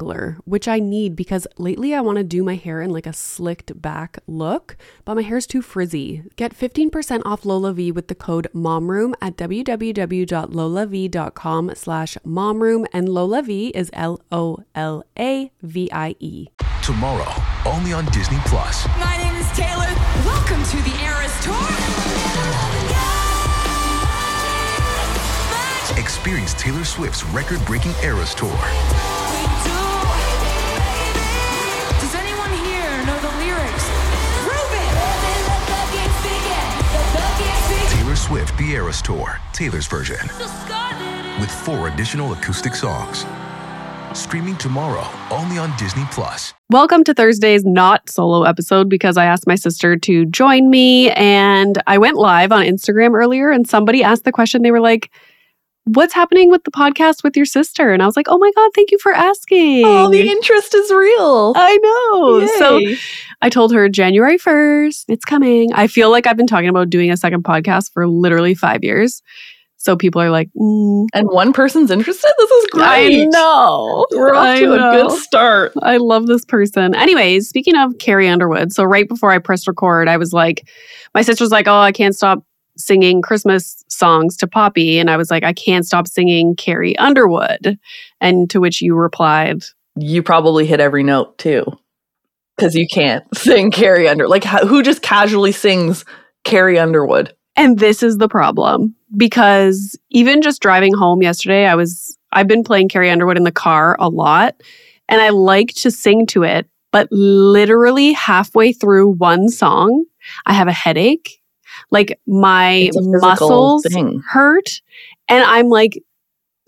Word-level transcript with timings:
detangler 0.00 0.38
which 0.44 0.68
I 0.68 0.78
need 0.78 1.16
because 1.16 1.46
lately 1.58 1.94
I 1.94 2.00
want 2.00 2.16
to 2.18 2.24
do 2.24 2.42
my 2.42 2.56
hair 2.56 2.82
in 2.82 2.90
like 2.90 3.06
a 3.06 3.12
slicked 3.12 3.80
back 3.80 4.18
look, 4.26 4.76
but 5.04 5.14
my 5.14 5.22
hair's 5.22 5.46
too 5.46 5.62
frizzy. 5.62 6.24
Get 6.36 6.56
15% 6.56 7.22
off 7.24 7.42
LolaVie 7.42 7.94
with 7.94 8.08
the 8.08 8.14
code 8.14 8.48
MOMROOM 8.54 9.14
at 9.20 9.36
www.lolavie.com 9.36 11.74
slash 11.74 12.16
MOMROOM 12.24 12.86
and 12.92 13.08
LolaVie 13.08 13.70
is 13.74 13.90
L-O-L-A-V-I-E. 13.92 14.66
Tomorrow, 16.82 17.32
only 17.66 17.92
on 17.92 18.06
Disney 18.06 18.38
Plus. 18.46 18.88
My 18.98 19.16
name 19.16 19.36
is 19.36 19.46
Taylor. 19.52 19.94
Welcome 20.24 20.64
to 20.64 20.76
the 20.82 20.96
Eras 21.04 21.38
Tour. 21.44 21.54
Experience 25.98 26.54
Taylor 26.54 26.84
Swift's 26.84 27.24
record-breaking 27.24 27.92
Eras 28.02 28.34
Tour. 28.34 28.58
Swift 38.30 38.56
The 38.58 38.70
Eras 38.74 39.02
Tour, 39.02 39.40
Taylor's 39.52 39.88
version, 39.88 40.20
with 41.40 41.50
four 41.50 41.88
additional 41.88 42.32
acoustic 42.32 42.76
songs. 42.76 43.26
Streaming 44.16 44.56
tomorrow, 44.56 45.04
only 45.32 45.58
on 45.58 45.76
Disney 45.76 46.04
Plus. 46.12 46.54
Welcome 46.70 47.02
to 47.02 47.12
Thursday's 47.12 47.64
not 47.64 48.08
solo 48.08 48.44
episode 48.44 48.88
because 48.88 49.16
I 49.16 49.24
asked 49.24 49.48
my 49.48 49.56
sister 49.56 49.96
to 49.96 50.26
join 50.26 50.70
me 50.70 51.10
and 51.10 51.82
I 51.88 51.98
went 51.98 52.18
live 52.18 52.52
on 52.52 52.62
Instagram 52.62 53.14
earlier 53.14 53.50
and 53.50 53.68
somebody 53.68 54.04
asked 54.04 54.22
the 54.22 54.30
question. 54.30 54.62
They 54.62 54.70
were 54.70 54.78
like, 54.78 55.10
What's 55.84 56.12
happening 56.14 56.50
with 56.50 56.64
the 56.64 56.70
podcast 56.70 57.24
with 57.24 57.36
your 57.36 57.46
sister? 57.46 57.92
And 57.92 58.02
I 58.02 58.06
was 58.06 58.16
like, 58.16 58.26
Oh 58.28 58.38
my 58.38 58.50
God, 58.54 58.70
thank 58.74 58.90
you 58.90 58.98
for 58.98 59.12
asking. 59.12 59.84
Oh, 59.84 60.10
the 60.10 60.28
interest 60.28 60.74
is 60.74 60.90
real. 60.90 61.52
I 61.56 61.76
know. 61.78 62.46
So 62.58 62.80
I 63.42 63.48
told 63.48 63.72
her 63.72 63.88
January 63.88 64.38
1st, 64.38 65.04
it's 65.08 65.24
coming. 65.24 65.72
I 65.72 65.86
feel 65.86 66.10
like 66.10 66.26
I've 66.26 66.36
been 66.36 66.46
talking 66.46 66.68
about 66.68 66.90
doing 66.90 67.10
a 67.10 67.16
second 67.16 67.44
podcast 67.44 67.92
for 67.92 68.06
literally 68.06 68.54
five 68.54 68.84
years. 68.84 69.22
So 69.80 69.96
people 69.96 70.20
are 70.20 70.30
like, 70.30 70.50
mm, 70.54 71.06
and 71.14 71.26
one 71.28 71.54
person's 71.54 71.90
interested. 71.90 72.30
This 72.36 72.50
is 72.50 72.66
great. 72.66 73.22
I 73.22 73.24
know. 73.24 74.04
We're 74.10 74.34
off 74.34 74.44
I 74.44 74.60
to 74.60 74.74
a 74.74 74.76
good 74.76 75.10
start. 75.12 75.72
I 75.80 75.96
love 75.96 76.26
this 76.26 76.44
person. 76.44 76.94
Anyways, 76.94 77.48
speaking 77.48 77.74
of 77.76 77.96
Carrie 77.98 78.28
Underwood, 78.28 78.74
so 78.74 78.84
right 78.84 79.08
before 79.08 79.32
I 79.32 79.38
pressed 79.38 79.66
record, 79.66 80.06
I 80.06 80.18
was 80.18 80.34
like, 80.34 80.68
my 81.14 81.22
sister's 81.22 81.50
like, 81.50 81.66
oh, 81.66 81.78
I 81.78 81.92
can't 81.92 82.14
stop 82.14 82.44
singing 82.84 83.22
Christmas 83.22 83.84
songs 83.88 84.36
to 84.38 84.46
Poppy. 84.46 84.98
And 84.98 85.10
I 85.10 85.16
was 85.16 85.30
like, 85.30 85.44
I 85.44 85.52
can't 85.52 85.86
stop 85.86 86.06
singing 86.06 86.56
Carrie 86.56 86.96
Underwood. 86.98 87.78
And 88.20 88.48
to 88.50 88.60
which 88.60 88.80
you 88.80 88.94
replied, 88.94 89.62
You 89.96 90.22
probably 90.22 90.66
hit 90.66 90.80
every 90.80 91.02
note 91.02 91.38
too, 91.38 91.64
because 92.56 92.74
you 92.74 92.86
can't 92.86 93.24
sing 93.36 93.70
Carrie 93.70 94.08
Under. 94.08 94.28
Like 94.28 94.44
who 94.44 94.82
just 94.82 95.02
casually 95.02 95.52
sings 95.52 96.04
Carrie 96.44 96.78
Underwood? 96.78 97.34
and 97.56 97.78
this 97.78 98.02
is 98.02 98.18
the 98.18 98.28
problem 98.28 98.94
because 99.16 99.98
even 100.10 100.40
just 100.40 100.62
driving 100.62 100.94
home 100.94 101.22
yesterday, 101.22 101.66
I 101.66 101.74
was, 101.74 102.16
I've 102.32 102.46
been 102.46 102.64
playing 102.64 102.88
Carrie 102.88 103.10
Underwood 103.10 103.36
in 103.36 103.44
the 103.44 103.52
car 103.52 103.96
a 103.98 104.08
lot 104.08 104.54
and 105.08 105.20
I 105.20 105.30
like 105.30 105.74
to 105.76 105.90
sing 105.90 106.26
to 106.28 106.42
it. 106.42 106.68
But 106.92 107.08
literally 107.10 108.12
halfway 108.12 108.72
through 108.72 109.12
one 109.12 109.48
song, 109.48 110.04
I 110.46 110.54
have 110.54 110.68
a 110.68 110.72
headache. 110.72 111.39
Like 111.90 112.20
my 112.26 112.72
It's 112.72 112.96
a 112.96 113.00
physical 113.00 113.20
muscles 113.20 113.86
thing. 113.90 114.22
hurt 114.28 114.80
and 115.28 115.42
I'm 115.44 115.68
like 115.68 116.02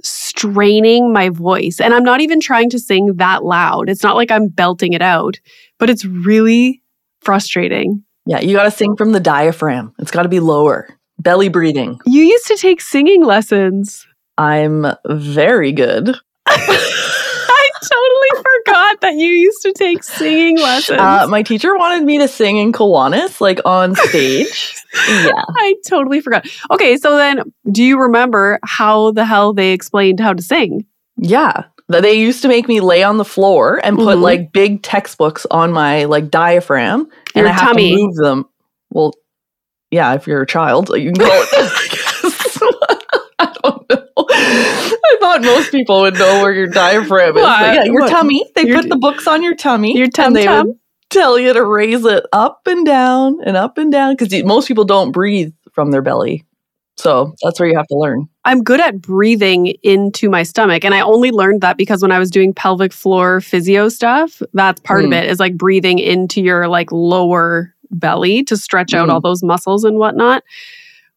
straining 0.03 1.13
my 1.13 1.29
voice. 1.29 1.81
And 1.81 1.95
I'm 1.95 2.03
not 2.03 2.21
even 2.21 2.41
trying 2.41 2.71
to 2.71 2.79
sing 2.79 3.15
that 3.17 3.45
loud. 3.45 3.89
It's 3.89 4.03
not 4.03 4.17
like 4.17 4.31
I'm 4.31 4.49
belting 4.49 4.93
it 4.93 5.03
out, 5.03 5.39
but 5.79 5.91
it's 5.91 6.05
really 6.05 6.83
frustrating. 7.21 8.03
Yeah, 8.27 8.41
you 8.41 8.55
got 8.55 8.65
to 8.65 8.71
sing 8.71 8.97
from 8.97 9.13
the 9.13 9.21
diaphragm. 9.21 9.95
It's 9.99 10.11
got 10.11 10.23
to 10.23 10.29
be 10.29 10.41
lower. 10.41 10.89
Belly 11.19 11.49
breathing. 11.49 12.01
You 12.05 12.23
used 12.25 12.47
to 12.47 12.57
take 12.57 12.81
singing 12.81 13.25
lessons. 13.25 14.07
I'm 14.39 14.87
very 15.07 15.73
good. 15.73 16.17
I 17.83 17.89
totally 17.95 18.45
forgot 18.65 19.01
that 19.01 19.15
you 19.15 19.27
used 19.27 19.63
to 19.63 19.73
take 19.73 20.03
singing 20.05 20.59
lessons. 20.59 21.01
Uh, 21.01 21.27
my 21.29 21.43
teacher 21.43 21.77
wanted 21.77 22.05
me 22.05 22.19
to 22.19 22.29
sing 22.29 22.57
in 22.59 22.73
Kiwanis, 22.73 23.41
like 23.41 23.61
on 23.65 23.95
stage. 24.09 24.75
yeah. 25.09 25.33
I 25.57 25.75
totally 25.87 26.21
forgot. 26.21 26.47
Okay, 26.71 26.97
so 26.97 27.17
then 27.17 27.43
do 27.71 27.83
you 27.83 28.01
remember 28.01 28.59
how 28.65 29.11
the 29.13 29.25
hell 29.25 29.53
they 29.53 29.73
explained 29.73 30.21
how 30.21 30.33
to 30.33 30.43
sing? 30.43 30.85
Yeah. 31.17 31.65
Th- 31.91 32.03
They 32.03 32.15
used 32.15 32.43
to 32.43 32.49
make 32.49 32.69
me 32.69 32.81
lay 32.81 33.03
on 33.03 33.17
the 33.19 33.25
floor 33.25 33.81
and 33.85 33.97
put 33.97 34.19
Mhm. 34.19 34.23
like 34.23 34.53
big 34.53 34.83
textbooks 34.83 35.47
on 35.51 35.73
my 35.73 36.05
like 36.05 36.31
diaphragm 36.31 37.09
and 37.35 37.45
Your 37.45 37.49
I 37.49 37.53
have 37.53 37.77
to 37.77 37.95
move 37.97 38.15
them. 38.17 38.47
Well, 38.91 39.13
yeah, 39.91 40.15
if 40.15 40.27
you're 40.27 40.43
a 40.43 40.47
child, 40.47 40.89
you 40.97 41.13
can 41.13 41.17
call 41.27 41.43
it 41.43 41.51
that, 41.53 41.73
I 41.75 41.89
guess. 41.89 42.59
I 43.39 43.53
don't 43.63 43.91
know. 43.91 44.27
I 45.05 45.17
thought 45.21 45.43
most 45.43 45.71
people 45.71 46.01
would 46.03 46.15
know 46.15 46.43
where 46.43 46.53
your 46.53 46.67
diaphragm 46.67 47.37
is. 47.37 47.43
What? 47.43 47.61
yeah, 47.75 47.85
your 47.85 48.01
What? 48.03 48.11
tummy. 48.11 48.45
They 48.55 48.67
Your- 48.67 48.81
put 48.81 48.89
the 48.89 48.97
books 48.97 49.27
on 49.27 49.43
your 49.43 49.55
tummy. 49.55 49.97
Your 49.97 50.09
tum 50.09 50.29
and 50.29 50.37
they 50.37 50.49
would 50.49 50.77
tell 51.11 51.39
you 51.39 51.53
to 51.53 51.65
raise 51.65 52.05
it 52.05 52.25
up 52.33 52.63
and 52.67 52.85
down 52.87 53.39
and 53.45 53.57
up 53.57 53.79
and 53.79 53.93
down 53.93 54.15
because 54.17 54.33
most 54.45 54.69
people 54.69 54.85
don't 54.85 55.13
breathe 55.13 55.53
from 55.73 55.91
their 55.91 56.03
belly. 56.03 56.45
So 56.97 57.35
that's 57.43 57.59
where 57.59 57.69
you 57.69 57.77
have 57.77 57.87
to 57.89 57.97
learn. 57.97 58.29
I'm 58.45 58.63
good 58.63 58.81
at 58.81 59.01
breathing 59.01 59.69
into 59.83 60.29
my 60.29 60.43
stomach. 60.43 60.85
And 60.85 60.95
I 60.95 61.01
only 61.01 61.31
learned 61.31 61.63
that 61.63 61.77
because 61.79 62.03
when 62.03 62.13
I 62.13 62.19
was 62.19 62.31
doing 62.31 62.53
pelvic 62.53 62.93
floor 62.93 63.41
physio 63.41 63.89
stuff, 63.89 64.43
that's 64.53 64.81
part 64.81 65.05
of 65.05 65.11
Mm. 65.11 65.23
it 65.23 65.31
is 65.31 65.41
like 65.41 65.57
breathing 65.57 65.99
into 65.99 66.41
your 66.43 66.69
like 66.69 66.93
lower 66.93 67.75
belly 67.91 68.43
to 68.45 68.57
stretch 68.57 68.93
out 68.95 69.09
Mm. 69.09 69.13
all 69.13 69.21
those 69.21 69.43
muscles 69.43 69.85
and 69.85 69.99
whatnot, 69.99 70.43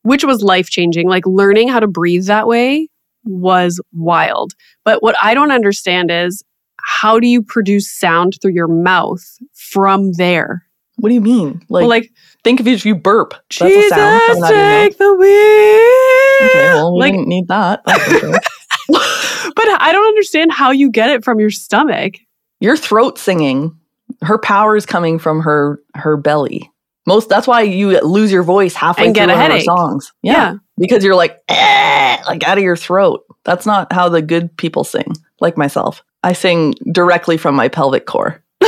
which 0.03 0.23
was 0.23 0.41
life 0.41 0.69
changing. 0.69 1.07
Like 1.09 1.25
learning 1.25 1.67
how 1.67 1.79
to 1.81 1.87
breathe 1.87 2.25
that 2.25 2.47
way 2.47 2.89
was 3.25 3.81
wild. 3.93 4.53
But 4.83 5.03
what 5.03 5.15
I 5.21 5.33
don't 5.33 5.51
understand 5.51 6.11
is 6.11 6.43
how 6.81 7.19
do 7.19 7.27
you 7.27 7.41
produce 7.41 7.91
sound 7.91 8.37
through 8.41 8.53
your 8.53 8.67
mouth 8.67 9.23
from 9.53 10.13
there? 10.13 10.65
What 10.97 11.09
do 11.09 11.15
you 11.15 11.21
mean? 11.21 11.61
Like, 11.67 11.81
well, 11.81 11.89
like 11.89 12.11
think 12.43 12.59
of 12.59 12.67
it 12.67 12.73
if 12.73 12.85
you 12.85 12.95
burp. 12.95 13.33
That's 13.59 13.61
a 13.61 13.67
Jesus, 13.67 13.89
sound 13.89 14.21
coming 14.27 14.43
out 14.43 14.51
of 14.51 14.55
your 14.55 14.65
mouth. 14.65 14.83
take 14.83 14.97
the 14.97 15.13
wheel. 15.13 16.49
Okay, 16.49 16.73
well, 16.73 16.93
we 16.93 16.99
like, 16.99 17.13
didn't 17.13 17.27
need 17.27 17.47
that. 17.49 17.81
Sure. 18.19 18.31
but 19.55 19.67
I 19.81 19.89
don't 19.91 20.07
understand 20.07 20.51
how 20.51 20.71
you 20.71 20.89
get 20.89 21.09
it 21.09 21.23
from 21.23 21.39
your 21.39 21.49
stomach. 21.49 22.15
Your 22.59 22.77
throat 22.77 23.17
singing, 23.17 23.77
her 24.21 24.37
power 24.37 24.75
is 24.75 24.85
coming 24.85 25.19
from 25.19 25.41
her 25.41 25.81
her 25.95 26.17
belly. 26.17 26.71
Most 27.07 27.29
that's 27.29 27.47
why 27.47 27.61
you 27.61 27.99
lose 28.01 28.31
your 28.31 28.43
voice 28.43 28.73
halfway 28.73 29.05
And 29.05 29.13
get 29.15 29.25
through 29.25 29.33
a 29.33 29.37
one 29.37 29.45
of 29.45 29.47
her 29.47 29.53
headache. 29.53 29.65
songs. 29.65 30.11
Yeah, 30.23 30.31
Yeah. 30.33 30.53
because 30.77 31.03
you're 31.03 31.15
like 31.15 31.39
"Eh," 31.49 32.17
like 32.27 32.43
out 32.47 32.57
of 32.57 32.63
your 32.63 32.75
throat. 32.77 33.23
That's 33.43 33.65
not 33.65 33.93
how 33.93 34.09
the 34.09 34.21
good 34.21 34.55
people 34.57 34.83
sing. 34.83 35.13
Like 35.39 35.57
myself, 35.57 36.03
I 36.23 36.33
sing 36.33 36.73
directly 36.91 37.37
from 37.37 37.55
my 37.55 37.67
pelvic 37.67 38.05
core. 38.07 38.41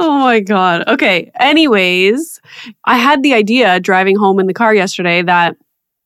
oh 0.00 0.18
my 0.20 0.40
God. 0.40 0.86
Okay. 0.88 1.30
Anyways, 1.38 2.40
I 2.84 2.96
had 2.98 3.22
the 3.22 3.34
idea 3.34 3.80
driving 3.80 4.16
home 4.16 4.38
in 4.40 4.46
the 4.46 4.54
car 4.54 4.74
yesterday 4.74 5.22
that 5.22 5.56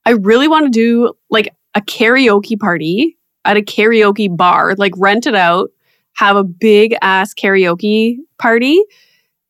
I 0.05 0.11
really 0.11 0.49
want 0.49 0.67
to 0.67 0.70
do 0.70 1.12
like 1.31 1.55
a 1.75 1.81
karaoke 1.81 2.58
party 2.58 3.17
at 3.44 3.56
a 3.56 3.61
karaoke 3.62 4.34
bar, 4.34 4.75
like 4.76 4.93
rent 4.96 5.26
it 5.26 5.34
out, 5.34 5.70
have 6.14 6.37
a 6.37 6.44
big 6.44 6.94
ass 7.02 7.32
karaoke 7.34 8.17
party, 8.38 8.82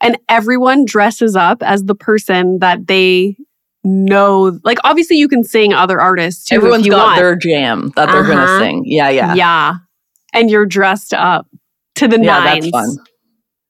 and 0.03 0.19
everyone 0.29 0.85
dresses 0.85 1.35
up 1.37 1.63
as 1.63 1.85
the 1.85 1.95
person 1.95 2.59
that 2.59 2.87
they 2.87 3.37
know. 3.85 4.59
Like, 4.65 4.79
obviously, 4.85 5.17
you 5.17 5.29
can 5.29 5.43
sing 5.45 5.73
other 5.73 6.01
artists 6.01 6.45
too. 6.45 6.57
Everyone's 6.57 6.89
got 6.89 7.07
want. 7.07 7.17
their 7.17 7.37
jam 7.37 7.93
that 7.97 8.11
they're 8.11 8.21
Uh-huh. 8.21 8.33
gonna 8.47 8.59
sing. 8.59 8.83
Yeah, 8.85 9.09
yeah, 9.09 9.35
yeah. 9.35 9.75
And 10.35 10.51
you're 10.51 10.67
dressed 10.67 11.15
up 11.15 11.47
to 11.97 12.09
the 12.09 12.17
Yeah, 12.19 12.39
nines. 12.39 12.71
That's 12.71 12.87
fun. 12.97 12.97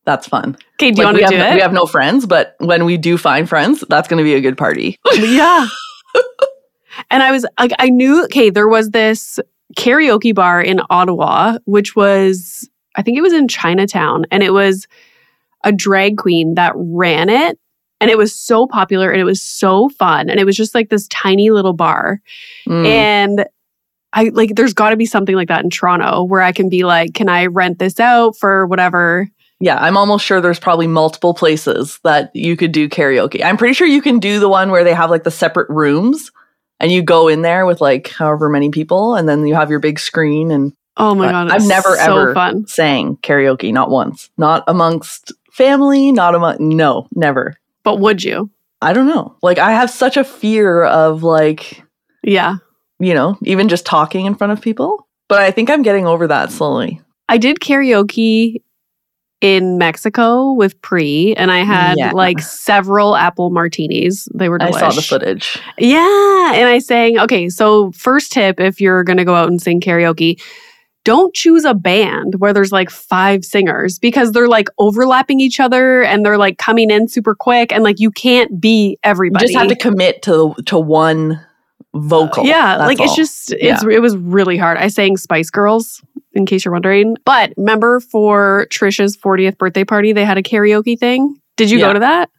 That's 0.04 0.26
fun. 0.26 0.56
Okay, 0.80 0.90
do 0.90 1.00
you 1.00 1.06
Like, 1.06 1.14
want 1.14 1.16
to 1.28 1.30
do 1.30 1.36
have, 1.40 1.52
it? 1.52 1.54
We 1.56 1.60
have 1.60 1.72
no 1.72 1.86
friends, 1.86 2.26
but 2.26 2.56
when 2.58 2.84
we 2.84 2.96
do 2.96 3.16
find 3.16 3.48
friends, 3.48 3.84
that's 3.88 4.08
going 4.08 4.18
to 4.18 4.24
be 4.24 4.34
a 4.34 4.40
good 4.40 4.58
party. 4.58 4.98
yeah. 5.14 5.68
and 7.10 7.22
I 7.22 7.30
was 7.30 7.46
like, 7.58 7.72
I 7.78 7.88
knew, 7.88 8.24
okay, 8.24 8.50
there 8.50 8.68
was 8.68 8.90
this 8.90 9.38
karaoke 9.78 10.34
bar 10.34 10.60
in 10.60 10.80
Ottawa, 10.90 11.58
which 11.66 11.94
was, 11.96 12.68
I 12.96 13.02
think 13.02 13.16
it 13.16 13.22
was 13.22 13.32
in 13.32 13.46
Chinatown, 13.48 14.26
and 14.30 14.42
it 14.42 14.52
was 14.52 14.86
a 15.64 15.72
drag 15.72 16.18
queen 16.18 16.54
that 16.54 16.72
ran 16.76 17.28
it. 17.28 17.58
And 18.00 18.10
it 18.10 18.18
was 18.18 18.34
so 18.34 18.66
popular 18.66 19.10
and 19.10 19.20
it 19.20 19.24
was 19.24 19.40
so 19.40 19.88
fun. 19.90 20.28
And 20.28 20.40
it 20.40 20.44
was 20.44 20.56
just 20.56 20.74
like 20.74 20.88
this 20.88 21.06
tiny 21.08 21.50
little 21.50 21.72
bar. 21.72 22.20
Mm. 22.68 22.86
And 22.86 23.46
I 24.12 24.24
like, 24.34 24.56
there's 24.56 24.74
got 24.74 24.90
to 24.90 24.96
be 24.96 25.06
something 25.06 25.36
like 25.36 25.48
that 25.48 25.62
in 25.62 25.70
Toronto 25.70 26.24
where 26.24 26.42
I 26.42 26.50
can 26.50 26.68
be 26.68 26.84
like, 26.84 27.14
can 27.14 27.28
I 27.28 27.46
rent 27.46 27.78
this 27.78 28.00
out 28.00 28.36
for 28.36 28.66
whatever? 28.66 29.28
yeah, 29.62 29.76
I'm 29.76 29.96
almost 29.96 30.24
sure 30.24 30.40
there's 30.40 30.58
probably 30.58 30.88
multiple 30.88 31.34
places 31.34 32.00
that 32.02 32.34
you 32.34 32.56
could 32.56 32.72
do 32.72 32.88
karaoke. 32.88 33.44
I'm 33.44 33.56
pretty 33.56 33.74
sure 33.74 33.86
you 33.86 34.02
can 34.02 34.18
do 34.18 34.40
the 34.40 34.48
one 34.48 34.72
where 34.72 34.82
they 34.82 34.92
have 34.92 35.08
like 35.08 35.22
the 35.22 35.30
separate 35.30 35.70
rooms 35.70 36.32
and 36.80 36.90
you 36.90 37.00
go 37.00 37.28
in 37.28 37.42
there 37.42 37.64
with 37.64 37.80
like 37.80 38.08
however 38.08 38.48
many 38.48 38.70
people 38.70 39.14
and 39.14 39.28
then 39.28 39.46
you 39.46 39.54
have 39.54 39.70
your 39.70 39.78
big 39.78 40.00
screen 40.00 40.50
and 40.50 40.72
Oh 40.96 41.14
my 41.14 41.30
God. 41.30 41.52
I've 41.52 41.64
never 41.64 41.94
so 41.94 42.18
ever 42.18 42.34
fun. 42.34 42.66
sang 42.66 43.18
karaoke, 43.18 43.72
not 43.72 43.88
once. 43.88 44.30
Not 44.36 44.64
amongst 44.66 45.32
family, 45.52 46.12
not 46.12 46.34
among 46.34 46.56
no, 46.60 47.06
never. 47.14 47.54
But 47.84 48.00
would 48.00 48.22
you? 48.24 48.50
I 48.80 48.92
don't 48.92 49.06
know. 49.06 49.36
Like 49.42 49.58
I 49.58 49.72
have 49.72 49.90
such 49.90 50.16
a 50.16 50.24
fear 50.24 50.84
of 50.84 51.22
like, 51.22 51.82
Yeah. 52.22 52.56
you 52.98 53.14
know, 53.14 53.38
even 53.42 53.68
just 53.68 53.86
talking 53.86 54.26
in 54.26 54.34
front 54.34 54.52
of 54.52 54.60
people. 54.60 55.06
But 55.28 55.40
I 55.40 55.50
think 55.50 55.70
I'm 55.70 55.82
getting 55.82 56.06
over 56.06 56.26
that 56.26 56.50
slowly. 56.50 57.00
I 57.28 57.38
did 57.38 57.60
karaoke 57.60 58.56
in 59.40 59.76
Mexico 59.78 60.52
with 60.52 60.80
Pre, 60.82 61.34
and 61.34 61.50
I 61.50 61.58
had 61.64 61.94
Yeah. 61.98 62.10
like 62.12 62.38
several 62.40 63.16
apple 63.16 63.50
martinis. 63.50 64.28
They 64.34 64.48
were 64.48 64.58
delicious. 64.58 64.82
I 64.82 64.90
saw 64.90 64.94
the 64.94 65.02
footage. 65.02 65.58
Yeah, 65.78 66.52
and 66.54 66.68
I 66.68 66.78
sang. 66.78 67.18
Okay, 67.18 67.48
so 67.48 67.90
first 67.92 68.30
tip: 68.32 68.60
if 68.60 68.80
you're 68.80 69.02
gonna 69.04 69.24
go 69.24 69.34
out 69.34 69.48
and 69.48 69.60
sing 69.60 69.80
karaoke, 69.80 70.40
don't 71.04 71.34
choose 71.34 71.64
a 71.64 71.74
band 71.74 72.34
where 72.38 72.52
there's 72.52 72.72
like 72.72 72.90
five 72.90 73.44
singers 73.44 73.98
because 73.98 74.32
they're 74.32 74.48
like 74.48 74.68
overlapping 74.78 75.40
each 75.40 75.58
other 75.60 76.02
and 76.02 76.24
they're 76.24 76.38
like 76.38 76.58
coming 76.58 76.90
in 76.90 77.08
super 77.08 77.34
quick, 77.34 77.72
and 77.72 77.82
like 77.82 77.98
you 78.00 78.10
can't 78.10 78.60
be 78.60 78.98
everybody. 79.02 79.44
You 79.46 79.48
just 79.52 79.58
have 79.58 79.68
to 79.68 79.76
commit 79.76 80.22
to 80.22 80.54
to 80.66 80.78
one 80.78 81.44
vocal. 81.94 82.44
Yeah, 82.44 82.78
That's 82.78 82.88
like 82.88 83.00
it's 83.00 83.16
just 83.16 83.52
it's 83.52 83.82
it 83.84 84.00
was 84.00 84.16
really 84.16 84.56
hard. 84.56 84.78
I 84.78 84.88
sang 84.88 85.16
Spice 85.16 85.50
Girls 85.50 86.02
in 86.34 86.46
case 86.46 86.64
you're 86.64 86.72
wondering. 86.72 87.16
But 87.24 87.52
remember 87.56 88.00
for 88.00 88.66
Trisha's 88.70 89.16
40th 89.16 89.58
birthday 89.58 89.84
party, 89.84 90.12
they 90.12 90.24
had 90.24 90.38
a 90.38 90.42
karaoke 90.42 90.98
thing. 90.98 91.36
Did 91.56 91.70
you 91.70 91.78
Yeah. 91.78 91.88
go 91.88 91.92
to 91.94 91.98
that? 92.00 92.30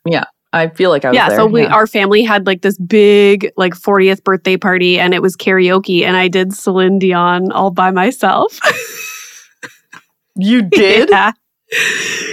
I 0.54 0.68
feel 0.70 0.90
like 0.92 1.04
I 1.04 1.10
was 1.10 1.16
there. 1.16 1.24
yeah, 1.24 1.30
there. 1.30 1.38
so 1.40 1.46
we 1.48 1.64
yeah. 1.64 1.74
our 1.74 1.88
family 1.88 2.24
had 2.24 2.46
like 2.46 2.62
this 2.62 2.78
big 2.78 3.52
like 3.58 3.74
40th 3.74 4.24
birthday 4.24 4.56
party 4.56 5.00
and 5.00 5.14
it 5.14 5.22
was 5.22 5.36
karaoke 5.36 6.04
and 6.04 6.16
I 6.16 6.28
did 6.28 6.54
Celine 6.54 7.00
Dion 7.00 7.52
all 7.52 7.72
by 7.72 7.92
myself. 7.92 8.60
you 10.36 10.62
did? 10.70 11.10
Yeah. 11.10 11.32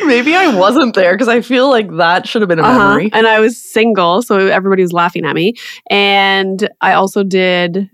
Maybe 0.04 0.34
I 0.34 0.54
wasn't 0.54 0.94
there 0.94 1.14
because 1.14 1.28
I 1.28 1.40
feel 1.40 1.70
like 1.70 1.90
that 1.96 2.26
should 2.28 2.42
have 2.42 2.48
been 2.48 2.58
a 2.58 2.62
Uh-huh. 2.62 2.78
memory. 2.90 3.10
And 3.12 3.26
I 3.26 3.40
was 3.40 3.56
single, 3.56 4.20
so 4.22 4.36
everybody 4.48 4.82
was 4.82 4.92
laughing 4.92 5.24
at 5.24 5.34
me. 5.34 5.54
And 5.88 6.68
I 6.82 6.92
also 6.92 7.22
did 7.22 7.88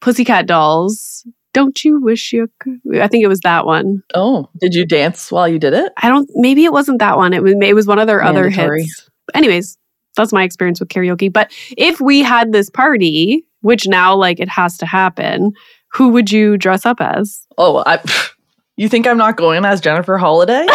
Pussycat 0.00 0.46
Dolls. 0.46 1.26
Don't 1.54 1.84
you 1.84 2.00
wish 2.00 2.32
you 2.32 2.48
could? 2.60 2.80
I 3.00 3.08
think 3.08 3.24
it 3.24 3.28
was 3.28 3.40
that 3.40 3.66
one. 3.66 4.02
Oh, 4.14 4.48
did 4.60 4.74
you 4.74 4.86
dance 4.86 5.30
while 5.32 5.48
you 5.48 5.58
did 5.58 5.74
it? 5.74 5.92
I 6.00 6.08
don't. 6.08 6.28
Maybe 6.34 6.64
it 6.64 6.72
wasn't 6.72 7.00
that 7.00 7.16
one. 7.16 7.32
It 7.34 7.42
was. 7.42 7.54
It 7.60 7.74
was 7.74 7.86
one 7.86 7.98
of 7.98 8.06
their 8.06 8.22
other 8.22 8.48
hits. 8.48 9.10
Anyways, 9.34 9.78
that's 10.16 10.32
my 10.32 10.42
experience 10.44 10.80
with 10.80 10.88
karaoke. 10.88 11.32
But 11.32 11.52
if 11.76 12.00
we 12.00 12.22
had 12.22 12.52
this 12.52 12.70
party, 12.70 13.44
which 13.60 13.86
now 13.86 14.14
like 14.14 14.40
it 14.40 14.48
has 14.48 14.76
to 14.78 14.86
happen, 14.86 15.52
who 15.88 16.08
would 16.08 16.30
you 16.30 16.56
dress 16.56 16.86
up 16.86 17.00
as? 17.00 17.46
Oh, 17.58 17.82
I. 17.86 18.00
You 18.78 18.88
think 18.88 19.06
I'm 19.06 19.18
not 19.18 19.36
going 19.36 19.66
as 19.66 19.82
Jennifer 19.82 20.16
Holliday? 20.16 20.66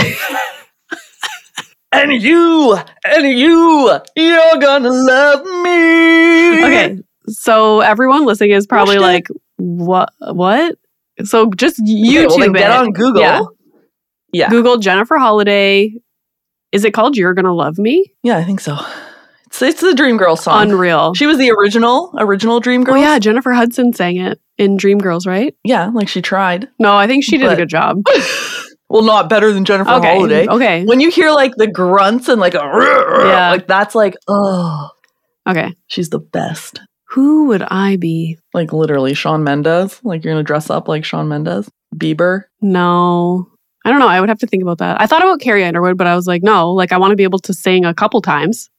and 1.91 2.11
you, 2.21 2.77
and 3.03 3.27
you, 3.27 3.99
you're 4.15 4.57
gonna 4.59 4.91
love 4.91 5.43
me. 5.63 6.63
Okay, 6.63 7.01
so 7.27 7.79
everyone 7.79 8.23
listening 8.25 8.51
is 8.51 8.67
probably 8.67 8.99
like, 8.99 9.27
what? 9.57 10.13
What? 10.19 10.77
So 11.23 11.49
just 11.53 11.79
Okay, 11.81 11.91
YouTube 11.91 12.27
well, 12.27 12.37
then 12.37 12.53
get 12.53 12.71
on 12.71 12.91
Google. 12.91 13.21
Yeah. 13.21 13.41
Yeah. 14.31 14.49
Google 14.49 14.77
Jennifer 14.77 15.17
Holliday. 15.17 15.93
Is 16.71 16.83
it 16.85 16.93
called 16.93 17.15
"You're 17.17 17.33
Gonna 17.33 17.53
Love 17.53 17.77
Me"? 17.77 18.13
Yeah, 18.23 18.37
I 18.37 18.43
think 18.43 18.59
so. 18.59 18.77
It's 19.47 19.61
it's 19.61 19.81
the 19.81 19.91
Dreamgirls 19.93 20.39
song. 20.39 20.61
Unreal. 20.71 21.13
She 21.13 21.25
was 21.25 21.37
the 21.37 21.51
original, 21.51 22.13
original 22.17 22.59
Dreamgirls. 22.61 22.91
oh 22.91 22.95
yeah, 22.95 23.17
Jennifer 23.19 23.53
Hudson 23.53 23.93
sang 23.93 24.17
it 24.17 24.39
in 24.57 24.77
Dreamgirls, 24.77 25.25
right? 25.25 25.55
yeah, 25.63 25.87
like 25.93 26.07
she 26.09 26.21
tried. 26.21 26.67
No, 26.79 26.95
I 26.95 27.07
think 27.07 27.23
she 27.23 27.37
did 27.37 27.51
a 27.51 27.55
good 27.55 27.69
job. 27.69 28.03
well, 28.89 29.03
not 29.03 29.29
better 29.29 29.53
than 29.53 29.63
Jennifer 29.65 29.89
okay, 29.91 30.15
Holiday. 30.15 30.47
okay, 30.47 30.85
When 30.85 30.99
you 30.99 31.09
hear 31.09 31.31
like 31.31 31.53
the 31.55 31.67
grunts 31.67 32.27
and 32.27 32.41
like 32.41 32.55
a 32.55 32.57
Yeah. 33.25 33.51
like 33.51 33.67
that's 33.67 33.95
like 33.95 34.15
oh, 34.27 34.89
okay. 35.49 35.73
she's 35.87 36.09
the 36.09 36.19
best. 36.19 36.81
Who 37.11 37.45
would 37.47 37.61
I 37.61 37.95
be? 37.95 38.37
Like 38.53 38.73
literally 38.73 39.13
Shawn 39.13 39.43
Mendes. 39.45 40.01
Like 40.03 40.23
you're 40.25 40.33
gonna 40.33 40.43
dress 40.43 40.69
up 40.69 40.89
like 40.89 41.05
Shawn 41.05 41.29
Mendes. 41.29 41.69
Bieber. 41.95 42.43
No. 42.61 43.47
I 43.87 43.89
don't 43.89 43.99
know. 43.99 44.07
I 44.09 44.19
would 44.19 44.27
have 44.27 44.39
to 44.39 44.47
think 44.47 44.61
about 44.61 44.79
that. 44.79 44.99
I 44.99 45.07
thought 45.07 45.21
about 45.21 45.39
Carrie 45.39 45.63
Underwood, 45.63 45.97
but 45.97 46.07
I 46.07 46.15
was 46.15 46.27
like, 46.27 46.43
no, 46.43 46.73
like 46.73 46.91
I 46.91 46.97
want 46.97 47.11
to 47.11 47.15
be 47.15 47.23
able 47.23 47.39
to 47.39 47.53
sing 47.53 47.85
a 47.85 47.93
couple 47.93 48.21
times 48.21 48.69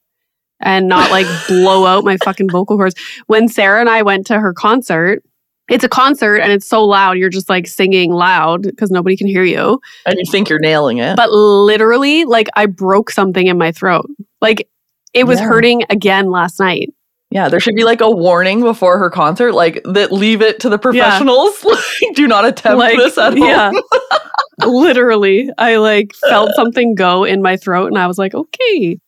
and 0.61 0.87
not 0.87 1.11
like 1.11 1.27
blow 1.49 1.87
out 1.87 2.05
my 2.05 2.19
fucking 2.19 2.51
vocal 2.51 2.77
cords. 2.77 2.95
When 3.27 3.49
Sarah 3.49 3.81
and 3.81 3.89
I 3.89 4.03
went 4.03 4.27
to 4.27 4.39
her 4.39 4.53
concert, 4.53 5.23
it's 5.71 5.83
a 5.83 5.89
concert 5.89 6.37
and 6.41 6.53
it's 6.53 6.67
so 6.69 6.85
loud, 6.85 7.17
you're 7.17 7.31
just 7.31 7.49
like 7.49 7.67
singing 7.67 8.13
loud 8.13 8.63
because 8.65 8.91
nobody 8.91 9.17
can 9.17 9.27
hear 9.29 9.45
you. 9.45 9.81
And 10.05 10.17
you 10.19 10.31
think 10.31 10.51
you're 10.51 10.59
nailing 10.59 10.99
it. 10.99 11.17
But 11.17 11.31
literally, 11.31 12.25
like 12.27 12.49
I 12.55 12.67
broke 12.67 13.11
something 13.11 13.47
in 13.47 13.57
my 13.57 13.73
throat. 13.73 14.07
Like 14.43 14.69
it 15.15 15.25
was 15.25 15.41
Yeah. 15.41 15.47
hurting 15.47 15.85
again 15.89 16.31
last 16.31 16.61
night. 16.61 16.93
Yeah, 17.31 17.49
there 17.49 17.61
should 17.61 17.75
be 17.75 17.85
like 17.85 18.01
a 18.01 18.11
warning 18.11 18.63
before 18.63 18.99
her 18.99 19.11
concert, 19.11 19.53
like 19.53 19.83
that 19.85 20.13
leave 20.13 20.41
it 20.43 20.61
to 20.61 20.69
the 20.69 20.79
professionals. 20.79 21.63
Like, 21.65 22.15
Do 22.15 22.27
not 22.27 22.45
attempt 22.47 22.79
Like, 22.79 22.97
this 22.97 23.19
at 23.19 23.37
home. 23.37 23.47
yeah. 23.47 23.73
literally, 24.67 25.51
I 25.59 25.77
like 25.77 26.13
felt 26.29 26.51
something 26.57 26.95
go 26.95 27.25
in 27.25 27.43
my 27.43 27.57
throat 27.57 27.87
and 27.89 27.99
I 27.99 28.07
was 28.07 28.19
like, 28.19 28.35
okay. 28.35 28.99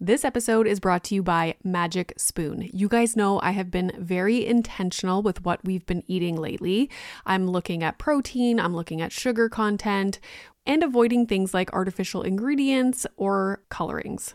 This 0.00 0.24
episode 0.24 0.66
is 0.66 0.80
brought 0.80 1.04
to 1.04 1.14
you 1.14 1.22
by 1.22 1.54
Magic 1.62 2.12
Spoon. 2.16 2.68
You 2.72 2.88
guys 2.88 3.14
know 3.14 3.38
I 3.40 3.52
have 3.52 3.70
been 3.70 3.92
very 3.98 4.44
intentional 4.44 5.22
with 5.22 5.44
what 5.44 5.64
we've 5.64 5.86
been 5.86 6.02
eating 6.08 6.34
lately. 6.36 6.90
I'm 7.24 7.46
looking 7.46 7.84
at 7.84 7.98
protein, 7.98 8.58
I'm 8.58 8.74
looking 8.74 9.00
at 9.00 9.12
sugar 9.12 9.48
content, 9.48 10.18
and 10.66 10.82
avoiding 10.82 11.26
things 11.26 11.54
like 11.54 11.72
artificial 11.72 12.22
ingredients 12.22 13.06
or 13.16 13.62
colorings. 13.68 14.34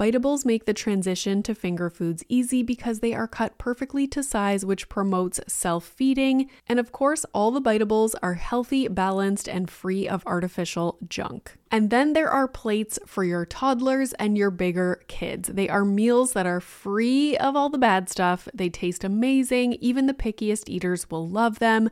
Biteables 0.00 0.46
make 0.46 0.64
the 0.64 0.72
transition 0.72 1.42
to 1.42 1.54
finger 1.54 1.90
foods 1.90 2.24
easy 2.26 2.62
because 2.62 3.00
they 3.00 3.12
are 3.12 3.28
cut 3.28 3.58
perfectly 3.58 4.06
to 4.06 4.22
size, 4.22 4.64
which 4.64 4.88
promotes 4.88 5.40
self 5.46 5.84
feeding. 5.84 6.48
And 6.66 6.80
of 6.80 6.90
course, 6.90 7.26
all 7.34 7.50
the 7.50 7.60
biteables 7.60 8.14
are 8.22 8.32
healthy, 8.32 8.88
balanced, 8.88 9.46
and 9.46 9.70
free 9.70 10.08
of 10.08 10.22
artificial 10.24 10.96
junk. 11.06 11.58
And 11.72 11.90
then 11.90 12.14
there 12.14 12.30
are 12.30 12.48
plates 12.48 12.98
for 13.06 13.22
your 13.22 13.46
toddlers 13.46 14.12
and 14.14 14.36
your 14.36 14.50
bigger 14.50 15.02
kids. 15.06 15.48
They 15.48 15.68
are 15.68 15.84
meals 15.84 16.32
that 16.32 16.46
are 16.46 16.60
free 16.60 17.36
of 17.36 17.54
all 17.54 17.68
the 17.68 17.78
bad 17.78 18.08
stuff. 18.08 18.48
They 18.52 18.68
taste 18.68 19.04
amazing. 19.04 19.74
Even 19.74 20.06
the 20.06 20.14
pickiest 20.14 20.68
eaters 20.68 21.08
will 21.10 21.28
love 21.28 21.60
them. 21.60 21.88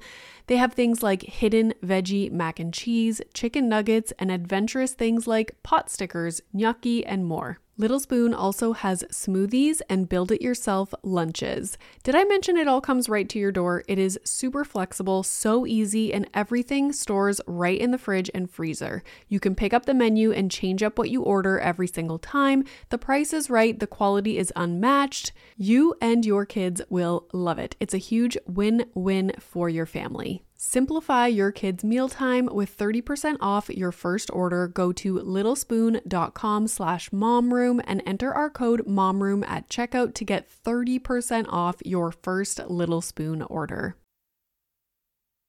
They 0.49 0.57
have 0.57 0.73
things 0.73 1.03
like 1.03 1.23
hidden 1.23 1.75
veggie 1.85 2.33
mac 2.33 2.59
and 2.59 2.75
cheese, 2.75 3.21
chicken 3.35 3.69
nuggets, 3.69 4.13
and 4.19 4.33
adventurous 4.33 4.95
things 4.95 5.29
like 5.29 5.63
pot 5.63 5.91
stickers, 5.91 6.41
gnocchi, 6.53 7.07
and 7.07 7.25
more. 7.25 7.59
Little 7.81 8.01
Spoon 8.01 8.35
also 8.35 8.73
has 8.73 9.05
smoothies 9.05 9.81
and 9.89 10.09
build 10.09 10.33
it 10.33 10.43
yourself 10.43 10.93
lunches. 11.05 11.79
Did 12.03 12.17
I 12.17 12.25
mention 12.25 12.57
it 12.57 12.67
all 12.67 12.81
comes 12.81 13.09
right 13.09 13.29
to 13.29 13.39
your 13.39 13.53
door? 13.53 13.85
It 13.87 14.01
is 14.01 14.19
super 14.25 14.65
flexible, 14.65 15.23
so 15.23 15.65
easy, 15.65 16.13
and 16.13 16.29
everything 16.35 16.93
stores 16.93 17.41
right 17.47 17.79
in 17.79 17.93
the 17.93 17.99
fridge 17.99 18.33
and 18.35 18.51
freezer. 18.51 19.05
You 19.29 19.39
can 19.39 19.55
pick 19.55 19.68
up 19.73 19.87
the 19.87 19.95
menu 19.95 20.33
and 20.33 20.51
change 20.51 20.83
up 20.83 20.99
what 20.99 21.11
you 21.11 21.23
order 21.23 21.59
every 21.59 21.89
single 21.89 22.19
time. 22.19 22.65
The 22.91 22.99
price 22.99 23.33
is 23.33 23.51
right, 23.51 23.79
the 23.79 23.87
quality 23.87 24.39
is 24.39 24.53
unmatched. 24.57 25.33
You 25.57 25.95
and 26.01 26.25
your 26.25 26.47
kids 26.47 26.83
will 26.89 27.27
love 27.33 27.59
it. 27.59 27.77
It's 27.81 27.95
a 27.95 27.99
huge 27.99 28.37
win 28.47 28.87
win 28.95 29.33
for 29.39 29.69
your 29.69 29.87
family. 29.87 30.43
Simplify 30.61 31.29
your 31.29 31.53
kids' 31.53 31.85
mealtime 31.85 32.49
with 32.51 32.77
30% 32.77 33.37
off 33.41 33.69
your 33.69 33.93
first 33.93 34.29
order. 34.33 34.67
Go 34.67 34.91
to 34.91 35.15
littlespoon.com 35.15 36.67
slash 36.67 37.11
momroom 37.11 37.81
and 37.85 38.03
enter 38.05 38.35
our 38.35 38.51
code 38.51 38.85
momroom 38.85 39.49
at 39.49 39.69
checkout 39.69 40.15
to 40.15 40.25
get 40.25 40.51
30% 40.51 41.47
off 41.49 41.77
your 41.85 42.11
first 42.11 42.59
Little 42.69 43.01
Spoon 43.01 43.43
order. 43.43 43.95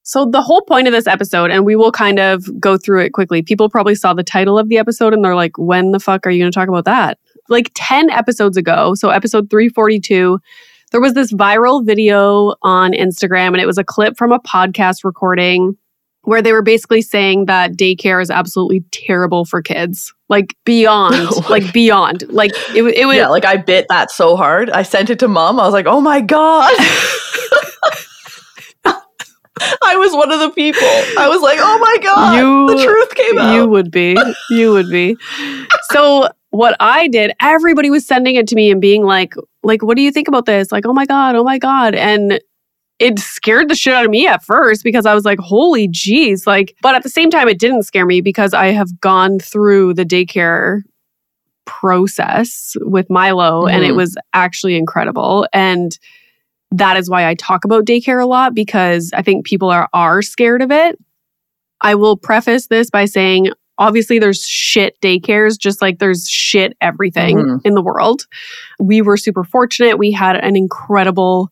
So, 0.09 0.25
the 0.25 0.41
whole 0.41 0.61
point 0.63 0.87
of 0.87 0.91
this 0.91 1.05
episode, 1.05 1.51
and 1.51 1.65
we 1.65 1.75
will 1.75 1.91
kind 1.91 2.17
of 2.17 2.59
go 2.59 2.77
through 2.77 3.01
it 3.01 3.11
quickly. 3.11 3.43
People 3.43 3.69
probably 3.69 3.93
saw 3.93 4.11
the 4.11 4.23
title 4.23 4.57
of 4.57 4.67
the 4.67 4.79
episode 4.79 5.13
and 5.13 5.23
they're 5.23 5.35
like, 5.35 5.55
when 5.59 5.91
the 5.91 5.99
fuck 5.99 6.25
are 6.25 6.31
you 6.31 6.41
going 6.41 6.51
to 6.51 6.55
talk 6.59 6.67
about 6.67 6.85
that? 6.85 7.19
Like 7.47 7.69
10 7.75 8.09
episodes 8.09 8.57
ago, 8.57 8.95
so 8.95 9.09
episode 9.09 9.51
342 9.51 10.39
there 10.91 10.99
was 10.99 11.13
this 11.13 11.31
viral 11.31 11.85
video 11.85 12.55
on 12.63 12.93
Instagram, 12.93 13.49
and 13.49 13.57
it 13.57 13.67
was 13.67 13.77
a 13.77 13.83
clip 13.83 14.17
from 14.17 14.31
a 14.31 14.39
podcast 14.39 15.03
recording 15.03 15.77
where 16.23 16.41
they 16.41 16.51
were 16.51 16.63
basically 16.63 17.03
saying 17.03 17.45
that 17.45 17.73
daycare 17.73 18.19
is 18.19 18.31
absolutely 18.31 18.83
terrible 18.91 19.45
for 19.45 19.61
kids 19.61 20.11
like 20.27 20.55
beyond 20.65 21.29
like 21.49 21.71
beyond 21.71 22.27
like 22.29 22.51
it, 22.75 22.83
it 22.83 23.05
was 23.05 23.15
yeah 23.15 23.27
like 23.29 23.45
i 23.45 23.55
bit 23.55 23.85
that 23.87 24.11
so 24.11 24.35
hard 24.35 24.69
i 24.71 24.83
sent 24.83 25.09
it 25.09 25.17
to 25.17 25.29
mom 25.29 25.59
i 25.59 25.63
was 25.63 25.73
like 25.73 25.85
oh 25.87 26.01
my 26.01 26.19
god 26.19 26.75
I 29.83 29.95
was 29.97 30.13
one 30.13 30.31
of 30.31 30.39
the 30.39 30.49
people. 30.51 30.81
I 31.17 31.27
was 31.29 31.41
like, 31.41 31.59
"Oh 31.61 31.79
my 31.79 31.97
god, 32.03 32.37
you, 32.37 32.75
the 32.75 32.83
truth 32.83 33.15
came 33.15 33.37
out." 33.37 33.53
You 33.53 33.67
would 33.67 33.91
be. 33.91 34.17
You 34.49 34.71
would 34.73 34.89
be. 34.89 35.17
so 35.91 36.29
what 36.51 36.75
I 36.79 37.07
did, 37.07 37.33
everybody 37.39 37.89
was 37.89 38.05
sending 38.05 38.35
it 38.35 38.47
to 38.47 38.55
me 38.55 38.71
and 38.71 38.81
being 38.81 39.03
like, 39.03 39.35
like, 39.63 39.83
what 39.83 39.95
do 39.95 40.01
you 40.01 40.11
think 40.11 40.27
about 40.27 40.45
this? 40.45 40.71
Like, 40.71 40.85
oh 40.85 40.93
my 40.93 41.05
God, 41.05 41.35
oh 41.35 41.43
my 41.43 41.59
God. 41.59 41.93
And 41.93 42.39
it 42.97 43.19
scared 43.19 43.69
the 43.69 43.75
shit 43.75 43.93
out 43.93 44.05
of 44.05 44.11
me 44.11 44.27
at 44.27 44.43
first 44.43 44.83
because 44.83 45.05
I 45.05 45.13
was 45.13 45.25
like, 45.25 45.39
holy 45.39 45.87
jeez. 45.87 46.45
Like, 46.45 46.75
but 46.81 46.95
at 46.95 47.03
the 47.03 47.09
same 47.09 47.29
time, 47.29 47.47
it 47.47 47.59
didn't 47.59 47.83
scare 47.83 48.05
me 48.05 48.19
because 48.21 48.53
I 48.53 48.67
have 48.67 48.99
gone 48.99 49.39
through 49.39 49.93
the 49.93 50.05
daycare 50.05 50.81
process 51.65 52.75
with 52.81 53.09
Milo 53.09 53.61
mm-hmm. 53.61 53.73
and 53.73 53.83
it 53.83 53.89
mm-hmm. 53.89 53.97
was 53.97 54.17
actually 54.33 54.75
incredible. 54.75 55.47
And 55.53 55.97
that 56.71 56.97
is 56.97 57.09
why 57.09 57.27
I 57.27 57.35
talk 57.35 57.65
about 57.65 57.85
daycare 57.85 58.21
a 58.21 58.27
lot 58.27 58.53
because 58.53 59.11
I 59.15 59.21
think 59.21 59.45
people 59.45 59.69
are 59.69 59.89
are 59.93 60.21
scared 60.21 60.61
of 60.61 60.71
it. 60.71 60.97
I 61.81 61.95
will 61.95 62.17
preface 62.17 62.67
this 62.67 62.89
by 62.89 63.05
saying 63.05 63.51
obviously 63.79 64.19
there's 64.19 64.45
shit 64.45 64.99
daycares 65.01 65.57
just 65.57 65.81
like 65.81 65.99
there's 65.99 66.27
shit 66.29 66.75
everything 66.81 67.37
mm-hmm. 67.37 67.57
in 67.63 67.73
the 67.73 67.81
world 67.81 68.27
we 68.79 69.01
were 69.01 69.17
super 69.17 69.43
fortunate 69.43 69.97
we 69.97 70.11
had 70.11 70.35
an 70.35 70.55
incredible 70.55 71.49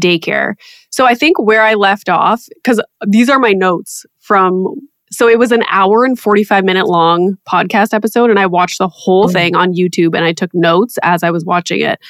daycare 0.00 0.54
so 0.90 1.06
i 1.06 1.14
think 1.14 1.38
where 1.38 1.62
i 1.62 1.74
left 1.74 2.08
off 2.08 2.46
because 2.56 2.82
these 3.06 3.30
are 3.30 3.38
my 3.38 3.52
notes 3.52 4.04
from 4.18 4.74
so 5.12 5.28
it 5.28 5.38
was 5.38 5.52
an 5.52 5.62
hour 5.68 6.04
and 6.04 6.18
45 6.18 6.64
minute 6.64 6.86
long 6.86 7.36
podcast 7.48 7.92
episode, 7.92 8.30
and 8.30 8.38
I 8.38 8.46
watched 8.46 8.78
the 8.78 8.88
whole 8.88 9.28
mm. 9.28 9.32
thing 9.32 9.54
on 9.54 9.74
YouTube 9.74 10.16
and 10.16 10.24
I 10.24 10.32
took 10.32 10.52
notes 10.54 10.98
as 11.02 11.22
I 11.22 11.30
was 11.30 11.44
watching 11.44 11.80
it 11.80 12.00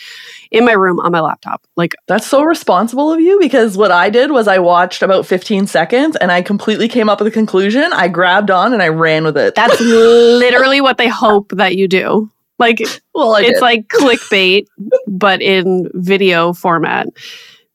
in 0.53 0.65
my 0.65 0.73
room 0.73 1.01
on 1.01 1.11
my 1.11 1.21
laptop. 1.21 1.67
Like, 1.77 1.95
that's 2.07 2.27
so 2.27 2.45
responsible 2.45 3.13
of 3.13 3.21
you 3.21 3.41
because 3.41 3.77
what 3.77 3.91
I 3.91 4.09
did 4.09 4.31
was 4.31 4.47
I 4.47 4.59
watched 4.59 5.03
about 5.03 5.27
15 5.27 5.67
seconds 5.67 6.17
and 6.17 6.31
I 6.31 6.43
completely 6.43 6.89
came 6.89 7.09
up 7.09 7.21
with 7.21 7.29
a 7.29 7.33
conclusion. 7.33 7.93
I 7.93 8.07
grabbed 8.07 8.51
on 8.51 8.73
and 8.73 8.83
I 8.83 8.89
ran 8.89 9.25
with 9.25 9.37
it. 9.37 9.57
That's 9.57 9.81
literally 9.81 10.81
what 10.81 10.97
they 10.97 11.09
hope 11.09 11.51
that 11.57 11.77
you 11.77 11.89
do. 11.89 12.31
Like, 12.59 12.81
well, 13.15 13.35
I 13.35 13.41
it's 13.41 13.55
did. 13.55 13.61
like 13.61 13.89
clickbait, 13.89 14.67
but 15.09 15.43
in 15.43 15.91
video 15.95 16.53
format. 16.53 17.09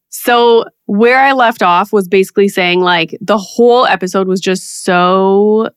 So, 0.09 0.65
where 0.87 1.19
I 1.19 1.33
left 1.33 1.61
off 1.61 1.93
was 1.93 2.07
basically 2.07 2.47
saying, 2.47 2.81
like, 2.81 3.15
the 3.21 3.37
whole 3.37 3.85
episode 3.85 4.27
was 4.27 4.41
just 4.41 4.83
so 4.83 5.69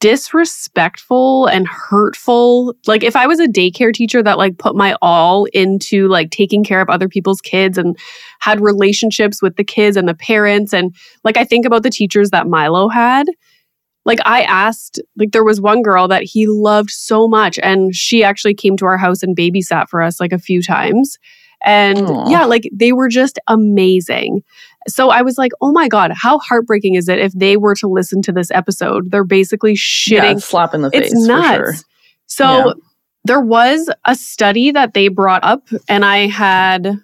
disrespectful 0.00 1.46
and 1.46 1.68
hurtful. 1.68 2.74
Like, 2.86 3.02
if 3.02 3.16
I 3.16 3.26
was 3.26 3.38
a 3.38 3.46
daycare 3.46 3.92
teacher 3.92 4.22
that, 4.22 4.38
like, 4.38 4.56
put 4.56 4.74
my 4.74 4.96
all 5.02 5.44
into, 5.46 6.08
like, 6.08 6.30
taking 6.30 6.64
care 6.64 6.80
of 6.80 6.88
other 6.88 7.08
people's 7.08 7.42
kids 7.42 7.76
and 7.76 7.98
had 8.40 8.62
relationships 8.62 9.42
with 9.42 9.56
the 9.56 9.64
kids 9.64 9.98
and 9.98 10.08
the 10.08 10.14
parents, 10.14 10.72
and, 10.72 10.94
like, 11.22 11.36
I 11.36 11.44
think 11.44 11.66
about 11.66 11.82
the 11.82 11.90
teachers 11.90 12.30
that 12.30 12.46
Milo 12.46 12.88
had. 12.88 13.26
Like, 14.06 14.20
I 14.24 14.42
asked, 14.44 15.02
like, 15.16 15.32
there 15.32 15.44
was 15.44 15.60
one 15.60 15.82
girl 15.82 16.08
that 16.08 16.22
he 16.22 16.46
loved 16.46 16.90
so 16.90 17.28
much, 17.28 17.58
and 17.58 17.94
she 17.94 18.24
actually 18.24 18.54
came 18.54 18.78
to 18.78 18.86
our 18.86 18.96
house 18.96 19.22
and 19.22 19.36
babysat 19.36 19.88
for 19.90 20.00
us, 20.00 20.18
like, 20.18 20.32
a 20.32 20.38
few 20.38 20.62
times. 20.62 21.18
And 21.64 21.98
Aww. 21.98 22.30
yeah, 22.30 22.44
like 22.44 22.68
they 22.72 22.92
were 22.92 23.08
just 23.08 23.38
amazing. 23.46 24.42
So 24.88 25.10
I 25.10 25.22
was 25.22 25.36
like, 25.36 25.52
oh 25.60 25.72
my 25.72 25.88
God, 25.88 26.12
how 26.12 26.38
heartbreaking 26.38 26.94
is 26.94 27.08
it 27.08 27.18
if 27.18 27.32
they 27.32 27.56
were 27.56 27.74
to 27.76 27.88
listen 27.88 28.22
to 28.22 28.32
this 28.32 28.50
episode? 28.50 29.10
They're 29.10 29.24
basically 29.24 29.74
shitting. 29.74 30.34
Yeah, 30.34 30.36
slap 30.38 30.74
in 30.74 30.82
the 30.82 30.90
face. 30.90 31.12
It's 31.12 31.26
nuts. 31.26 31.56
Sure. 31.56 31.74
So 32.26 32.44
yeah. 32.44 32.72
there 33.24 33.40
was 33.40 33.90
a 34.04 34.14
study 34.14 34.70
that 34.70 34.94
they 34.94 35.08
brought 35.08 35.44
up, 35.44 35.68
and 35.88 36.04
I 36.04 36.28
had 36.28 36.96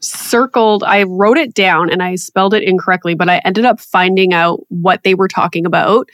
circled, 0.00 0.84
I 0.84 1.04
wrote 1.04 1.38
it 1.38 1.54
down 1.54 1.90
and 1.90 2.02
I 2.02 2.14
spelled 2.16 2.54
it 2.54 2.62
incorrectly, 2.62 3.14
but 3.14 3.28
I 3.28 3.38
ended 3.44 3.64
up 3.64 3.80
finding 3.80 4.32
out 4.32 4.60
what 4.68 5.02
they 5.02 5.14
were 5.14 5.28
talking 5.28 5.66
about 5.66 6.08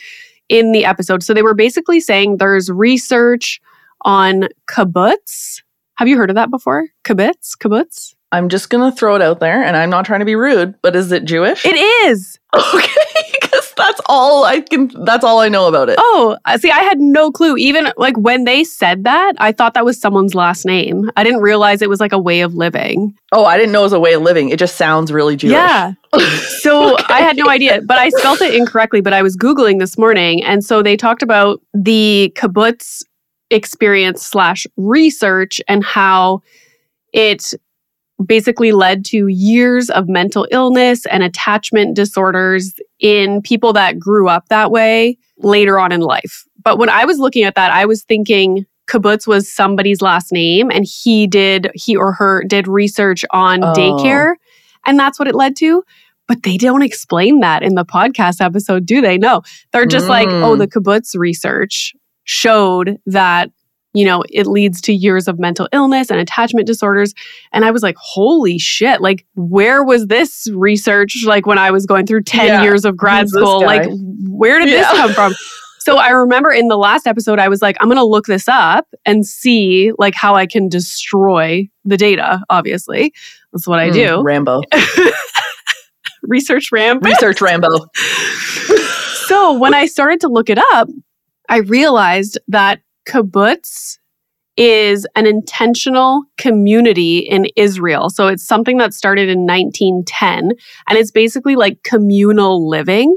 in 0.49 0.73
the 0.73 0.85
episode. 0.85 1.23
So 1.23 1.35
they 1.35 1.43
were 1.43 1.55
basically 1.55 2.01
saying 2.01 2.37
there's 2.37 2.71
research 2.71 3.61
on 4.03 4.49
kibbutz, 4.69 5.63
have 6.01 6.09
you 6.09 6.17
heard 6.17 6.31
of 6.31 6.37
that 6.37 6.51
before? 6.51 6.87
Kibbutz? 7.05 7.59
Kibbutz? 7.59 8.15
I'm 8.33 8.49
just 8.49 8.71
going 8.71 8.91
to 8.91 8.97
throw 8.97 9.17
it 9.17 9.21
out 9.21 9.39
there, 9.39 9.63
and 9.63 9.77
I'm 9.77 9.91
not 9.91 10.07
trying 10.07 10.21
to 10.21 10.25
be 10.25 10.35
rude, 10.35 10.75
but 10.81 10.97
is 10.97 11.13
it 11.13 11.27
Jewish? 11.27 11.67
It 11.67 11.77
is. 11.77 12.39
Okay, 12.53 13.39
because 13.41 13.73
that's 13.77 14.01
all 14.07 14.45
I 14.45 14.61
can. 14.61 14.91
That's 15.05 15.25
all 15.25 15.39
I 15.39 15.49
know 15.49 15.69
about 15.69 15.89
it. 15.89 15.95
Oh, 16.01 16.37
uh, 16.47 16.59
see, 16.59 16.71
I 16.71 16.81
had 16.81 16.99
no 16.99 17.31
clue. 17.31 17.57
Even 17.57 17.93
like 17.97 18.17
when 18.17 18.43
they 18.43 18.65
said 18.65 19.05
that, 19.05 19.35
I 19.39 19.53
thought 19.53 19.75
that 19.75 19.85
was 19.85 20.01
someone's 20.01 20.35
last 20.35 20.67
name. 20.67 21.13
I 21.17 21.23
didn't 21.23 21.43
realize 21.43 21.81
it 21.81 21.89
was 21.89 22.01
like 22.01 22.11
a 22.11 22.19
way 22.19 22.41
of 22.41 22.55
living. 22.55 23.15
Oh, 23.31 23.45
I 23.45 23.57
didn't 23.57 23.71
know 23.71 23.83
it 23.83 23.85
was 23.85 23.93
a 23.93 24.01
way 24.01 24.15
of 24.15 24.23
living. 24.23 24.49
It 24.49 24.59
just 24.59 24.75
sounds 24.75 25.13
really 25.13 25.37
Jewish. 25.37 25.53
Yeah. 25.53 25.93
So 26.61 26.97
I 27.09 27.21
had 27.21 27.37
no 27.37 27.49
idea, 27.49 27.81
but 27.83 27.99
I 27.99 28.09
spelt 28.11 28.43
it 28.43 28.53
incorrectly. 28.53 29.01
But 29.01 29.13
I 29.13 29.23
was 29.23 29.37
Googling 29.37 29.79
this 29.79 29.97
morning. 29.97 30.43
And 30.43 30.65
so 30.65 30.83
they 30.83 30.97
talked 30.97 31.23
about 31.23 31.63
the 31.73 32.33
kibbutz 32.37 33.03
experience 33.51 34.25
slash 34.27 34.67
research 34.77 35.61
and 35.69 35.85
how 35.85 36.41
it 37.13 37.53
basically 38.25 38.73
led 38.73 39.05
to 39.07 39.27
years 39.29 39.89
of 39.91 40.09
mental 40.09 40.47
illness 40.51 41.07
and 41.07 41.23
attachment 41.23 41.97
disorders 41.97 42.75
in 42.99 43.41
people 43.43 43.73
that 43.73 43.99
grew 43.99 44.29
up 44.29 44.47
that 44.49 44.71
way 44.71 45.17
later 45.39 45.79
on 45.79 45.91
in 45.91 46.01
life. 46.01 46.45
But 46.63 46.79
when 46.79 46.91
I 46.91 47.07
was 47.07 47.19
looking 47.19 47.45
at 47.45 47.55
that, 47.55 47.73
I 47.73 47.87
was 47.87 48.03
thinking 48.05 48.67
kibbutz 48.91 49.27
was 49.27 49.51
somebody's 49.51 50.03
last 50.03 50.33
name 50.33 50.71
and 50.71 50.85
he 50.85 51.27
did, 51.27 51.71
he 51.75 51.97
or 51.97 52.13
her 52.13 52.45
did 52.47 52.69
research 52.69 53.25
on 53.31 53.65
Oh. 53.65 53.73
daycare. 53.73 54.35
And 54.85 54.99
that's 54.99 55.19
what 55.19 55.29
it 55.29 55.35
led 55.35 55.57
to. 55.57 55.83
But 56.29 56.43
they 56.43 56.57
don't 56.59 56.83
explain 56.83 57.41
that 57.41 57.63
in 57.63 57.75
the 57.75 57.85
podcast 57.85 58.45
episode, 58.45 58.85
do 58.87 59.01
they? 59.01 59.17
No. 59.17 59.43
They're 59.73 59.87
just 59.87 60.09
like, 60.09 60.29
Mm. 60.29 60.43
oh, 60.45 60.57
the 60.57 60.69
kibbutz 60.69 61.17
research 61.17 61.95
showed 62.25 62.99
that, 63.07 63.51
you 63.93 64.05
know, 64.05 64.23
it 64.29 64.47
leads 64.47 64.81
to 64.83 64.93
years 64.93 65.27
of 65.27 65.39
mental 65.39 65.69
illness 65.73 66.11
and 66.11 66.21
attachment 66.21 66.67
disorders. 66.67 67.13
And 67.53 67.65
I 67.65 67.71
was 67.73 67.83
like, 67.83 67.97
holy 67.99 68.59
shit. 68.59 69.01
Like, 69.01 69.27
where 69.35 69.83
was 69.83 70.07
this 70.07 70.47
research 70.55 71.25
like 71.27 71.45
when 71.47 71.59
I 71.59 71.71
was 71.71 71.87
going 71.87 72.07
through 72.07 72.23
10 72.23 72.47
Yeah. 72.47 72.63
years 72.63 72.85
of 72.85 72.97
grad 72.97 73.23
Who's 73.23 73.33
school? 73.33 73.61
Like, 73.63 73.89
where 74.29 74.59
did 74.61 74.69
this 74.69 74.87
come 74.89 75.13
from? 75.15 75.35
So 75.83 75.97
I 75.97 76.11
remember 76.11 76.51
in 76.53 76.69
the 76.69 76.77
last 76.77 77.07
episode, 77.07 77.39
I 77.39 77.49
was 77.49 77.63
like, 77.63 77.75
I'm 77.81 77.89
going 77.89 77.97
to 77.97 78.05
look 78.05 78.27
this 78.27 78.47
up 78.49 78.87
and 79.07 79.25
see 79.27 79.93
like 79.97 80.15
how 80.15 80.35
I 80.35 80.45
can 80.45 80.69
destroy 80.69 81.69
the 81.87 81.97
data. 81.97 82.43
Obviously, 82.51 83.15
that's 83.51 83.67
what 83.67 83.79
I 83.79 83.89
Mm, 83.89 83.95
do. 83.95 84.23
Rambo. 84.23 84.61
Research 86.23 86.71
rambo 86.71 87.07
Research 87.09 87.41
Rambo. 87.41 87.69
so 89.27 89.55
when 89.59 89.73
I 89.73 89.87
started 89.87 90.21
to 90.21 90.29
look 90.29 90.51
it 90.51 90.59
up, 90.75 90.87
I 91.51 91.59
realized 91.59 92.39
that 92.49 92.81
kibbutz 93.07 93.99
is 94.57 95.07
an 95.17 95.27
intentional 95.27 96.23
community 96.39 97.19
in 97.19 97.47
Israel. 97.57 98.11
So 98.11 98.29
it's 98.29 98.47
something 98.47 98.79
that 98.79 98.95
started 98.95 99.29
in 99.29 99.47
1910 99.47 100.53
and 100.89 100.99
it's 100.99 101.11
basically 101.11 101.57
like 101.57 101.83
communal 101.83 102.69
living. 102.69 103.17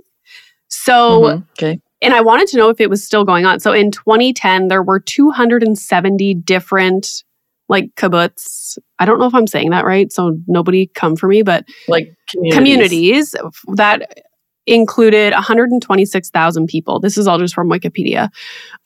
So 0.69 1.21
Mhm. 1.21 1.43
Okay. 1.51 1.79
and 2.01 2.13
I 2.13 2.21
wanted 2.21 2.47
to 2.49 2.57
know 2.57 2.69
if 2.69 2.81
it 2.81 2.89
was 2.89 3.03
still 3.03 3.23
going 3.23 3.45
on. 3.45 3.59
So 3.61 3.71
in 3.71 3.89
2010, 3.91 4.67
there 4.67 4.83
were 4.83 4.99
270 4.99 6.33
different 6.33 7.23
like 7.69 7.89
kibbutz. 7.95 8.77
I 8.99 9.05
don't 9.05 9.19
know 9.19 9.25
if 9.25 9.33
I'm 9.33 9.47
saying 9.47 9.69
that 9.69 9.85
right, 9.85 10.11
so 10.11 10.37
nobody 10.47 10.87
come 10.87 11.15
for 11.15 11.27
me, 11.27 11.43
but 11.43 11.65
Like 11.87 12.13
communities. 12.29 12.55
communities 12.57 13.35
that 13.75 14.23
included 14.65 15.33
126,000 15.33 16.67
people. 16.67 16.99
This 16.99 17.17
is 17.17 17.27
all 17.27 17.37
just 17.37 17.53
from 17.53 17.69
Wikipedia. 17.69 18.29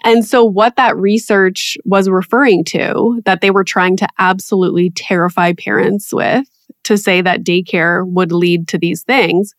And 0.04 0.26
so, 0.26 0.44
what 0.44 0.76
that 0.76 0.98
research 0.98 1.78
was 1.86 2.10
referring 2.10 2.64
to, 2.66 3.22
that 3.26 3.42
they 3.42 3.52
were 3.52 3.64
trying 3.64 3.98
to 3.98 4.08
absolutely 4.18 4.90
terrify 4.92 5.54
parents 5.54 6.14
with, 6.14 6.48
to 6.86 6.98
say 6.98 7.22
that 7.22 7.44
daycare 7.44 8.08
would 8.08 8.32
lead 8.32 8.68
to 8.70 8.78
these 8.78 9.04
things, 9.04 9.54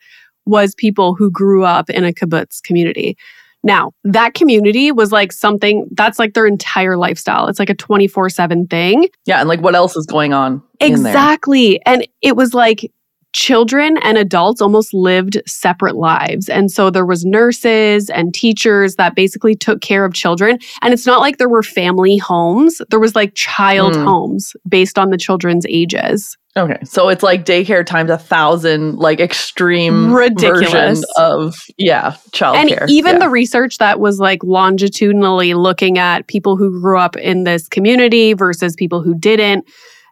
was 0.47 0.75
people 0.75 1.15
who 1.15 1.31
grew 1.31 1.65
up 1.65 1.91
in 1.91 2.05
a 2.05 2.13
kibbutz 2.13 2.63
community. 2.63 3.17
Now, 3.65 3.93
that 4.05 4.35
community 4.35 4.93
was 4.93 5.11
like 5.11 5.33
something 5.33 5.89
that's 5.93 6.19
like 6.19 6.35
their 6.35 6.47
entire 6.47 6.97
lifestyle. 6.97 7.49
It's 7.49 7.59
like 7.59 7.71
a 7.71 7.75
24 7.75 8.31
7 8.31 8.67
thing. 8.69 9.09
Yeah, 9.27 9.41
and 9.41 9.49
like 9.49 9.61
what 9.61 9.75
else 9.75 9.97
is 9.97 10.07
going 10.07 10.33
on? 10.33 10.63
in 10.81 11.03
there? 11.03 11.13
Exactly. 11.13 11.85
And 11.85 12.07
it 12.23 12.37
was 12.37 12.55
like 12.55 12.91
children 13.35 13.99
and 13.99 14.17
adults 14.19 14.61
almost 14.61 14.95
lived 14.95 15.41
separate 15.47 15.97
lives. 15.97 16.49
And 16.49 16.71
so 16.71 16.91
there 16.91 17.05
was 17.07 17.25
nurses 17.25 18.09
and 18.11 18.33
teachers 18.35 18.95
that 18.97 19.15
basically 19.15 19.55
took 19.55 19.81
care 19.81 20.05
of 20.05 20.15
children. 20.15 20.59
And 20.83 20.95
it's 20.95 21.07
not 21.07 21.21
like 21.21 21.39
there 21.39 21.49
were 21.49 21.63
family 21.63 22.17
homes. 22.17 22.81
There 22.91 22.99
was 23.01 23.15
like 23.15 23.35
child 23.35 23.95
Mm. 23.95 24.05
homes 24.05 24.53
based 24.69 24.99
on 24.99 25.11
the 25.11 25.19
children's 25.19 25.67
ages. 25.69 26.37
Okay, 26.57 26.79
so 26.85 27.09
it's 27.09 27.23
like 27.23 27.45
daycare 27.45 27.87
times 27.87 28.11
a 28.11 28.19
thousand, 28.19 28.97
like 28.97 29.21
extreme 29.21 30.13
Ridiculous. 30.13 31.05
of 31.17 31.55
yeah, 31.77 32.07
and 32.43 32.71
childcare. 32.71 32.89
even 32.89 33.15
yeah. 33.15 33.19
the 33.21 33.29
research 33.29 33.79
that 33.79 34.01
was 34.01 34.19
like 34.19 34.43
longitudinally 34.43 35.55
looking 35.55 35.99
at 35.99 36.27
people 36.27 36.57
who 36.57 36.81
grew 36.81 36.99
up 36.99 37.17
in 37.17 37.45
this 37.45 37.69
community 37.69 38.33
versus 38.33 38.75
people 38.75 39.03
who 39.03 39.15
didn't 39.15 39.69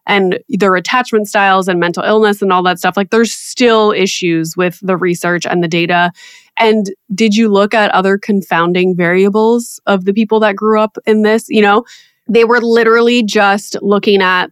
and 0.07 0.39
their 0.49 0.75
attachment 0.77 1.29
styles 1.29 1.69
and 1.69 1.81
mental 1.81 2.03
illness 2.03 2.43
and 2.43 2.53
all 2.53 2.63
that 2.63 2.79
stuff 2.79 2.97
like 2.97 3.11
there's 3.11 3.33
still 3.33 3.93
issues 3.93 4.57
with 4.57 4.79
the 4.83 4.97
research 4.97 5.47
and 5.47 5.63
the 5.63 5.69
data. 5.69 6.13
And 6.57 6.91
did 7.15 7.35
you 7.35 7.49
look 7.49 7.75
at 7.75 7.91
other 7.91 8.17
confounding 8.17 8.97
variables 8.97 9.81
of 9.87 10.05
the 10.05 10.15
people 10.15 10.41
that 10.41 10.57
grew 10.57 10.81
up 10.81 10.97
in 11.07 11.23
this? 11.23 11.49
You 11.49 11.63
know 11.63 11.85
they 12.29 12.45
were 12.45 12.61
literally 12.61 13.23
just 13.23 13.77
looking 13.83 14.23
at 14.23 14.51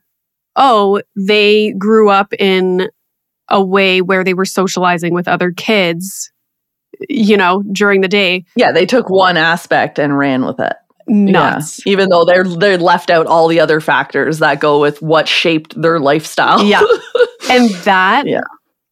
oh 0.56 1.00
they 1.16 1.72
grew 1.72 2.08
up 2.10 2.32
in 2.38 2.88
a 3.48 3.62
way 3.62 4.00
where 4.00 4.24
they 4.24 4.34
were 4.34 4.44
socializing 4.44 5.12
with 5.12 5.28
other 5.28 5.52
kids 5.52 6.32
you 7.08 7.36
know 7.36 7.62
during 7.72 8.00
the 8.00 8.08
day. 8.08 8.44
Yeah, 8.56 8.72
they 8.72 8.86
took 8.86 9.10
one 9.10 9.36
aspect 9.36 9.98
and 9.98 10.16
ran 10.16 10.44
with 10.44 10.60
it. 10.60 10.74
Nuts 11.06 11.80
Yeah, 11.84 11.92
even 11.92 12.08
though 12.10 12.24
they're 12.24 12.44
they 12.44 12.76
left 12.76 13.10
out 13.10 13.26
all 13.26 13.48
the 13.48 13.60
other 13.60 13.80
factors 13.80 14.38
that 14.38 14.60
go 14.60 14.80
with 14.80 15.00
what 15.02 15.28
shaped 15.28 15.80
their 15.80 15.98
lifestyle. 16.00 16.62
Yeah. 16.64 16.82
and 17.50 17.70
that 17.84 18.26
Yeah. 18.26 18.40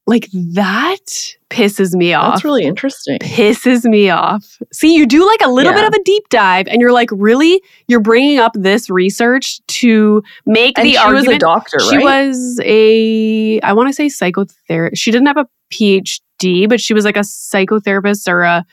like 0.06 0.28
that 0.32 1.34
pisses 1.50 1.94
me 1.94 2.12
off 2.14 2.34
That's 2.34 2.44
really 2.44 2.64
interesting. 2.64 3.18
pisses 3.18 3.84
me 3.84 4.08
off. 4.10 4.58
See, 4.72 4.94
you 4.96 5.06
do 5.06 5.26
like 5.26 5.40
a 5.42 5.48
little 5.50 5.72
Yeah. 5.72 5.78
bit 5.80 5.88
of 5.88 5.94
a 6.00 6.02
deep 6.04 6.28
dive, 6.30 6.66
and 6.68 6.80
you're 6.80 6.92
like, 6.92 7.10
really, 7.12 7.62
you're 7.88 8.00
bringing 8.00 8.38
up 8.38 8.52
this 8.54 8.88
research 8.88 9.60
to 9.66 10.22
make 10.46 10.78
And 10.78 10.86
the 10.86 10.92
she 10.92 10.96
argument. 10.98 11.26
was 11.28 11.36
a 11.36 11.38
doctor, 11.38 11.78
She 11.80 11.96
right? 11.98 12.26
was 12.28 12.60
a, 12.64 13.60
I 13.60 13.72
want 13.74 13.88
to 13.88 13.92
say 13.94 14.06
psychotherapist. 14.06 14.92
She 14.96 15.10
didn't 15.10 15.26
have 15.26 15.36
a 15.36 15.46
PhD, 15.72 16.68
but 16.68 16.80
she 16.80 16.94
was 16.94 17.04
like 17.04 17.16
a 17.16 17.20
psychotherapist 17.20 18.28
or 18.28 18.42
a, 18.42 18.64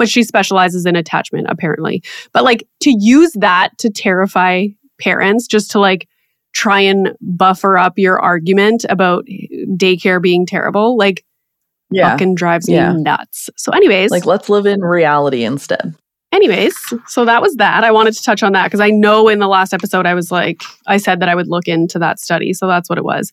but 0.00 0.08
she 0.08 0.24
specializes 0.24 0.84
in 0.86 0.96
attachment 0.96 1.46
apparently. 1.48 2.02
But 2.32 2.42
like 2.42 2.66
to 2.80 2.92
use 2.98 3.32
that 3.34 3.76
to 3.78 3.90
terrify 3.90 4.66
parents, 5.00 5.46
just 5.46 5.70
to 5.72 5.78
like 5.78 6.08
try 6.52 6.80
and 6.80 7.14
buffer 7.20 7.78
up 7.78 7.98
your 7.98 8.18
argument 8.18 8.84
about 8.88 9.24
daycare 9.76 10.20
being 10.20 10.44
terrible, 10.46 10.96
like 10.96 11.24
yeah. 11.92 12.10
fucking 12.10 12.34
drives 12.34 12.68
Yeah. 12.68 12.92
me 12.94 13.02
nuts. 13.02 13.50
So, 13.56 13.70
anyways, 13.72 14.10
Like 14.10 14.26
let's 14.26 14.48
live 14.48 14.66
in 14.66 14.80
reality 14.80 15.44
instead. 15.44 15.94
anyways, 16.32 16.74
so 17.06 17.24
that 17.24 17.42
was 17.42 17.54
that. 17.56 17.84
I 17.84 17.90
wanted 17.90 18.14
to 18.14 18.22
touch 18.22 18.42
on 18.42 18.52
that 18.52 18.64
because 18.64 18.80
I 18.80 18.90
know 18.90 19.28
in 19.28 19.38
the 19.38 19.48
last 19.48 19.72
episode 19.74 20.06
I 20.06 20.14
was 20.14 20.30
like, 20.32 20.62
I 20.86 20.96
said 20.96 21.20
that 21.20 21.28
I 21.28 21.34
would 21.34 21.48
look 21.48 21.68
into 21.68 21.98
that 21.98 22.18
study. 22.20 22.52
So 22.52 22.66
that's 22.66 22.88
what 22.88 22.98
it 22.98 23.04
was. 23.04 23.32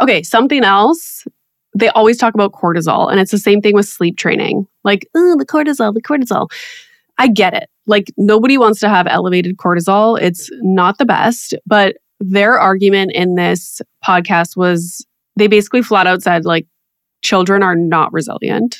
Okay, 0.00 0.22
something 0.22 0.62
else. 0.62 1.26
They 1.76 1.88
always 1.90 2.16
talk 2.16 2.34
about 2.34 2.52
cortisol, 2.52 3.10
and 3.10 3.20
it's 3.20 3.30
the 3.30 3.38
same 3.38 3.60
thing 3.60 3.74
with 3.74 3.86
sleep 3.86 4.16
training. 4.16 4.66
Like, 4.82 5.06
oh, 5.14 5.36
the 5.36 5.44
cortisol, 5.44 5.92
the 5.92 6.02
cortisol. 6.02 6.48
I 7.18 7.28
get 7.28 7.54
it. 7.54 7.68
Like, 7.86 8.12
nobody 8.16 8.56
wants 8.56 8.80
to 8.80 8.88
have 8.88 9.06
elevated 9.06 9.56
cortisol. 9.58 10.20
It's 10.20 10.50
not 10.62 10.98
the 10.98 11.04
best. 11.04 11.54
But 11.66 11.96
their 12.18 12.58
argument 12.58 13.12
in 13.12 13.34
this 13.34 13.80
podcast 14.06 14.56
was 14.56 15.06
they 15.36 15.48
basically 15.48 15.82
flat 15.82 16.06
out 16.06 16.22
said, 16.22 16.44
like, 16.44 16.66
children 17.22 17.62
are 17.62 17.76
not 17.76 18.12
resilient. 18.12 18.78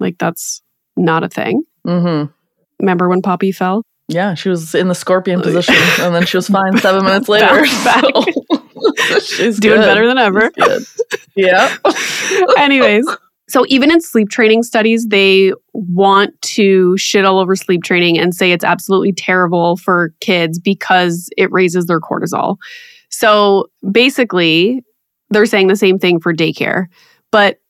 Like, 0.00 0.16
that's 0.18 0.62
not 0.96 1.22
a 1.22 1.28
thing. 1.28 1.64
Mm-hmm. 1.86 2.32
Remember 2.80 3.08
when 3.08 3.22
Poppy 3.22 3.52
fell? 3.52 3.82
Yeah, 4.08 4.34
she 4.34 4.48
was 4.48 4.74
in 4.74 4.88
the 4.88 4.94
scorpion 4.94 5.42
position, 5.42 5.74
and 6.00 6.14
then 6.14 6.24
she 6.26 6.36
was 6.36 6.48
fine 6.48 6.78
seven 6.78 7.04
minutes 7.04 7.28
later. 7.28 7.46
Bounced 7.46 7.84
back. 7.84 8.04
So 8.04 8.55
she's 9.22 9.58
Doing 9.58 9.80
good. 9.80 9.86
better 9.86 10.06
than 10.06 10.18
ever. 10.18 10.50
Yeah. 11.38 11.76
Anyways, 12.56 13.06
so 13.46 13.66
even 13.68 13.90
in 13.92 14.00
sleep 14.00 14.30
training 14.30 14.62
studies, 14.62 15.06
they 15.08 15.52
want 15.74 16.40
to 16.40 16.96
shit 16.96 17.26
all 17.26 17.38
over 17.38 17.54
sleep 17.54 17.82
training 17.84 18.18
and 18.18 18.34
say 18.34 18.52
it's 18.52 18.64
absolutely 18.64 19.12
terrible 19.12 19.76
for 19.76 20.14
kids 20.20 20.58
because 20.58 21.28
it 21.36 21.52
raises 21.52 21.84
their 21.86 22.00
cortisol. 22.00 22.56
So 23.10 23.66
basically, 23.92 24.82
they're 25.28 25.44
saying 25.44 25.66
the 25.66 25.76
same 25.76 25.98
thing 25.98 26.20
for 26.20 26.32
daycare. 26.32 26.86
But 27.30 27.60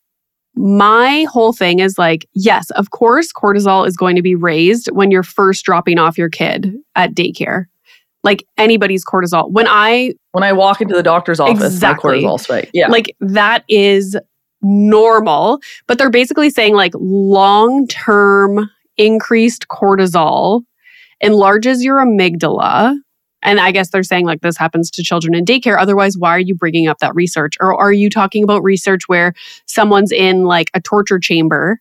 my 0.55 1.27
whole 1.29 1.53
thing 1.53 1.81
is 1.81 1.99
like, 1.99 2.29
yes, 2.35 2.71
of 2.71 2.91
course, 2.91 3.33
cortisol 3.33 3.87
is 3.87 3.97
going 3.97 4.15
to 4.15 4.23
be 4.23 4.37
raised 4.37 4.89
when 4.93 5.11
you're 5.11 5.25
first 5.25 5.65
dropping 5.65 5.99
off 5.99 6.17
your 6.17 6.31
kid 6.31 6.73
at 6.95 7.15
daycare. 7.15 7.65
Like 8.27 8.45
anybody's 8.59 9.05
cortisol. 9.07 9.51
When 9.51 9.67
I 9.69 10.13
when 10.33 10.45
I 10.45 10.53
walk 10.53 10.81
into 10.83 10.95
the 10.95 11.03
doctor's 11.03 11.41
office, 11.41 11.65
Exactly. 11.65 12.21
my 12.23 12.29
cortisol 12.29 12.41
spike. 12.41 12.71
Yeah. 12.75 12.89
like 12.89 13.07
that 13.21 13.65
is 13.69 14.17
normal, 14.63 15.61
but 15.87 15.97
they're 15.99 16.11
basically 16.11 16.51
saying 16.51 16.75
like 16.75 16.93
long 16.97 17.87
term 17.87 18.69
increased 18.99 19.69
cortisol 19.69 20.63
enlarges 21.21 21.85
your 21.85 21.99
amygdala. 22.05 22.97
And 23.43 23.61
I 23.61 23.71
guess 23.71 23.91
they're 23.91 24.03
saying 24.03 24.27
like 24.27 24.41
this 24.41 24.57
happens 24.57 24.91
to 24.93 25.03
children 25.05 25.35
in 25.35 25.45
daycare. 25.45 25.79
Otherwise, 25.81 26.17
why 26.19 26.31
are 26.31 26.41
you 26.41 26.55
bringing 26.55 26.89
up 26.89 26.99
that 26.99 27.15
research? 27.15 27.55
Or 27.61 27.75
are 27.81 27.93
you 27.93 28.11
talking 28.11 28.43
about 28.43 28.63
research 28.65 29.03
where 29.07 29.35
someone's 29.67 30.11
in 30.11 30.45
like 30.45 30.69
a 30.75 30.81
torture 30.81 31.19
chamber 31.21 31.79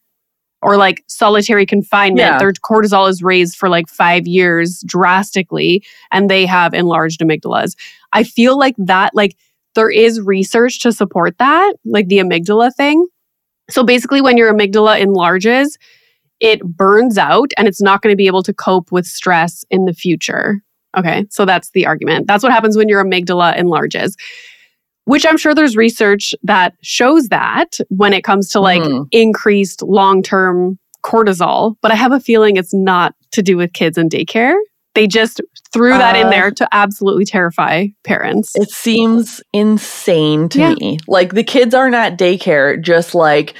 or 0.65 0.77
like 0.77 1.03
solitary 1.07 1.65
confinement? 1.65 2.19
Yeah. 2.19 2.39
Their 2.39 2.51
cortisol 2.51 3.07
is 3.09 3.21
raised 3.21 3.55
for 3.55 3.69
like 3.69 3.87
five 3.87 4.25
years 4.25 4.83
drastically 4.85 5.83
and 6.11 6.29
they 6.29 6.45
have 6.45 6.73
enlarged 6.73 7.21
amygdalas. 7.21 7.75
I 8.11 8.23
feel 8.23 8.57
like 8.57 8.75
that, 8.77 9.13
like, 9.13 9.37
there 9.75 9.91
is 9.91 10.21
research 10.21 10.79
to 10.83 10.93
support 10.93 11.37
that, 11.37 11.73
like 11.83 12.07
the 12.07 12.19
amygdala 12.19 12.73
thing. 12.73 13.05
So 13.69 13.83
basically, 13.83 14.21
when 14.21 14.37
your 14.37 14.53
amygdala 14.53 14.99
enlarges, 14.99 15.77
it 16.39 16.61
burns 16.63 17.17
out 17.17 17.51
and 17.57 17.67
it's 17.67 17.81
not 17.81 18.01
going 18.01 18.13
to 18.13 18.17
be 18.17 18.27
able 18.27 18.43
to 18.43 18.53
cope 18.53 18.91
with 18.91 19.05
stress 19.05 19.65
in 19.69 19.83
the 19.83 19.93
future. 19.93 20.61
Okay, 20.97 21.25
so 21.29 21.43
that's 21.43 21.71
the 21.71 21.85
argument. 21.85 22.25
That's 22.25 22.41
what 22.41 22.53
happens 22.53 22.77
when 22.77 22.87
your 22.87 23.03
amygdala 23.03 23.57
enlarges, 23.57 24.15
which 25.05 25.25
I'm 25.25 25.37
sure 25.37 25.55
there's 25.55 25.75
research 25.77 26.33
that 26.43 26.73
shows 26.81 27.27
that 27.29 27.77
when 27.89 28.13
it 28.13 28.23
comes 28.23 28.49
to 28.49 28.59
like 28.59 28.81
Mhm. 28.81 29.07
increased 29.11 29.81
long 29.81 30.21
term 30.21 30.77
cortisol. 31.03 31.75
But 31.81 31.91
I 31.91 31.95
have 31.95 32.11
a 32.11 32.19
feeling 32.19 32.57
it's 32.57 32.73
not 32.73 33.13
to 33.31 33.41
do 33.41 33.57
with 33.57 33.73
kids 33.73 33.97
in 33.97 34.09
daycare. 34.09 34.55
They 34.95 35.07
just 35.07 35.41
threw 35.73 35.91
that 35.97 36.15
in 36.15 36.27
Uh, 36.27 36.29
there 36.29 36.51
to 36.51 36.67
absolutely 36.71 37.25
terrify 37.25 37.87
parents. 38.05 38.53
It 38.55 38.69
seems 38.71 39.41
insane 39.53 40.47
to 40.49 40.59
Yeah. 40.59 40.73
me. 40.79 40.97
Like 41.07 41.33
the 41.33 41.43
kids 41.43 41.75
aren't 41.75 41.95
at 41.95 42.17
daycare 42.17 42.81
just 42.81 43.13
like 43.13 43.53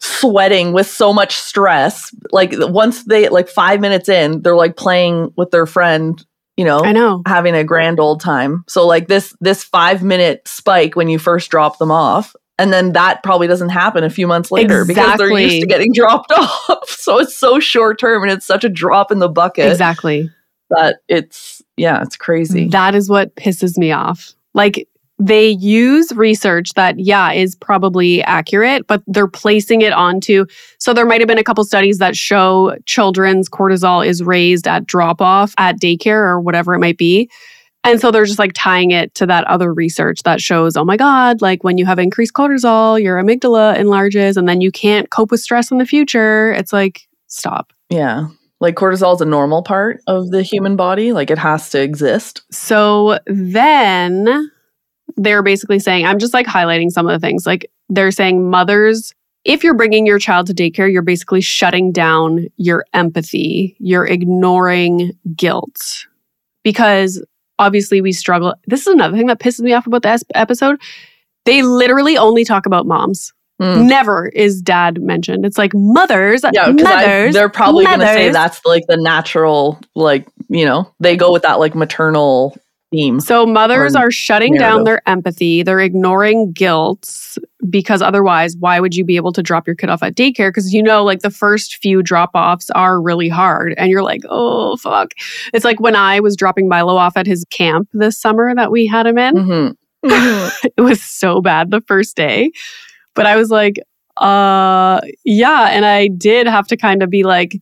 sweating 0.00 0.72
with 0.72 0.86
so 0.88 1.12
much 1.12 1.36
stress. 1.36 2.14
Like 2.32 2.52
once 2.56 3.04
they 3.04 3.28
like 3.28 3.48
5 3.48 3.80
minutes 3.80 4.08
in, 4.08 4.42
they're 4.42 4.56
like 4.56 4.76
playing 4.76 5.32
with 5.36 5.50
their 5.50 5.66
friend, 5.66 6.22
you 6.58 6.64
know, 6.64 6.80
I 6.80 6.92
know. 6.92 7.22
having 7.26 7.54
a 7.54 7.64
grand 7.64 8.00
old 8.00 8.20
time. 8.20 8.64
So 8.66 8.86
like 8.86 9.06
this 9.06 9.34
this 9.40 9.64
5 9.64 10.02
minute 10.02 10.46
spike 10.46 10.96
when 10.96 11.08
you 11.08 11.18
first 11.18 11.50
drop 11.50 11.78
them 11.78 11.90
off 11.90 12.34
and 12.58 12.72
then 12.72 12.92
that 12.92 13.22
probably 13.22 13.46
doesn't 13.46 13.68
happen 13.68 14.02
a 14.02 14.10
few 14.10 14.26
months 14.26 14.50
later 14.50 14.84
because 14.84 15.16
they're 15.16 15.38
used 15.38 15.60
to 15.60 15.66
getting 15.66 15.92
dropped 15.94 16.32
off. 16.32 16.88
So 16.88 17.18
it's 17.20 17.36
so 17.36 17.60
short 17.60 18.00
term 18.00 18.22
and 18.24 18.32
it's 18.32 18.44
such 18.44 18.64
a 18.64 18.68
drop 18.68 19.12
in 19.12 19.20
the 19.20 19.28
bucket 19.28 19.70
Exactly. 19.70 20.28
that 20.70 20.96
it's 21.08 21.62
yeah, 21.76 22.02
it's 22.02 22.16
crazy. 22.16 22.66
That 22.68 22.96
is 22.96 23.08
what 23.08 23.36
pisses 23.36 23.78
me 23.78 23.92
off. 23.92 24.34
Like 24.52 24.88
they 25.18 25.48
use 25.48 26.12
research 26.12 26.74
that, 26.74 26.98
yeah, 26.98 27.32
is 27.32 27.56
probably 27.56 28.22
accurate, 28.22 28.86
but 28.86 29.02
they're 29.06 29.26
placing 29.26 29.80
it 29.80 29.92
onto. 29.92 30.46
So 30.78 30.94
there 30.94 31.06
might 31.06 31.20
have 31.20 31.28
been 31.28 31.38
a 31.38 31.44
couple 31.44 31.64
studies 31.64 31.98
that 31.98 32.16
show 32.16 32.76
children's 32.86 33.48
cortisol 33.48 34.06
is 34.06 34.22
raised 34.22 34.68
at 34.68 34.86
drop 34.86 35.20
off 35.20 35.54
at 35.58 35.80
daycare 35.80 36.22
or 36.22 36.40
whatever 36.40 36.74
it 36.74 36.78
might 36.78 36.98
be. 36.98 37.28
And 37.84 38.00
so 38.00 38.10
they're 38.10 38.26
just 38.26 38.38
like 38.38 38.52
tying 38.54 38.90
it 38.90 39.14
to 39.14 39.26
that 39.26 39.44
other 39.44 39.72
research 39.72 40.22
that 40.24 40.40
shows, 40.40 40.76
oh 40.76 40.84
my 40.84 40.96
God, 40.96 41.40
like 41.40 41.64
when 41.64 41.78
you 41.78 41.86
have 41.86 41.98
increased 41.98 42.34
cortisol, 42.34 43.00
your 43.00 43.20
amygdala 43.22 43.76
enlarges 43.76 44.36
and 44.36 44.48
then 44.48 44.60
you 44.60 44.70
can't 44.70 45.10
cope 45.10 45.30
with 45.30 45.40
stress 45.40 45.70
in 45.70 45.78
the 45.78 45.86
future. 45.86 46.52
It's 46.52 46.72
like, 46.72 47.08
stop. 47.28 47.72
Yeah. 47.88 48.28
Like 48.60 48.74
cortisol 48.74 49.14
is 49.14 49.20
a 49.20 49.24
normal 49.24 49.62
part 49.62 50.00
of 50.06 50.30
the 50.30 50.42
human 50.42 50.76
body. 50.76 51.12
Like 51.12 51.30
it 51.30 51.38
has 51.38 51.70
to 51.70 51.80
exist. 51.80 52.42
So 52.50 53.20
then 53.26 54.50
they're 55.16 55.42
basically 55.42 55.78
saying, 55.78 56.06
I'm 56.06 56.18
just 56.18 56.34
like 56.34 56.46
highlighting 56.46 56.90
some 56.90 57.08
of 57.08 57.18
the 57.18 57.24
things. 57.24 57.46
Like 57.46 57.70
they're 57.88 58.10
saying, 58.10 58.48
mothers, 58.50 59.14
if 59.44 59.64
you're 59.64 59.74
bringing 59.74 60.06
your 60.06 60.18
child 60.18 60.46
to 60.48 60.54
daycare, 60.54 60.90
you're 60.92 61.02
basically 61.02 61.40
shutting 61.40 61.92
down 61.92 62.46
your 62.56 62.84
empathy, 62.92 63.76
you're 63.78 64.06
ignoring 64.06 65.12
guilt. 65.34 66.06
Because 66.62 67.24
obviously 67.58 68.00
we 68.00 68.12
struggle. 68.12 68.54
This 68.66 68.82
is 68.82 68.88
another 68.88 69.16
thing 69.16 69.26
that 69.28 69.40
pisses 69.40 69.60
me 69.60 69.72
off 69.72 69.86
about 69.86 70.02
this 70.02 70.22
episode. 70.34 70.80
They 71.44 71.62
literally 71.62 72.18
only 72.18 72.44
talk 72.44 72.66
about 72.66 72.86
moms. 72.86 73.32
Mm. 73.60 73.88
Never 73.88 74.26
is 74.28 74.62
dad 74.62 75.00
mentioned. 75.02 75.44
It's 75.44 75.58
like 75.58 75.72
mothers, 75.74 76.42
Yeah, 76.52 76.70
because 76.70 76.84
mothers. 76.84 77.34
they're 77.34 77.48
probably 77.48 77.86
going 77.86 78.00
to 78.00 78.06
say 78.06 78.30
that's 78.30 78.64
like 78.64 78.84
the 78.86 78.96
natural, 78.96 79.80
like, 79.96 80.28
you 80.48 80.64
know, 80.64 80.92
they 81.00 81.16
go 81.16 81.32
with 81.32 81.42
that 81.42 81.58
like 81.58 81.74
maternal 81.74 82.56
theme. 82.90 83.20
So 83.20 83.44
mothers 83.46 83.94
are 83.94 84.10
shutting 84.10 84.54
down 84.54 84.84
their 84.84 85.06
empathy. 85.08 85.62
They're 85.62 85.80
ignoring 85.80 86.52
guilt 86.52 87.36
because 87.68 88.00
otherwise, 88.02 88.56
why 88.58 88.80
would 88.80 88.94
you 88.94 89.04
be 89.04 89.16
able 89.16 89.32
to 89.32 89.42
drop 89.42 89.66
your 89.66 89.76
kid 89.76 89.90
off 89.90 90.02
at 90.02 90.14
daycare? 90.14 90.48
Because 90.48 90.72
you 90.72 90.82
know, 90.82 91.04
like 91.04 91.20
the 91.20 91.30
first 91.30 91.76
few 91.76 92.02
drop 92.02 92.30
offs 92.34 92.70
are 92.70 93.00
really 93.00 93.28
hard, 93.28 93.74
and 93.76 93.90
you're 93.90 94.02
like, 94.02 94.22
oh 94.28 94.76
fuck. 94.78 95.12
It's 95.52 95.64
like 95.64 95.80
when 95.80 95.96
I 95.96 96.20
was 96.20 96.36
dropping 96.36 96.68
Milo 96.68 96.96
off 96.96 97.16
at 97.16 97.26
his 97.26 97.44
camp 97.50 97.88
this 97.92 98.18
summer 98.20 98.54
that 98.54 98.70
we 98.70 98.86
had 98.86 99.06
him 99.06 99.18
in. 99.18 99.34
Mhm. 99.34 99.74
Mhm. 100.04 100.70
It 100.76 100.80
was 100.82 101.02
so 101.02 101.40
bad 101.42 101.70
the 101.70 101.80
first 101.82 102.16
day, 102.16 102.50
but 103.14 103.26
I 103.26 103.36
was 103.36 103.50
like, 103.50 103.78
uh, 104.18 105.00
yeah, 105.24 105.68
and 105.70 105.84
I 105.86 106.08
did 106.08 106.46
have 106.46 106.66
to 106.68 106.76
kind 106.76 107.02
of 107.02 107.10
be 107.10 107.24
like, 107.24 107.60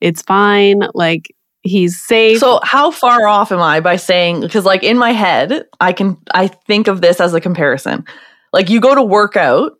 it's 0.00 0.22
fine, 0.22 0.82
like. 0.94 1.34
He's 1.62 2.00
safe. 2.00 2.38
So 2.38 2.60
how 2.62 2.90
far 2.90 3.26
off 3.26 3.50
am 3.52 3.60
I 3.60 3.80
by 3.80 3.96
saying 3.96 4.40
because 4.40 4.64
like 4.64 4.82
in 4.82 4.96
my 4.96 5.12
head 5.12 5.64
I 5.80 5.92
can 5.92 6.16
I 6.32 6.46
think 6.48 6.86
of 6.88 7.00
this 7.00 7.20
as 7.20 7.34
a 7.34 7.40
comparison. 7.40 8.04
Like 8.52 8.70
you 8.70 8.80
go 8.80 8.94
to 8.94 9.02
work 9.02 9.36
out 9.36 9.72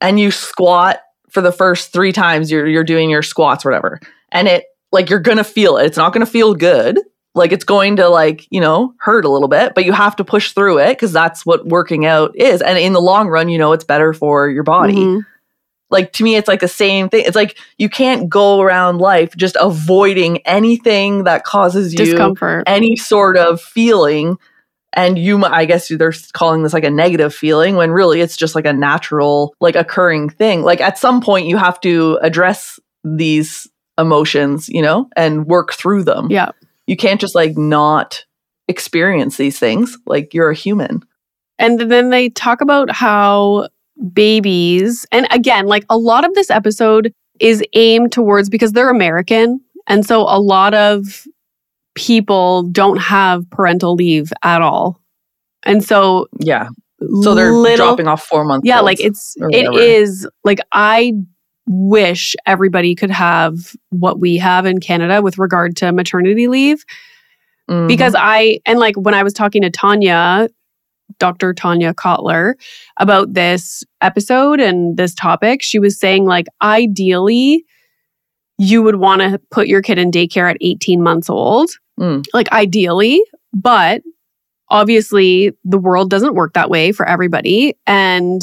and 0.00 0.20
you 0.20 0.30
squat 0.30 1.00
for 1.30 1.40
the 1.40 1.52
first 1.52 1.92
3 1.92 2.12
times 2.12 2.50
you're 2.50 2.66
you're 2.66 2.84
doing 2.84 3.10
your 3.10 3.22
squats 3.22 3.64
whatever. 3.64 4.00
And 4.30 4.46
it 4.48 4.64
like 4.92 5.10
you're 5.10 5.18
going 5.20 5.38
to 5.38 5.44
feel 5.44 5.76
it. 5.78 5.86
It's 5.86 5.96
not 5.96 6.12
going 6.12 6.24
to 6.24 6.30
feel 6.30 6.54
good. 6.54 7.00
Like 7.34 7.52
it's 7.52 7.64
going 7.64 7.96
to 7.96 8.08
like, 8.08 8.46
you 8.50 8.60
know, 8.60 8.94
hurt 9.00 9.24
a 9.24 9.28
little 9.28 9.48
bit, 9.48 9.74
but 9.74 9.84
you 9.84 9.92
have 9.92 10.16
to 10.16 10.24
push 10.24 10.52
through 10.52 10.78
it 10.78 10.96
cuz 10.98 11.12
that's 11.12 11.44
what 11.44 11.66
working 11.66 12.06
out 12.06 12.34
is. 12.36 12.62
And 12.62 12.78
in 12.78 12.92
the 12.94 13.00
long 13.00 13.28
run, 13.28 13.48
you 13.48 13.58
know, 13.58 13.72
it's 13.72 13.84
better 13.84 14.14
for 14.14 14.48
your 14.48 14.62
body 14.62 14.94
Mhm. 14.94 15.26
Like 15.90 16.12
to 16.14 16.24
me 16.24 16.36
it's 16.36 16.48
like 16.48 16.60
the 16.60 16.68
same 16.68 17.08
thing. 17.08 17.24
It's 17.26 17.36
like 17.36 17.58
you 17.78 17.88
can't 17.88 18.28
go 18.28 18.60
around 18.60 18.98
life 18.98 19.36
just 19.36 19.56
avoiding 19.60 20.38
anything 20.38 21.24
that 21.24 21.44
causes 21.44 21.92
you 21.92 21.98
discomfort. 21.98 22.64
any 22.66 22.96
sort 22.96 23.36
of 23.36 23.60
feeling. 23.60 24.38
And 24.92 25.18
you 25.18 25.44
i 25.44 25.66
guess 25.66 25.88
they're 25.88 26.14
calling 26.32 26.62
this 26.62 26.72
like 26.72 26.84
a 26.84 26.90
negative 26.90 27.34
feeling 27.34 27.76
when 27.76 27.90
really 27.90 28.22
it's 28.22 28.36
just 28.36 28.54
like 28.54 28.64
a 28.64 28.72
natural 28.72 29.54
like 29.60 29.76
occurring 29.76 30.30
thing. 30.30 30.62
Like 30.62 30.80
at 30.80 30.98
some 30.98 31.20
point 31.20 31.46
you 31.46 31.56
have 31.58 31.80
to 31.82 32.18
address 32.22 32.80
these 33.04 33.68
emotions 33.98 34.68
you 34.68 34.82
know 34.82 35.08
and 35.16 35.46
work 35.46 35.72
through 35.72 36.04
them. 36.04 36.28
Yeah. 36.30 36.50
you 36.86 36.96
can't 36.96 37.20
just 37.20 37.34
like 37.34 37.56
not 37.56 38.24
experience 38.68 39.36
these 39.36 39.58
things. 39.58 39.96
Like 40.06 40.34
you're 40.34 40.50
a 40.50 40.54
human. 40.54 41.02
And 41.58 41.80
then 41.80 42.10
they 42.10 42.28
talk 42.28 42.60
about 42.60 42.90
how 42.90 43.68
babies, 44.12 45.06
and 45.12 45.26
again, 45.30 45.66
like 45.66 45.84
a 45.90 45.96
lot 45.98 46.24
of 46.24 46.34
this 46.34 46.50
episode 46.50 47.12
is 47.40 47.62
aimed 47.74 48.12
towards 48.12 48.48
because 48.48 48.72
they're 48.72 48.90
American. 48.90 49.60
And 49.86 50.04
so 50.06 50.22
a 50.22 50.40
lot 50.40 50.74
of 50.74 51.26
people 51.94 52.64
don't 52.64 52.98
have 52.98 53.48
parental 53.50 53.94
leave 53.94 54.32
at 54.42 54.62
all. 54.62 55.00
And 55.64 55.84
so, 55.84 56.28
yeah 56.40 56.68
so 57.22 57.34
they're 57.34 57.52
little, 57.52 57.88
dropping 57.88 58.08
off 58.08 58.22
four 58.24 58.42
months 58.44 58.66
Yeah, 58.66 58.80
like 58.80 58.98
it's, 59.00 59.34
it 59.38 59.74
is 59.74 60.26
like 60.44 60.60
I 60.72 61.12
wish 61.66 62.34
everybody 62.46 62.94
could 62.94 63.10
have 63.10 63.76
what 63.90 64.18
we 64.18 64.38
have 64.38 64.64
in 64.64 64.80
Canada 64.80 65.20
with 65.20 65.36
regard 65.36 65.76
to 65.76 65.92
maternity 65.92 66.48
leave 66.48 66.84
Mhm. 67.68 67.86
because 67.88 68.14
I 68.16 68.60
and 68.64 68.78
like 68.78 68.94
when 68.96 69.12
I 69.12 69.22
was 69.22 69.34
talking 69.34 69.60
to 69.62 69.70
Tanya, 69.70 70.48
Dr. 71.18 71.54
Tanya 71.54 71.94
Kotler 71.94 72.54
about 72.98 73.34
this 73.34 73.84
episode 74.00 74.60
and 74.60 74.96
this 74.96 75.14
topic, 75.14 75.62
she 75.62 75.78
was 75.78 75.98
saying 75.98 76.24
like 76.24 76.46
ideally 76.62 77.64
you 78.58 78.82
would 78.82 78.96
want 78.96 79.20
to 79.20 79.40
put 79.50 79.66
your 79.66 79.82
kid 79.82 79.98
in 79.98 80.10
daycare 80.10 80.50
at 80.50 80.56
18 80.60 81.02
months 81.02 81.28
old. 81.28 81.70
Mm. 82.00 82.24
Like 82.32 82.50
ideally, 82.52 83.22
but 83.52 84.02
obviously 84.68 85.52
the 85.64 85.78
world 85.78 86.10
doesn't 86.10 86.34
work 86.34 86.54
that 86.54 86.70
way 86.70 86.92
for 86.92 87.06
everybody 87.06 87.74
and 87.86 88.42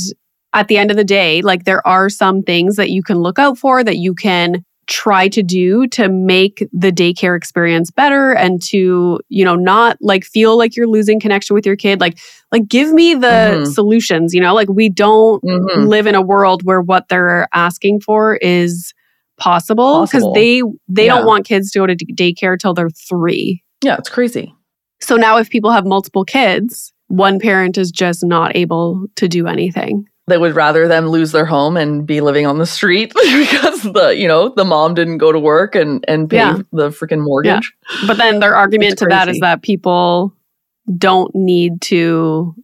at 0.54 0.68
the 0.68 0.78
end 0.78 0.92
of 0.92 0.98
the 0.98 1.04
day, 1.04 1.42
like 1.42 1.66
there 1.66 1.86
are 1.86 2.10
some 2.10 2.44
things 2.44 2.76
that 2.76 2.92
you 2.92 3.02
can 3.04 3.18
look 3.18 3.40
out 3.40 3.58
for 3.58 3.84
that 3.84 3.98
you 3.98 4.14
can 4.14 4.64
try 4.88 5.28
to 5.30 5.42
do 5.42 5.88
to 5.88 6.10
make 6.10 6.68
the 6.74 6.92
daycare 6.92 7.36
experience 7.38 7.90
better 7.92 8.32
and 8.34 8.62
to 8.62 9.20
you 9.30 9.46
know 9.46 9.56
not 9.56 9.98
like 10.02 10.24
feel 10.26 10.58
like 10.58 10.76
you're 10.76 10.88
losing 10.88 11.20
connection 11.20 11.54
with 11.54 11.66
your 11.66 11.76
kid 11.76 12.02
like 12.02 12.18
like 12.52 12.68
give 12.68 12.92
me 12.92 13.14
the 13.14 13.28
Mhm. 13.64 13.68
solutions 13.74 14.34
you 14.34 14.42
know 14.42 14.54
like 14.54 14.68
we 14.70 14.90
don't 14.90 15.42
Mhm. 15.44 15.88
live 15.88 16.06
in 16.08 16.16
a 16.16 16.22
world 16.22 16.64
where 16.64 16.82
what 16.82 17.08
they're 17.10 17.48
asking 17.54 18.02
for 18.02 18.36
is 18.38 18.94
possible 19.38 20.02
because 20.06 20.26
they 20.36 20.62
they 20.88 21.06
Yeah. 21.06 21.16
don't 21.16 21.26
want 21.26 21.46
kids 21.46 21.72
to 21.72 21.80
go 21.80 21.88
to 21.88 21.96
d- 21.96 22.14
daycare 22.14 22.58
till 22.60 22.74
they're 22.74 22.90
3 22.90 23.64
yeah 23.84 23.96
it's 23.98 24.10
crazy 24.10 24.54
so 25.02 25.16
now 25.16 25.38
if 25.38 25.50
people 25.50 25.72
have 25.72 25.86
multiple 25.86 26.24
kids 26.26 26.92
one 27.08 27.40
parent 27.40 27.78
is 27.78 27.92
just 27.92 28.24
not 28.24 28.56
able 28.56 29.06
to 29.16 29.28
do 29.28 29.48
anything 29.48 30.06
they 30.28 30.38
would 30.38 30.56
rather 30.56 30.88
them 30.88 31.08
lose 31.08 31.32
their 31.32 31.46
home 31.46 31.76
and 31.76 32.06
be 32.08 32.22
living 32.22 32.46
on 32.46 32.58
the 32.58 32.66
street 32.66 33.14
because 33.24 33.84
the 33.84 34.16
you 34.18 34.28
know 34.28 34.50
the 34.50 34.66
mom 34.66 34.94
didn't 34.94 35.18
go 35.18 35.32
to 35.32 35.40
work 35.40 35.76
and 35.76 36.04
and 36.08 36.30
pay 36.30 36.38
Yeah. 36.38 36.60
the 36.72 36.90
freaking 36.90 37.24
mortgage. 37.24 37.74
But 38.08 38.18
then 38.18 38.40
their 38.40 38.56
argument 38.56 38.98
to 39.00 39.06
that 39.08 39.28
is 39.28 39.40
that 39.40 39.62
people 39.62 40.34
don't 40.98 41.34
need 41.34 41.82
to 41.82 42.56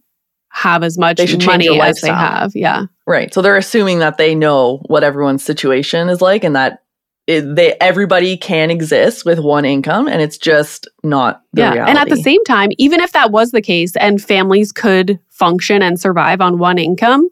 have 0.50 0.82
as 0.82 0.98
much 0.98 1.18
money 1.46 1.80
as 1.80 2.00
they 2.00 2.08
have. 2.08 2.52
Yeah. 2.54 2.86
Right. 3.06 3.32
So 3.32 3.40
they're 3.40 3.56
assuming 3.56 4.00
that 4.00 4.18
they 4.18 4.34
know 4.34 4.78
what 4.86 5.04
everyone's 5.04 5.44
situation 5.44 6.08
is 6.08 6.20
like 6.20 6.44
and 6.44 6.56
that 6.56 6.82
it, 7.26 7.54
they 7.54 7.74
everybody 7.80 8.36
can 8.36 8.70
exist 8.70 9.24
with 9.24 9.38
one 9.38 9.64
income 9.64 10.08
and 10.08 10.20
it's 10.20 10.36
just 10.36 10.88
not 11.04 11.42
the 11.52 11.62
yeah. 11.62 11.72
reality. 11.72 11.90
And 11.90 11.98
at 11.98 12.08
the 12.08 12.16
same 12.22 12.42
time, 12.44 12.70
even 12.78 13.00
if 13.00 13.12
that 13.12 13.30
was 13.30 13.52
the 13.52 13.62
case 13.62 13.94
and 13.96 14.20
families 14.20 14.72
could 14.72 15.20
function 15.28 15.82
and 15.82 16.00
survive 16.00 16.40
on 16.40 16.58
one 16.58 16.78
income, 16.78 17.28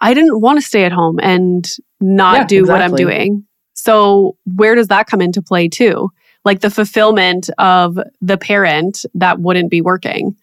I 0.00 0.14
didn't 0.14 0.40
want 0.40 0.58
to 0.60 0.66
stay 0.66 0.84
at 0.84 0.92
home 0.92 1.18
and 1.22 1.68
not 2.00 2.36
Yeah, 2.36 2.46
do 2.46 2.64
what 2.66 2.80
I'm 2.80 2.94
doing. 2.94 3.44
So, 3.74 4.36
where 4.44 4.74
does 4.74 4.88
that 4.88 5.06
come 5.06 5.20
into 5.20 5.42
play 5.42 5.68
too? 5.68 6.10
Like 6.44 6.60
the 6.60 6.70
fulfillment 6.70 7.50
of 7.58 7.98
the 8.20 8.38
parent 8.38 9.04
that 9.14 9.38
wouldn't 9.40 9.70
be 9.70 9.80
working. 9.80 10.36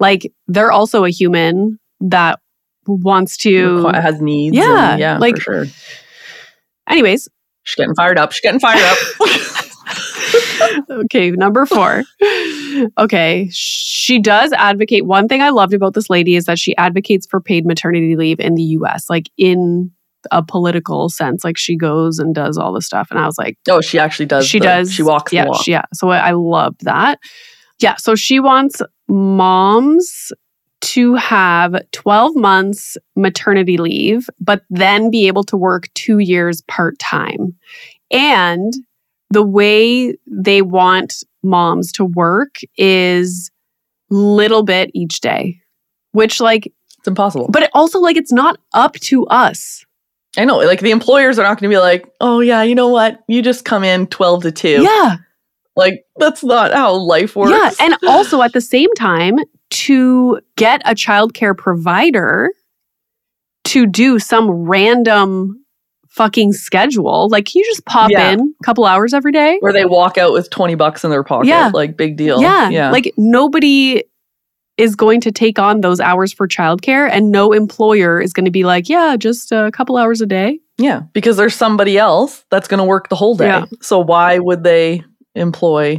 Like 0.00 0.32
they're 0.46 0.72
also 0.72 1.04
a 1.04 1.10
human 1.10 1.78
that 2.00 2.38
wants 2.86 3.36
to. 3.38 3.86
Has 3.88 4.20
needs. 4.20 4.56
Yeah, 4.56 4.92
and- 4.92 5.00
yeah, 5.00 5.18
like- 5.18 5.40
sure. 5.40 5.66
Anyways, 6.88 7.28
She's 7.64 7.74
getting 7.74 7.94
fired 7.94 8.18
up. 8.18 8.32
She's 8.32 8.40
getting 8.40 8.60
fired 8.60 8.80
up. 8.82 8.96
okay, 10.90 11.30
number 11.32 11.66
four. 11.66 12.02
Okay, 12.98 13.48
she 13.52 14.18
does 14.18 14.52
advocate. 14.52 15.06
One 15.06 15.28
thing 15.28 15.42
I 15.42 15.50
loved 15.50 15.74
about 15.74 15.94
this 15.94 16.10
lady 16.10 16.36
is 16.36 16.44
that 16.46 16.58
she 16.58 16.76
advocates 16.76 17.26
for 17.26 17.40
paid 17.40 17.66
maternity 17.66 18.16
leave 18.16 18.40
in 18.40 18.54
the 18.54 18.62
US, 18.62 19.08
like 19.08 19.30
in 19.36 19.90
a 20.30 20.42
political 20.42 21.08
sense. 21.08 21.44
Like 21.44 21.56
she 21.56 21.76
goes 21.76 22.18
and 22.18 22.34
does 22.34 22.58
all 22.58 22.72
the 22.72 22.82
stuff. 22.82 23.08
And 23.10 23.18
I 23.18 23.26
was 23.26 23.38
like, 23.38 23.56
oh, 23.68 23.80
she 23.80 23.98
actually 23.98 24.26
does. 24.26 24.46
she 24.46 24.58
the- 24.58 24.64
does. 24.64 24.92
She 24.92 25.02
walks 25.02 25.32
yeah, 25.32 25.44
the 25.44 25.50
walk. 25.50 25.64
she- 25.64 25.72
yeah. 25.72 25.84
So 25.94 26.10
I, 26.10 26.28
I 26.28 26.30
loved 26.32 26.84
that. 26.84 27.18
Yeah. 27.80 27.96
So 27.96 28.14
she 28.14 28.40
wants 28.40 28.82
moms 29.08 30.32
to 30.80 31.14
have 31.16 31.80
12 31.92 32.36
months 32.36 32.96
maternity 33.16 33.78
leave, 33.78 34.28
but 34.40 34.62
then 34.70 35.10
be 35.10 35.26
able 35.26 35.44
to 35.44 35.56
work 35.56 35.88
two 35.94 36.18
years 36.18 36.62
part 36.62 36.98
time. 36.98 37.54
And 38.10 38.72
the 39.30 39.42
way 39.42 40.16
they 40.26 40.62
want 40.62 41.24
moms 41.42 41.92
to 41.92 42.04
work 42.04 42.56
is 42.76 43.50
little 44.10 44.62
bit 44.62 44.90
each 44.94 45.20
day, 45.20 45.60
which 46.12 46.40
like, 46.40 46.72
it's 46.98 47.08
impossible. 47.08 47.48
but 47.50 47.62
it 47.62 47.70
also 47.74 48.00
like 48.00 48.16
it's 48.16 48.32
not 48.32 48.58
up 48.74 48.94
to 48.94 49.26
us. 49.26 49.84
I 50.36 50.44
know, 50.44 50.58
like 50.58 50.80
the 50.80 50.90
employers 50.90 51.38
are 51.38 51.42
not 51.42 51.58
going 51.58 51.70
to 51.70 51.74
be 51.74 51.78
like, 51.78 52.06
"Oh 52.20 52.40
yeah, 52.40 52.62
you 52.62 52.74
know 52.74 52.88
what? 52.88 53.20
You 53.28 53.40
just 53.42 53.64
come 53.64 53.82
in 53.82 54.06
twelve 54.08 54.42
to 54.42 54.52
two. 54.52 54.82
Yeah. 54.82 55.16
Like 55.74 56.04
that's 56.16 56.42
not 56.42 56.74
how 56.74 56.92
life 56.92 57.34
works. 57.36 57.52
Yeah. 57.52 57.86
And 57.86 57.96
also 58.06 58.42
at 58.42 58.52
the 58.52 58.60
same 58.60 58.92
time, 58.94 59.38
to 59.70 60.40
get 60.56 60.82
a 60.84 60.94
childcare 60.94 61.56
provider 61.56 62.50
to 63.64 63.86
do 63.86 64.18
some 64.18 64.50
random 64.50 65.64
fucking 66.18 66.52
schedule, 66.52 67.28
like 67.30 67.46
can 67.46 67.60
you 67.60 67.64
just 67.64 67.84
pop 67.86 68.10
Yeah. 68.10 68.32
in 68.32 68.40
a 68.60 68.64
couple 68.64 68.84
hours 68.84 69.14
every 69.14 69.32
day? 69.32 69.56
where 69.60 69.72
they 69.72 69.84
walk 69.86 70.18
out 70.18 70.32
with 70.32 70.50
twenty 70.50 70.74
bucks 70.74 71.04
in 71.04 71.10
their 71.10 71.24
pocket. 71.24 71.46
Yeah. 71.48 71.70
like 71.72 71.96
big 71.96 72.16
deal. 72.16 72.42
Yeah. 72.42 72.68
yeah. 72.68 72.90
Like 72.90 73.14
nobody 73.16 74.04
is 74.76 74.94
going 74.94 75.20
to 75.22 75.32
take 75.32 75.58
on 75.58 75.80
those 75.80 75.98
hours 76.00 76.32
for 76.32 76.46
childcare 76.46 77.08
and 77.10 77.32
no 77.32 77.52
employer 77.52 78.20
is 78.20 78.32
going 78.32 78.44
to 78.44 78.50
be 78.52 78.64
like, 78.64 78.88
yeah, 78.88 79.16
just 79.16 79.50
a 79.50 79.70
couple 79.72 79.96
hours 79.96 80.20
a 80.20 80.26
day. 80.26 80.60
Yeah, 80.80 81.00
because 81.12 81.36
there's 81.36 81.56
somebody 81.56 81.98
else 81.98 82.44
that's 82.50 82.68
going 82.68 82.78
to 82.78 82.84
work 82.84 83.08
the 83.08 83.16
whole 83.16 83.34
day. 83.36 83.46
Yeah. 83.46 83.64
So 83.80 83.98
why 83.98 84.38
would 84.38 84.62
they 84.62 85.02
employ? 85.34 85.98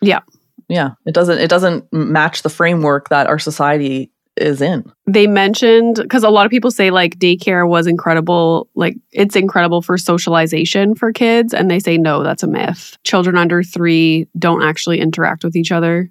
Yeah. 0.00 0.20
Yeah, 0.68 0.90
it 1.06 1.14
doesn't 1.14 1.38
it 1.38 1.50
doesn't 1.50 1.92
match 1.92 2.42
the 2.42 2.48
framework 2.48 3.10
that 3.10 3.26
our 3.26 3.38
society 3.38 4.10
is 4.36 4.62
in. 4.62 4.90
they 5.06 5.26
mentioned 5.26 5.96
because 5.96 6.24
a 6.24 6.30
lot 6.30 6.46
of 6.46 6.50
people 6.50 6.70
say 6.70 6.90
like 6.90 7.18
daycare 7.18 7.68
was 7.68 7.86
incredible 7.86 8.68
like 8.74 8.96
it's 9.10 9.36
incredible 9.36 9.82
for 9.82 9.98
socialization 9.98 10.94
for 10.94 11.12
kids 11.12 11.52
and 11.52 11.70
they 11.70 11.78
say 11.78 11.98
no 11.98 12.22
that's 12.22 12.42
a 12.42 12.46
myth 12.46 12.96
children 13.04 13.36
under 13.36 13.62
three 13.62 14.26
don't 14.38 14.62
actually 14.62 15.00
interact 15.00 15.44
with 15.44 15.54
each 15.54 15.70
other 15.70 16.10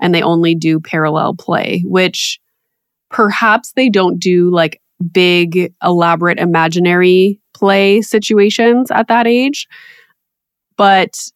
and 0.00 0.14
they 0.14 0.22
only 0.22 0.54
do 0.54 0.78
parallel 0.78 1.34
play 1.34 1.82
which 1.86 2.38
perhaps 3.08 3.72
they 3.72 3.88
don't 3.88 4.18
do 4.18 4.50
like 4.50 4.80
big 5.10 5.72
elaborate 5.82 6.38
imaginary 6.38 7.40
play 7.54 8.02
situations 8.02 8.90
at 8.90 9.08
that 9.08 9.26
age 9.26 9.66
but 10.76 11.30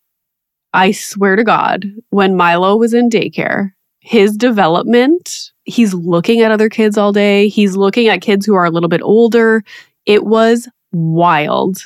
i 0.74 0.92
swear 0.92 1.36
to 1.36 1.44
god 1.44 1.86
when 2.10 2.36
milo 2.36 2.76
was 2.76 2.92
in 2.92 3.08
daycare 3.08 3.70
his 4.00 4.36
development 4.36 5.52
he's 5.68 5.94
looking 5.94 6.40
at 6.40 6.50
other 6.50 6.68
kids 6.68 6.98
all 6.98 7.12
day 7.12 7.48
he's 7.48 7.76
looking 7.76 8.08
at 8.08 8.20
kids 8.20 8.44
who 8.44 8.54
are 8.54 8.64
a 8.64 8.70
little 8.70 8.88
bit 8.88 9.02
older 9.02 9.62
it 10.06 10.24
was 10.24 10.68
wild 10.92 11.78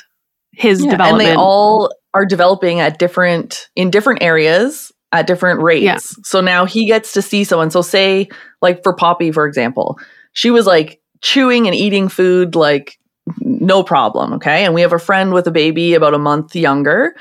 his 0.53 0.83
Yeah, 0.83 0.97
and 1.01 1.19
they 1.19 1.33
all 1.33 1.91
are 2.13 2.25
developing 2.25 2.79
at 2.79 2.99
different 2.99 3.69
in 3.75 3.89
different 3.89 4.21
areas 4.21 4.91
at 5.11 5.27
different 5.27 5.61
rates. 5.61 5.83
Yeah. 5.83 5.97
So 6.23 6.41
now 6.41 6.65
he 6.65 6.85
gets 6.85 7.13
to 7.13 7.21
see 7.21 7.43
someone. 7.43 7.71
So 7.71 7.81
say 7.81 8.29
like 8.61 8.83
for 8.83 8.93
Poppy 8.93 9.31
for 9.31 9.45
example, 9.47 9.99
she 10.33 10.51
was 10.51 10.65
like 10.65 11.01
chewing 11.21 11.67
and 11.67 11.75
eating 11.75 12.09
food 12.09 12.55
like 12.55 12.97
no 13.39 13.83
problem, 13.83 14.33
okay? 14.33 14.65
And 14.65 14.73
we 14.73 14.81
have 14.81 14.93
a 14.93 14.99
friend 14.99 15.33
with 15.33 15.47
a 15.47 15.51
baby 15.51 15.93
about 15.93 16.13
a 16.13 16.19
month 16.19 16.55
younger. 16.55 17.15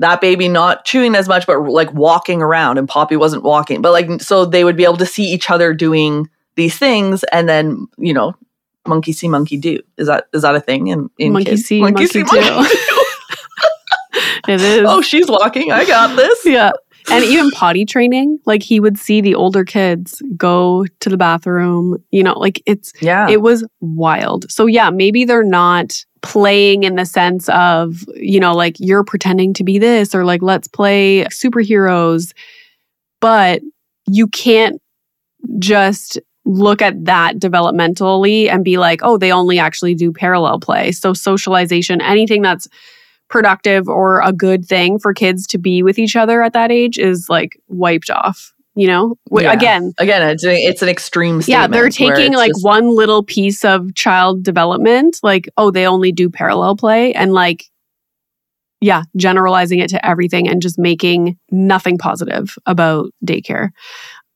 That 0.00 0.20
baby 0.20 0.48
not 0.48 0.84
chewing 0.84 1.14
as 1.14 1.28
much 1.28 1.46
but 1.46 1.60
like 1.60 1.92
walking 1.92 2.42
around 2.42 2.78
and 2.78 2.88
Poppy 2.88 3.16
wasn't 3.16 3.42
walking. 3.42 3.80
But 3.82 3.92
like 3.92 4.20
so 4.22 4.44
they 4.44 4.64
would 4.64 4.76
be 4.76 4.84
able 4.84 4.96
to 4.98 5.06
see 5.06 5.24
each 5.24 5.50
other 5.50 5.72
doing 5.72 6.28
these 6.56 6.76
things 6.76 7.22
and 7.32 7.48
then, 7.48 7.86
you 7.96 8.12
know, 8.12 8.34
monkey 8.86 9.12
see 9.12 9.28
monkey 9.28 9.56
do. 9.56 9.78
Is 9.96 10.06
that 10.08 10.26
is 10.32 10.42
that 10.42 10.54
a 10.54 10.60
thing 10.60 10.88
in, 10.88 11.08
in 11.18 11.32
Monkey 11.32 11.50
kids? 11.50 11.64
see, 11.64 11.80
monkey 11.80 12.06
do. 12.06 12.24
it 14.48 14.60
is 14.60 14.84
oh, 14.86 15.02
she's 15.02 15.28
walking. 15.28 15.70
I 15.72 15.84
got 15.84 16.16
this. 16.16 16.44
yeah 16.44 16.72
and 17.10 17.24
even 17.24 17.50
potty 17.50 17.84
training 17.84 18.38
like 18.46 18.62
he 18.62 18.80
would 18.80 18.98
see 18.98 19.20
the 19.20 19.34
older 19.34 19.64
kids 19.64 20.22
go 20.36 20.84
to 21.00 21.08
the 21.08 21.16
bathroom 21.16 21.96
you 22.10 22.22
know 22.22 22.38
like 22.38 22.62
it's 22.66 22.92
Yeah. 23.00 23.28
it 23.28 23.40
was 23.40 23.66
wild 23.80 24.50
so 24.50 24.66
yeah 24.66 24.90
maybe 24.90 25.24
they're 25.24 25.42
not 25.42 26.04
playing 26.22 26.84
in 26.84 26.96
the 26.96 27.06
sense 27.06 27.48
of 27.48 28.04
you 28.14 28.40
know 28.40 28.54
like 28.54 28.76
you're 28.78 29.04
pretending 29.04 29.54
to 29.54 29.64
be 29.64 29.78
this 29.78 30.14
or 30.14 30.24
like 30.24 30.42
let's 30.42 30.68
play 30.68 31.24
superheroes. 31.24 32.32
But 33.20 33.62
you 34.06 34.28
can't 34.28 34.80
just 35.58 36.18
look 36.44 36.82
at 36.82 37.04
that 37.04 37.36
developmentally 37.36 38.48
and 38.48 38.64
be 38.64 38.78
like 38.78 39.00
oh 39.02 39.16
they 39.16 39.32
only 39.32 39.58
actually 39.58 39.94
do 39.94 40.12
parallel 40.12 40.58
play. 40.60 40.92
So 40.92 41.12
socialization 41.12 42.00
anything 42.00 42.42
that's 42.42 42.68
productive 43.28 43.88
or 43.88 44.20
a 44.22 44.32
good 44.32 44.66
thing 44.66 44.98
for 44.98 45.14
kids 45.14 45.46
to 45.46 45.58
be 45.58 45.82
with 45.82 45.98
each 45.98 46.16
other 46.16 46.42
at 46.42 46.52
that 46.52 46.72
age 46.72 46.98
is 46.98 47.28
like 47.28 47.60
wiped 47.68 48.10
off 48.10 48.52
you 48.74 48.86
know? 48.86 49.16
Yeah. 49.30 49.52
again. 49.52 49.92
Again, 49.98 50.28
it's, 50.30 50.44
it's 50.44 50.82
an 50.82 50.88
extreme 50.88 51.42
yeah 51.46 51.66
they're 51.66 51.88
taking 51.90 52.32
like 52.34 52.52
just- 52.52 52.64
one 52.64 52.94
little 52.94 53.22
piece 53.22 53.64
of 53.64 53.94
child 53.94 54.42
development 54.42 55.18
like 55.22 55.48
oh 55.56 55.70
they 55.70 55.86
only 55.86 56.12
do 56.12 56.30
parallel 56.30 56.76
play 56.76 57.12
and 57.14 57.32
like 57.32 57.64
yeah 58.80 59.02
generalizing 59.16 59.78
it 59.80 59.90
to 59.90 60.06
everything 60.06 60.48
and 60.48 60.62
just 60.62 60.78
making 60.78 61.36
nothing 61.50 61.98
positive 61.98 62.56
about 62.66 63.10
daycare. 63.24 63.70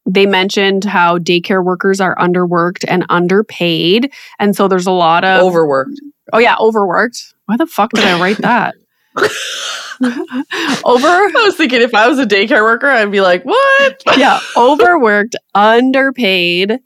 They 0.06 0.26
mentioned 0.26 0.84
how 0.84 1.18
daycare 1.18 1.64
workers 1.64 1.98
are 2.00 2.14
underworked 2.16 2.84
and 2.88 3.06
underpaid 3.08 4.12
and 4.38 4.54
so 4.54 4.68
there's 4.68 4.86
a 4.86 4.90
lot 4.92 5.24
of 5.24 5.42
overworked. 5.42 6.00
oh 6.32 6.38
yeah 6.38 6.56
overworked. 6.60 7.34
Why 7.46 7.56
the 7.56 7.66
fuck 7.66 7.90
did 7.92 8.04
i 8.04 8.20
write 8.20 8.38
that 8.38 8.74
over 10.02 11.06
I 11.06 11.42
was 11.44 11.56
thinking 11.56 11.82
if 11.82 11.94
I 11.94 12.08
was 12.08 12.18
a 12.18 12.26
daycare 12.26 12.62
worker, 12.62 12.88
I'd 12.88 13.10
be 13.10 13.20
like, 13.20 13.44
what? 13.44 14.02
yeah, 14.16 14.40
overworked, 14.56 15.36
underpaid. 15.54 16.78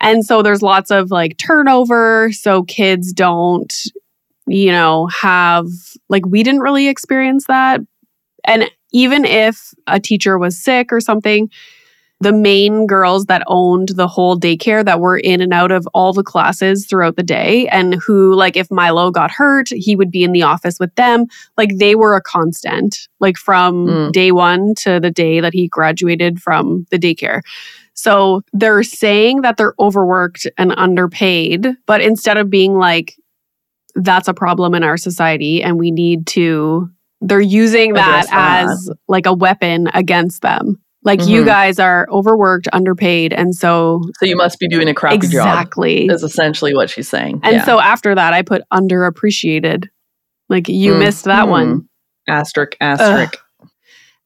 And 0.00 0.24
so 0.24 0.42
there's 0.42 0.62
lots 0.62 0.90
of 0.90 1.10
like 1.10 1.36
turnover. 1.38 2.30
So 2.32 2.62
kids 2.64 3.12
don't, 3.12 3.72
you 4.46 4.72
know, 4.72 5.06
have 5.08 5.66
like 6.08 6.26
we 6.26 6.42
didn't 6.42 6.60
really 6.60 6.88
experience 6.88 7.46
that. 7.46 7.80
And 8.44 8.70
even 8.92 9.24
if 9.24 9.72
a 9.86 10.00
teacher 10.00 10.38
was 10.38 10.62
sick 10.62 10.92
or 10.92 11.00
something, 11.00 11.50
the 12.22 12.32
main 12.32 12.86
girls 12.86 13.24
that 13.26 13.42
owned 13.46 13.88
the 13.90 14.06
whole 14.06 14.38
daycare 14.38 14.84
that 14.84 15.00
were 15.00 15.16
in 15.16 15.40
and 15.40 15.54
out 15.54 15.72
of 15.72 15.88
all 15.94 16.12
the 16.12 16.22
classes 16.22 16.86
throughout 16.86 17.16
the 17.16 17.22
day 17.22 17.66
and 17.68 17.94
who 17.94 18.34
like 18.34 18.56
if 18.56 18.70
Milo 18.70 19.10
got 19.10 19.30
hurt, 19.30 19.68
he 19.70 19.96
would 19.96 20.10
be 20.10 20.22
in 20.22 20.32
the 20.32 20.42
office 20.42 20.78
with 20.78 20.94
them. 20.96 21.24
Like 21.56 21.78
they 21.78 21.94
were 21.94 22.14
a 22.14 22.20
constant, 22.22 23.08
like 23.20 23.38
from 23.38 23.86
Mm. 23.86 24.12
day 24.12 24.32
1 24.32 24.74
to 24.80 25.00
the 25.00 25.10
day 25.10 25.40
that 25.40 25.54
he 25.54 25.66
graduated 25.66 26.40
from 26.42 26.86
the 26.90 26.98
daycare. 26.98 27.40
So 27.94 28.42
they're 28.52 28.82
saying 28.82 29.40
that 29.42 29.56
they're 29.56 29.74
overworked 29.78 30.46
and 30.58 30.72
underpaid, 30.76 31.68
but 31.86 32.00
instead 32.02 32.36
of 32.36 32.50
being 32.50 32.74
like, 32.74 33.14
that's 33.94 34.28
a 34.28 34.34
problem 34.34 34.74
in 34.74 34.82
our 34.84 34.96
society 34.96 35.62
and 35.62 35.78
we 35.78 35.90
need 35.90 36.26
to, 36.28 36.88
they're 37.22 37.40
using 37.40 37.94
that, 37.94 38.26
that. 38.28 38.64
as 38.64 38.90
like 39.08 39.26
a 39.26 39.32
weapon 39.34 39.88
against 39.94 40.42
them. 40.42 40.80
Like, 41.02 41.26
you 41.26 41.42
Mhm. 41.42 41.46
guys 41.46 41.78
are 41.78 42.06
overworked, 42.10 42.68
underpaid. 42.72 43.32
And 43.32 43.54
so, 43.54 44.02
So 44.18 44.26
you 44.26 44.36
must 44.36 44.58
be 44.58 44.68
doing 44.68 44.86
a 44.88 44.94
crappy 44.94 45.16
job. 45.18 45.24
exactly. 45.24 46.06
Is 46.06 46.22
essentially 46.22 46.74
what 46.74 46.90
she's 46.90 47.08
saying. 47.08 47.40
And 47.42 47.56
Yeah. 47.56 47.64
so 47.64 47.80
after 47.80 48.14
that, 48.14 48.34
I 48.34 48.42
put 48.42 48.62
underappreciated. 48.72 49.88
Like, 50.50 50.68
you 50.68 50.92
Mm. 50.94 50.98
missed 50.98 51.24
that 51.24 51.44
Hmm. 51.44 51.50
one. 51.50 51.88
asterisk 52.28 52.76
asterisk. 52.80 53.38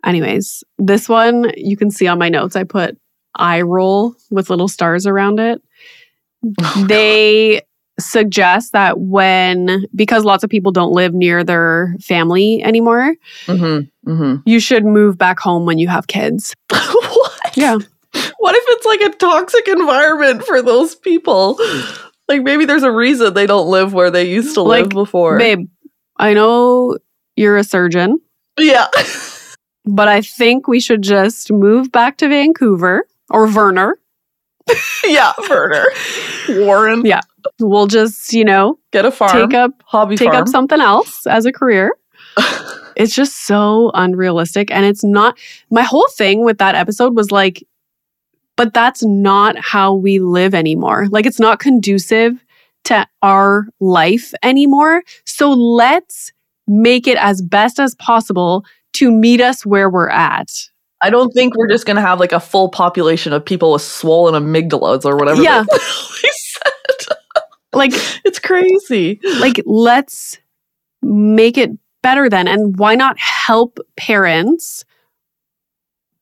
Anyways, 0.05 0.63
this 0.79 1.09
one 1.09 1.51
you 1.57 1.77
can 1.77 1.91
see 1.91 2.07
on 2.07 2.19
my 2.19 2.29
notes. 2.29 2.57
I 2.57 2.65
put 2.65 2.97
eye 3.37 3.63
roll 3.63 4.15
with 4.31 4.51
little 4.51 4.69
stars 4.69 5.07
around 5.07 5.39
it. 5.41 5.63
they 6.89 7.63
suggest 7.99 8.73
that 8.73 8.99
when, 8.99 9.87
because 9.95 10.25
lots 10.25 10.43
of 10.45 10.51
people 10.51 10.73
don't 10.73 10.93
live 10.93 11.15
near 11.15 11.45
their 11.45 11.95
family 12.01 12.63
anymore, 12.63 13.15
Mm-hmm. 13.47 14.11
Mm-hmm. 14.11 14.35
you 14.45 14.61
should 14.61 14.85
move 14.85 15.17
back 15.17 15.39
home 15.39 15.65
when 15.65 15.79
you 15.79 15.89
have 15.89 16.07
kids. 16.07 16.55
what? 16.71 17.57
Yeah. 17.57 17.77
What 18.39 18.55
if 18.55 18.65
it's 18.69 18.87
like 18.87 19.01
a 19.01 19.17
toxic 19.17 19.67
environment 19.69 20.45
for 20.45 20.61
those 20.63 20.95
people? 20.95 21.59
Like 22.29 22.43
maybe 22.43 22.65
there's 22.65 22.83
a 22.83 22.93
reason 22.93 23.35
they 23.35 23.47
don't 23.47 23.69
live 23.69 23.93
where 23.93 24.11
they 24.11 24.29
used 24.29 24.55
to 24.55 24.63
live 24.63 24.89
before. 24.91 25.39
Babe, 25.39 25.69
I 26.17 26.33
know 26.35 26.99
you're 27.37 27.57
a 27.57 27.65
surgeon, 27.65 28.21
Yeah. 28.59 28.87
but 29.85 30.09
I 30.09 30.21
think 30.21 30.69
we 30.69 30.81
should 30.81 31.03
just 31.03 31.51
move 31.53 31.91
back 31.93 32.17
to 32.19 32.29
Vancouver 32.29 33.07
or 33.31 33.47
Verner. 33.47 33.99
yeah, 35.05 35.33
Verner. 35.47 35.85
Warren. 36.49 37.05
Yeah. 37.05 37.21
We'll 37.61 37.87
just, 37.87 38.33
you 38.33 38.45
know, 38.45 38.79
Get 38.93 39.05
a 39.05 39.11
farm. 39.11 39.33
take 39.33 39.55
up 39.55 39.71
hobby 39.85 40.17
take 40.17 40.31
farm. 40.31 40.43
up 40.43 40.49
something 40.49 40.81
else 40.81 41.27
as 41.27 41.45
a 41.47 41.53
career. 41.53 41.93
it's 42.97 43.15
just 43.15 43.47
so 43.47 43.91
unrealistic 43.95 44.71
and 44.71 44.85
it's 44.85 45.05
not 45.05 45.39
my 45.71 45.83
whole 45.83 46.09
thing 46.17 46.45
with 46.45 46.59
that 46.59 46.75
episode 46.75 47.15
was 47.17 47.31
like 47.31 47.63
but 48.57 48.73
that's 48.73 49.03
not 49.05 49.57
how 49.59 49.93
we 49.95 50.19
live 50.19 50.55
anymore 50.55 51.07
like 51.11 51.27
it's 51.27 51.39
not 51.41 51.59
conducive 51.61 52.45
to 52.85 53.07
our 53.23 53.67
life 53.81 54.33
anymore 54.43 55.03
so 55.25 55.53
let's 55.53 56.33
make 56.67 57.07
it 57.07 57.19
as 57.19 57.41
best 57.43 57.79
as 57.79 57.95
possible 57.97 58.65
to 58.93 59.11
meet 59.11 59.41
us 59.41 59.65
where 59.67 59.89
we're 59.91 60.09
at 60.09 60.51
I 61.05 61.11
don't 61.11 61.31
think 61.33 61.55
we're 61.55 61.69
just 61.69 61.85
gonna 61.85 62.01
have 62.01 62.19
like 62.19 62.33
a 62.33 62.41
full 62.41 62.71
population 62.71 63.35
of 63.35 63.45
people 63.45 63.73
with 63.73 63.83
swollen 63.83 64.43
amygdalas 64.43 65.05
or 65.05 65.17
whatever. 65.17 65.43
Yeah. 65.43 65.65
like 67.75 67.93
It's 68.25 68.39
crazy. 68.39 69.21
like 69.39 69.61
let's 69.67 70.39
make 71.03 71.59
it 71.59 71.71
better 72.03 72.31
then 72.31 72.49
and 72.49 72.79
why 72.79 72.95
not 72.95 73.19
help 73.19 73.79
parents 73.99 74.87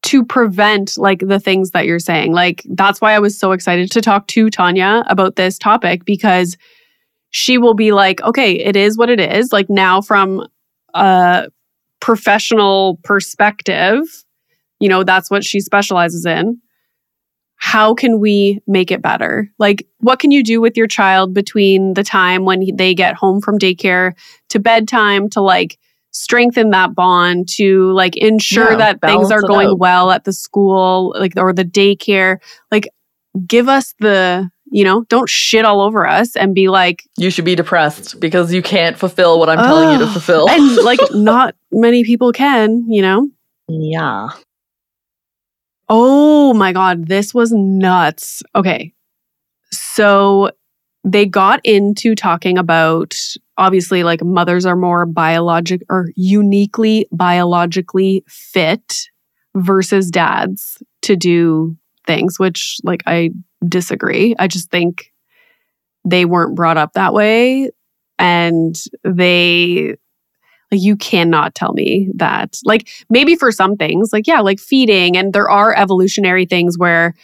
to 0.02 0.24
prevent 0.24 0.98
like 0.98 1.20
the 1.20 1.38
things 1.38 1.70
that 1.70 1.86
you're 1.86 2.00
saying 2.00 2.32
like 2.32 2.64
that's 2.70 3.00
why 3.00 3.12
i 3.12 3.18
was 3.20 3.38
so 3.38 3.52
excited 3.52 3.90
to 3.90 4.00
talk 4.00 4.26
to 4.26 4.50
tanya 4.50 5.04
about 5.08 5.36
this 5.36 5.58
topic 5.58 6.04
because 6.04 6.56
she 7.30 7.56
will 7.58 7.74
be 7.74 7.92
like 7.92 8.20
okay 8.22 8.52
it 8.52 8.74
is 8.74 8.98
what 8.98 9.10
it 9.10 9.20
is 9.20 9.52
like 9.52 9.70
now 9.70 10.00
from 10.00 10.46
a 10.94 11.46
professional 12.00 12.98
perspective 13.04 14.02
you 14.82 14.88
know 14.88 15.02
that's 15.04 15.30
what 15.30 15.44
she 15.44 15.60
specializes 15.60 16.26
in 16.26 16.60
how 17.64 17.94
can 17.94 18.18
we 18.18 18.58
make 18.66 18.90
it 18.90 19.00
better? 19.00 19.48
Like, 19.56 19.86
what 20.00 20.18
can 20.18 20.32
you 20.32 20.42
do 20.42 20.60
with 20.60 20.76
your 20.76 20.88
child 20.88 21.32
between 21.32 21.94
the 21.94 22.02
time 22.02 22.44
when 22.44 22.64
they 22.74 22.92
get 22.92 23.14
home 23.14 23.40
from 23.40 23.56
daycare 23.56 24.14
to 24.48 24.58
bedtime 24.58 25.30
to 25.30 25.40
like 25.40 25.78
strengthen 26.10 26.70
that 26.70 26.96
bond, 26.96 27.48
to 27.50 27.92
like 27.92 28.16
ensure 28.16 28.72
Yeah, 28.72 28.78
that 28.78 29.00
things 29.00 29.30
are 29.30 29.42
going 29.42 29.68
out. 29.68 29.78
well 29.78 30.10
at 30.10 30.24
the 30.24 30.32
school, 30.32 31.14
like, 31.16 31.34
or 31.36 31.52
the 31.52 31.64
daycare? 31.64 32.38
Like, 32.72 32.88
give 33.46 33.68
us 33.68 33.94
the, 34.00 34.50
you 34.72 34.82
know, 34.82 35.04
don't 35.08 35.28
shit 35.28 35.64
all 35.64 35.82
over 35.82 36.04
us 36.04 36.34
and 36.34 36.56
be 36.56 36.68
like, 36.68 37.04
You 37.16 37.30
should 37.30 37.44
be 37.44 37.54
depressed 37.54 38.18
because 38.18 38.52
you 38.52 38.60
can't 38.60 38.98
fulfill 38.98 39.38
what 39.38 39.48
I'm 39.48 39.62
telling 39.62 39.92
you 39.92 39.98
to 40.04 40.08
fulfill. 40.08 40.50
and 40.50 40.76
like, 40.78 40.98
not 41.12 41.54
many 41.70 42.02
people 42.02 42.32
can, 42.32 42.90
you 42.90 43.02
know? 43.02 43.28
yeah. 43.68 44.30
Oh 45.94 46.54
my 46.54 46.72
God, 46.72 47.06
this 47.06 47.34
was 47.34 47.52
nuts. 47.52 48.42
Okay. 48.54 48.94
So 49.70 50.50
they 51.04 51.26
got 51.26 51.60
into 51.64 52.14
talking 52.14 52.56
about 52.56 53.14
obviously 53.58 54.02
like 54.02 54.24
mothers 54.24 54.64
are 54.64 54.74
more 54.74 55.04
biologic 55.04 55.82
or 55.90 56.08
uniquely 56.16 57.06
biologically 57.12 58.24
fit 58.26 59.10
versus 59.54 60.10
dads 60.10 60.82
to 61.02 61.14
do 61.14 61.76
things, 62.06 62.38
which 62.38 62.78
like 62.84 63.02
I 63.06 63.28
disagree. 63.68 64.34
I 64.38 64.48
just 64.48 64.70
think 64.70 65.12
they 66.06 66.24
weren't 66.24 66.56
brought 66.56 66.78
up 66.78 66.94
that 66.94 67.12
way. 67.12 67.70
And 68.18 68.74
they, 69.04 69.96
you 70.72 70.96
cannot 70.96 71.54
tell 71.54 71.72
me 71.72 72.08
that. 72.14 72.58
Like, 72.64 72.88
maybe 73.10 73.36
for 73.36 73.52
some 73.52 73.76
things, 73.76 74.12
like, 74.12 74.26
yeah, 74.26 74.40
like 74.40 74.58
feeding, 74.58 75.16
and 75.16 75.32
there 75.32 75.50
are 75.50 75.74
evolutionary 75.76 76.46
things 76.46 76.78
where, 76.78 77.14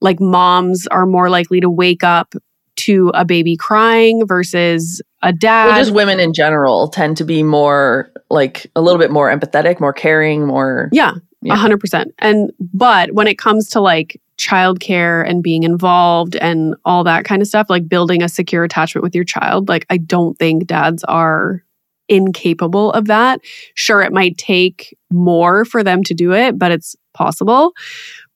like, 0.00 0.20
moms 0.20 0.86
are 0.88 1.06
more 1.06 1.28
likely 1.30 1.60
to 1.60 1.68
wake 1.70 2.02
up 2.04 2.34
to 2.76 3.10
a 3.14 3.24
baby 3.24 3.56
crying 3.56 4.26
versus 4.26 5.02
a 5.22 5.32
dad. 5.32 5.66
Well, 5.66 5.78
just 5.78 5.92
women 5.92 6.18
in 6.18 6.32
general 6.32 6.88
tend 6.88 7.18
to 7.18 7.24
be 7.24 7.42
more 7.42 8.10
like 8.30 8.70
a 8.74 8.80
little 8.80 8.98
bit 8.98 9.10
more 9.10 9.28
empathetic, 9.30 9.80
more 9.80 9.92
caring, 9.92 10.46
more. 10.46 10.88
Yeah, 10.92 11.14
Yeah. 11.42 11.54
a 11.54 11.56
hundred 11.56 11.80
percent. 11.80 12.14
And 12.20 12.50
but 12.72 13.12
when 13.12 13.26
it 13.26 13.36
comes 13.36 13.68
to 13.70 13.80
like 13.80 14.18
childcare 14.38 15.28
and 15.28 15.42
being 15.42 15.64
involved 15.64 16.36
and 16.36 16.74
all 16.86 17.04
that 17.04 17.26
kind 17.26 17.42
of 17.42 17.48
stuff, 17.48 17.66
like 17.68 17.86
building 17.86 18.22
a 18.22 18.28
secure 18.30 18.64
attachment 18.64 19.02
with 19.02 19.14
your 19.14 19.24
child, 19.24 19.68
like 19.68 19.84
I 19.90 19.98
don't 19.98 20.38
think 20.38 20.66
dads 20.66 21.04
are 21.04 21.62
incapable 22.10 22.92
of 22.92 23.06
that. 23.06 23.40
Sure, 23.74 24.02
it 24.02 24.12
might 24.12 24.36
take 24.36 24.94
more 25.10 25.64
for 25.64 25.82
them 25.82 26.02
to 26.04 26.12
do 26.12 26.32
it, 26.34 26.58
but 26.58 26.70
it's 26.70 26.94
possible. 27.14 27.72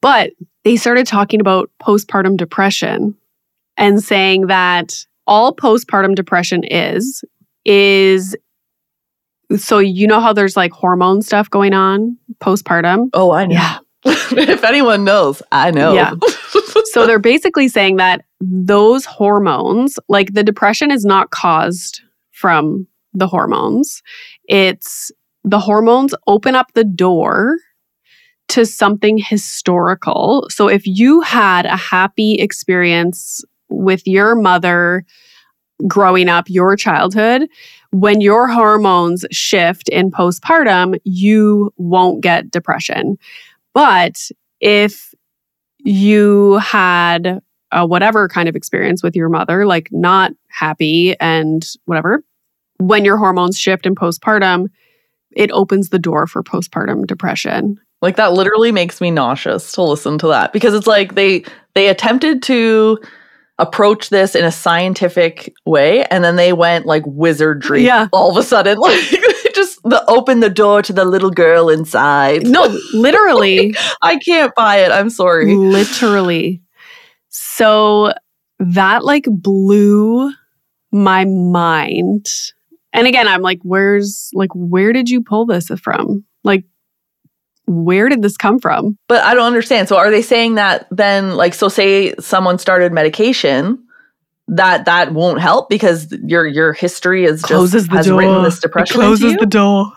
But 0.00 0.30
they 0.62 0.76
started 0.76 1.06
talking 1.06 1.40
about 1.40 1.70
postpartum 1.82 2.36
depression 2.36 3.14
and 3.76 4.02
saying 4.02 4.46
that 4.46 5.04
all 5.26 5.54
postpartum 5.54 6.14
depression 6.14 6.64
is 6.64 7.24
is 7.64 8.36
so 9.56 9.78
you 9.78 10.06
know 10.06 10.20
how 10.20 10.32
there's 10.32 10.56
like 10.56 10.72
hormone 10.72 11.22
stuff 11.22 11.50
going 11.50 11.74
on 11.74 12.16
postpartum 12.40 13.08
Oh, 13.12 13.32
I 13.32 13.46
know. 13.46 13.54
Yeah. 13.54 13.78
if 14.04 14.64
anyone 14.64 15.04
knows, 15.04 15.42
I 15.50 15.70
know. 15.70 15.94
Yeah. 15.94 16.12
so 16.92 17.06
they're 17.06 17.18
basically 17.18 17.68
saying 17.68 17.96
that 17.96 18.24
those 18.40 19.06
hormones 19.06 19.98
like 20.08 20.34
the 20.34 20.44
depression 20.44 20.90
is 20.90 21.04
not 21.04 21.30
caused 21.30 22.02
from 22.32 22.86
the 23.14 23.26
hormones. 23.26 24.02
It's 24.48 25.10
the 25.44 25.60
hormones 25.60 26.14
open 26.26 26.54
up 26.54 26.72
the 26.74 26.84
door 26.84 27.56
to 28.48 28.66
something 28.66 29.18
historical. 29.18 30.46
So 30.50 30.68
if 30.68 30.86
you 30.86 31.20
had 31.22 31.66
a 31.66 31.76
happy 31.76 32.34
experience 32.34 33.42
with 33.68 34.06
your 34.06 34.34
mother 34.34 35.04
growing 35.88 36.28
up 36.28 36.48
your 36.48 36.76
childhood 36.76 37.48
when 37.90 38.20
your 38.20 38.46
hormones 38.46 39.24
shift 39.30 39.88
in 39.88 40.10
postpartum 40.10 40.96
you 41.04 41.72
won't 41.76 42.22
get 42.22 42.50
depression. 42.50 43.18
But 43.72 44.30
if 44.60 45.14
you 45.78 46.54
had 46.58 47.40
a 47.72 47.86
whatever 47.86 48.28
kind 48.28 48.48
of 48.48 48.54
experience 48.54 49.02
with 49.02 49.16
your 49.16 49.28
mother, 49.28 49.66
like 49.66 49.88
not 49.90 50.32
happy 50.48 51.18
and 51.18 51.66
whatever, 51.86 52.22
when 52.78 53.04
your 53.04 53.16
hormones 53.18 53.58
shift 53.58 53.86
in 53.86 53.94
postpartum, 53.94 54.66
it 55.36 55.50
opens 55.52 55.88
the 55.90 55.98
door 55.98 56.26
for 56.26 56.42
postpartum 56.42 57.06
depression. 57.06 57.78
Like 58.02 58.16
that 58.16 58.32
literally 58.34 58.72
makes 58.72 59.00
me 59.00 59.10
nauseous 59.10 59.72
to 59.72 59.82
listen 59.82 60.18
to 60.18 60.26
that 60.28 60.52
because 60.52 60.74
it's 60.74 60.86
like 60.86 61.14
they 61.14 61.44
they 61.74 61.88
attempted 61.88 62.42
to 62.44 62.98
approach 63.58 64.10
this 64.10 64.34
in 64.34 64.44
a 64.44 64.50
scientific 64.52 65.54
way 65.64 66.04
and 66.06 66.22
then 66.24 66.34
they 66.36 66.52
went 66.52 66.86
like 66.86 67.04
wizardry 67.06 67.84
Yeah. 67.84 68.08
all 68.12 68.30
of 68.30 68.36
a 68.36 68.42
sudden 68.42 68.78
like 68.80 69.00
just 69.54 69.80
the 69.84 70.04
open 70.08 70.40
the 70.40 70.50
door 70.50 70.82
to 70.82 70.92
the 70.92 71.04
little 71.04 71.30
girl 71.30 71.68
inside. 71.68 72.44
No, 72.46 72.76
literally, 72.92 73.74
I 74.02 74.18
can't 74.18 74.52
buy 74.56 74.78
it. 74.78 74.90
I'm 74.90 75.08
sorry. 75.08 75.54
literally. 75.54 76.60
So 77.30 78.12
that 78.58 79.04
like 79.04 79.24
blew 79.28 80.32
my 80.92 81.24
mind. 81.24 82.26
And 82.94 83.06
again, 83.06 83.28
I'm 83.28 83.42
like, 83.42 83.58
where's 83.62 84.30
like, 84.32 84.50
where 84.54 84.92
did 84.94 85.10
you 85.10 85.20
pull 85.22 85.44
this 85.44 85.68
from? 85.82 86.24
Like, 86.44 86.64
where 87.66 88.08
did 88.08 88.22
this 88.22 88.36
come 88.36 88.58
from? 88.58 88.96
But 89.08 89.22
I 89.24 89.34
don't 89.34 89.44
understand. 89.46 89.88
So 89.88 89.96
are 89.96 90.10
they 90.10 90.22
saying 90.22 90.54
that 90.54 90.86
then 90.90 91.34
like 91.36 91.52
so 91.54 91.68
say 91.68 92.14
someone 92.20 92.58
started 92.58 92.92
medication 92.92 93.82
that 94.48 94.84
that 94.84 95.12
won't 95.12 95.40
help 95.40 95.68
because 95.70 96.12
your 96.24 96.46
your 96.46 96.72
history 96.74 97.24
is 97.24 97.40
just 97.40 97.48
Closes 97.48 97.88
the 97.88 97.96
has 97.96 98.06
door. 98.06 98.18
written 98.18 98.42
this 98.44 98.60
depression 98.60 98.96
it 99.00 99.04
closes 99.04 99.22
into 99.24 99.32
you? 99.34 99.40
the 99.40 99.46
door. 99.46 99.92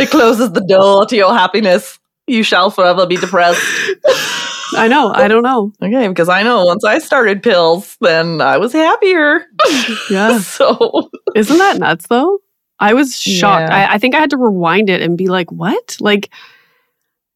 it 0.00 0.10
closes 0.10 0.52
the 0.52 0.64
door 0.68 1.06
to 1.06 1.16
your 1.16 1.32
happiness. 1.32 1.98
You 2.26 2.42
shall 2.42 2.70
forever 2.70 3.06
be 3.06 3.16
depressed. 3.16 3.62
I 4.76 4.88
know. 4.88 5.12
I 5.14 5.28
don't 5.28 5.42
know. 5.42 5.72
okay, 5.82 6.08
because 6.08 6.28
I 6.28 6.42
know 6.42 6.64
once 6.64 6.84
I 6.84 6.98
started 6.98 7.42
pills, 7.42 7.96
then 8.00 8.40
I 8.40 8.58
was 8.58 8.72
happier. 8.72 9.44
Yeah. 10.10 10.38
so 10.38 11.10
Isn't 11.34 11.58
that 11.58 11.78
nuts 11.78 12.06
though? 12.08 12.38
I 12.80 12.94
was 12.94 13.18
shocked. 13.20 13.70
Yeah. 13.70 13.88
I, 13.90 13.94
I 13.94 13.98
think 13.98 14.14
I 14.14 14.20
had 14.20 14.30
to 14.30 14.36
rewind 14.38 14.88
it 14.88 15.02
and 15.02 15.16
be 15.18 15.26
like, 15.28 15.50
what? 15.50 15.96
Like, 16.00 16.30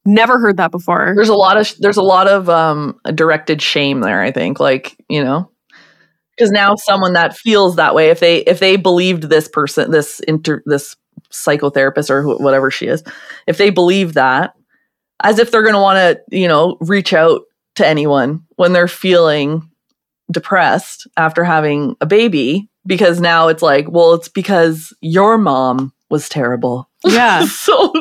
never 0.04 0.38
heard 0.38 0.56
that 0.56 0.70
before. 0.70 1.12
there's 1.16 1.28
a 1.28 1.34
lot 1.34 1.56
of 1.56 1.72
there's 1.78 1.96
a 1.96 2.02
lot 2.02 2.26
of 2.28 2.48
um 2.48 2.98
directed 3.14 3.62
shame 3.62 4.00
there 4.00 4.20
i 4.20 4.32
think 4.32 4.58
like 4.58 4.96
you 5.08 5.22
know 5.22 5.48
because 6.36 6.50
now 6.50 6.74
someone 6.74 7.12
that 7.12 7.36
feels 7.36 7.76
that 7.76 7.94
way 7.94 8.10
if 8.10 8.18
they 8.18 8.38
if 8.38 8.58
they 8.58 8.74
believed 8.76 9.24
this 9.24 9.46
person 9.46 9.92
this 9.92 10.18
inter 10.26 10.60
this 10.66 10.96
psychotherapist 11.30 12.10
or 12.10 12.22
wh- 12.24 12.40
whatever 12.40 12.68
she 12.68 12.86
is 12.88 13.04
if 13.46 13.58
they 13.58 13.70
believe 13.70 14.14
that 14.14 14.54
as 15.22 15.38
if 15.38 15.50
they're 15.50 15.62
going 15.62 15.74
to 15.74 15.80
want 15.80 15.96
to 15.96 16.36
you 16.36 16.48
know 16.48 16.76
reach 16.80 17.12
out 17.12 17.42
to 17.76 17.86
anyone 17.86 18.42
when 18.56 18.72
they're 18.72 18.88
feeling 18.88 19.68
depressed 20.30 21.06
after 21.16 21.44
having 21.44 21.96
a 22.00 22.06
baby 22.06 22.68
because 22.86 23.20
now 23.20 23.48
it's 23.48 23.62
like 23.62 23.90
well 23.90 24.14
it's 24.14 24.28
because 24.28 24.94
your 25.00 25.36
mom 25.38 25.92
was 26.10 26.28
terrible 26.28 26.88
Yeah. 27.04 27.44
so 27.46 27.92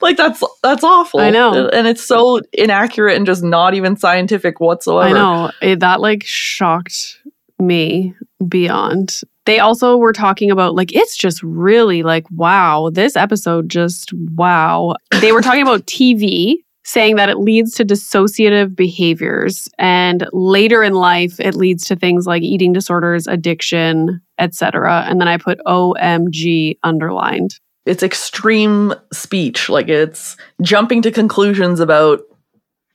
like 0.00 0.16
that's 0.16 0.42
that's 0.62 0.84
awful 0.84 1.20
I 1.20 1.30
know. 1.30 1.68
and 1.68 1.86
it's 1.86 2.04
so 2.06 2.40
inaccurate 2.52 3.16
and 3.16 3.26
just 3.26 3.42
not 3.42 3.74
even 3.74 3.96
scientific 3.96 4.60
whatsoever 4.60 5.08
I 5.16 5.18
know. 5.18 5.50
It, 5.62 5.80
that 5.80 6.00
like 6.00 6.22
shocked 6.24 7.18
me 7.58 8.14
beyond. 8.46 9.20
They 9.50 9.58
also 9.58 9.96
were 9.96 10.12
talking 10.12 10.52
about 10.52 10.76
like 10.76 10.94
it's 10.94 11.16
just 11.16 11.42
really 11.42 12.04
like 12.04 12.24
wow, 12.30 12.88
this 12.92 13.16
episode 13.16 13.68
just 13.68 14.12
wow. 14.12 14.94
They 15.20 15.32
were 15.32 15.42
talking 15.42 15.62
about 15.62 15.86
TV 15.86 16.54
saying 16.84 17.16
that 17.16 17.28
it 17.28 17.36
leads 17.36 17.74
to 17.74 17.84
dissociative 17.84 18.76
behaviors 18.76 19.68
and 19.76 20.28
later 20.32 20.84
in 20.84 20.94
life 20.94 21.40
it 21.40 21.56
leads 21.56 21.84
to 21.86 21.96
things 21.96 22.28
like 22.28 22.44
eating 22.44 22.72
disorders, 22.72 23.26
addiction, 23.26 24.20
etc. 24.38 25.04
And 25.08 25.20
then 25.20 25.26
I 25.26 25.36
put 25.36 25.58
OMG 25.66 26.78
underlined. 26.84 27.58
it's 27.86 28.04
extreme 28.04 28.94
speech 29.12 29.68
like 29.68 29.88
it's 29.88 30.36
jumping 30.62 31.02
to 31.02 31.10
conclusions 31.10 31.80
about 31.80 32.20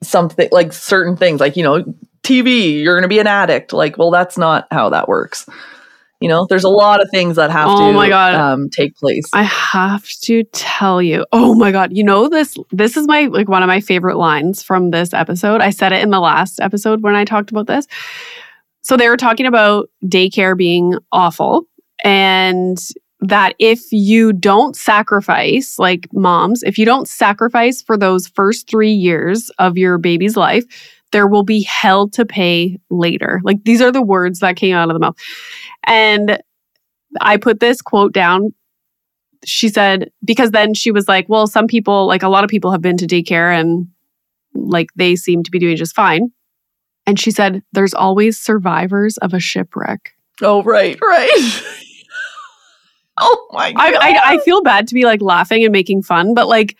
something 0.02 0.48
like 0.54 0.72
certain 0.72 1.18
things 1.18 1.42
like 1.42 1.58
you 1.58 1.64
know 1.64 1.84
tv 2.24 2.82
you're 2.82 2.96
going 2.96 3.02
to 3.02 3.10
be 3.10 3.20
an 3.20 3.28
addict 3.28 3.74
like 3.74 3.98
well 3.98 4.12
that's 4.12 4.38
not 4.38 4.68
how 4.72 4.90
that 4.90 5.08
works 5.08 5.46
you 6.26 6.30
know 6.30 6.48
there's 6.50 6.64
a 6.64 6.70
lot 6.70 7.02
of 7.04 7.08
things 7.12 7.36
that 7.36 7.52
have 7.52 7.68
Oh 7.70 7.92
to 7.92 7.94
my 7.94 8.10
God. 8.10 8.34
um, 8.34 8.68
take 8.70 8.96
place 8.96 9.26
I 9.32 9.44
have 9.44 10.08
to 10.24 10.44
tell 10.54 11.00
you. 11.02 11.24
Oh 11.32 11.54
my 11.54 11.72
god, 11.72 11.96
you 11.96 12.04
know 12.04 12.28
this 12.30 12.56
this 12.72 12.98
is 12.98 13.06
my 13.08 13.26
like 13.26 13.48
one 13.48 13.62
of 13.62 13.68
my 13.68 13.80
favorite 13.80 14.18
lines 14.18 14.64
from 14.64 14.90
this 14.90 15.14
episode. 15.14 15.62
I 15.62 15.70
said 15.70 15.94
it 15.94 16.02
in 16.02 16.10
the 16.10 16.20
last 16.20 16.60
episode 16.60 17.04
when 17.04 17.16
I 17.16 17.26
talked 17.26 17.52
about 17.52 17.68
this. 17.68 17.86
So 18.82 18.98
they 18.98 19.08
were 19.08 19.18
talking 19.18 19.46
about 19.46 19.88
daycare 20.04 20.58
being 20.58 20.98
awful 21.12 21.64
and 22.04 22.78
that 23.22 23.54
if 23.60 23.82
you 23.92 24.34
don't 24.34 24.76
sacrifice 24.76 25.78
like 25.80 26.08
moms, 26.14 26.64
if 26.64 26.78
you 26.80 26.86
don't 26.86 27.08
sacrifice 27.08 27.82
for 27.82 27.98
those 27.98 28.28
first 28.30 28.70
3 28.70 28.92
years 28.92 29.50
of 29.60 29.78
your 29.78 29.98
baby's 30.00 30.36
life, 30.36 30.64
there 31.16 31.28
will 31.28 31.44
be 31.44 31.62
hell 31.62 32.10
to 32.10 32.26
pay 32.26 32.78
later. 32.90 33.40
Like 33.46 33.64
these 33.64 33.82
are 33.82 33.90
the 33.90 34.02
words 34.02 34.40
that 34.40 34.58
came 34.58 34.76
out 34.76 34.90
of 34.90 34.94
the 34.96 35.00
mouth. 35.00 35.16
And 35.86 36.42
I 37.22 37.38
put 37.38 37.62
this 37.62 37.82
quote 37.82 38.12
down. 38.12 38.54
She 39.46 39.70
said 39.70 40.12
because 40.26 40.52
then 40.52 40.74
she 40.74 40.92
was 40.92 41.08
like 41.08 41.30
well 41.30 41.48
some 41.48 41.68
people 41.68 42.06
like 42.06 42.22
a 42.22 42.28
lot 42.28 42.44
of 42.44 42.50
people 42.50 42.70
have 42.74 42.82
been 42.82 42.98
to 42.98 43.08
daycare 43.08 43.58
and 43.58 43.88
like 44.54 44.90
they 44.98 45.16
seem 45.16 45.42
to 45.44 45.52
be 45.52 45.58
doing 45.58 45.78
just 45.78 45.96
fine. 45.96 46.34
And 47.08 47.18
she 47.18 47.32
said 47.32 47.64
there's 47.72 47.94
always 47.94 48.38
survivors 48.38 49.18
of 49.20 49.34
a 49.34 49.40
shipwreck. 49.40 50.12
Oh 50.42 50.64
right 50.64 51.00
right. 51.02 51.62
Oh 53.18 53.48
my 53.54 53.72
god 53.72 53.96
I, 53.96 54.12
I 54.12 54.22
i 54.34 54.38
feel 54.40 54.62
bad 54.62 54.90
to 54.90 54.94
be 54.94 55.06
like 55.06 55.22
laughing 55.22 55.64
and 55.64 55.72
making 55.72 56.04
fun 56.04 56.34
but 56.34 56.50
like 56.50 56.76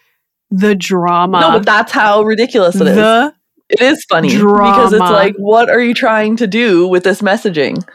the 0.52 0.76
drama 0.76 1.40
no 1.40 1.52
but 1.52 1.66
that's 1.66 1.94
how 1.94 2.24
ridiculous 2.24 2.76
it 2.76 2.88
is. 2.88 2.96
The 2.98 3.34
It 3.70 3.82
is 3.82 4.06
funny 4.06 4.30
because 4.30 4.94
it's 4.94 5.00
like, 5.00 5.36
what 5.38 5.70
are 5.70 5.82
you 5.82 5.94
trying 5.94 6.36
to 6.38 6.48
do 6.48 6.88
with 6.88 7.04
this 7.04 7.22
messaging? 7.22 7.88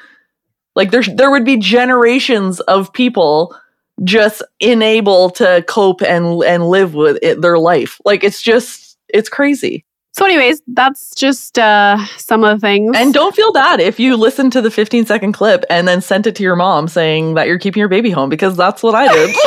Like 0.75 0.91
there, 0.91 1.03
there 1.03 1.31
would 1.31 1.45
be 1.45 1.57
generations 1.57 2.61
of 2.61 2.93
people 2.93 3.55
just 4.03 4.43
unable 4.61 5.31
to 5.31 5.63
cope 5.69 6.01
and 6.03 6.43
and 6.43 6.69
live 6.69 6.95
with 6.95 7.19
it, 7.23 7.41
their 7.43 7.59
life. 7.59 8.01
Like 8.05 8.25
it's 8.25 8.41
just, 8.41 8.97
it's 9.09 9.29
crazy. 9.29 9.85
so 10.13 10.25
anyways 10.25 10.61
that's 10.69 11.15
just 11.15 11.59
uh 11.59 11.97
some 12.17 12.43
of 12.43 12.57
the 12.57 12.67
things 12.67 12.97
And 12.97 13.15
don't 13.15 13.35
feel 13.35 13.53
bad 13.53 13.81
if 13.81 14.01
you 14.01 14.17
listen 14.17 14.51
to 14.51 14.61
the 14.61 14.71
15 14.71 15.07
second 15.07 15.33
clip 15.33 15.65
and 15.71 15.87
then 15.87 16.01
sent 16.01 16.27
it 16.27 16.35
to 16.37 16.43
your 16.43 16.57
mom 16.57 16.89
saying 16.89 17.35
that 17.35 17.47
you're 17.47 17.59
keeping 17.59 17.81
your 17.81 17.89
baby 17.89 18.11
home 18.11 18.29
because 18.29 18.57
that's 18.57 18.83
what 18.83 18.95
I 18.95 19.07
did. 19.13 19.37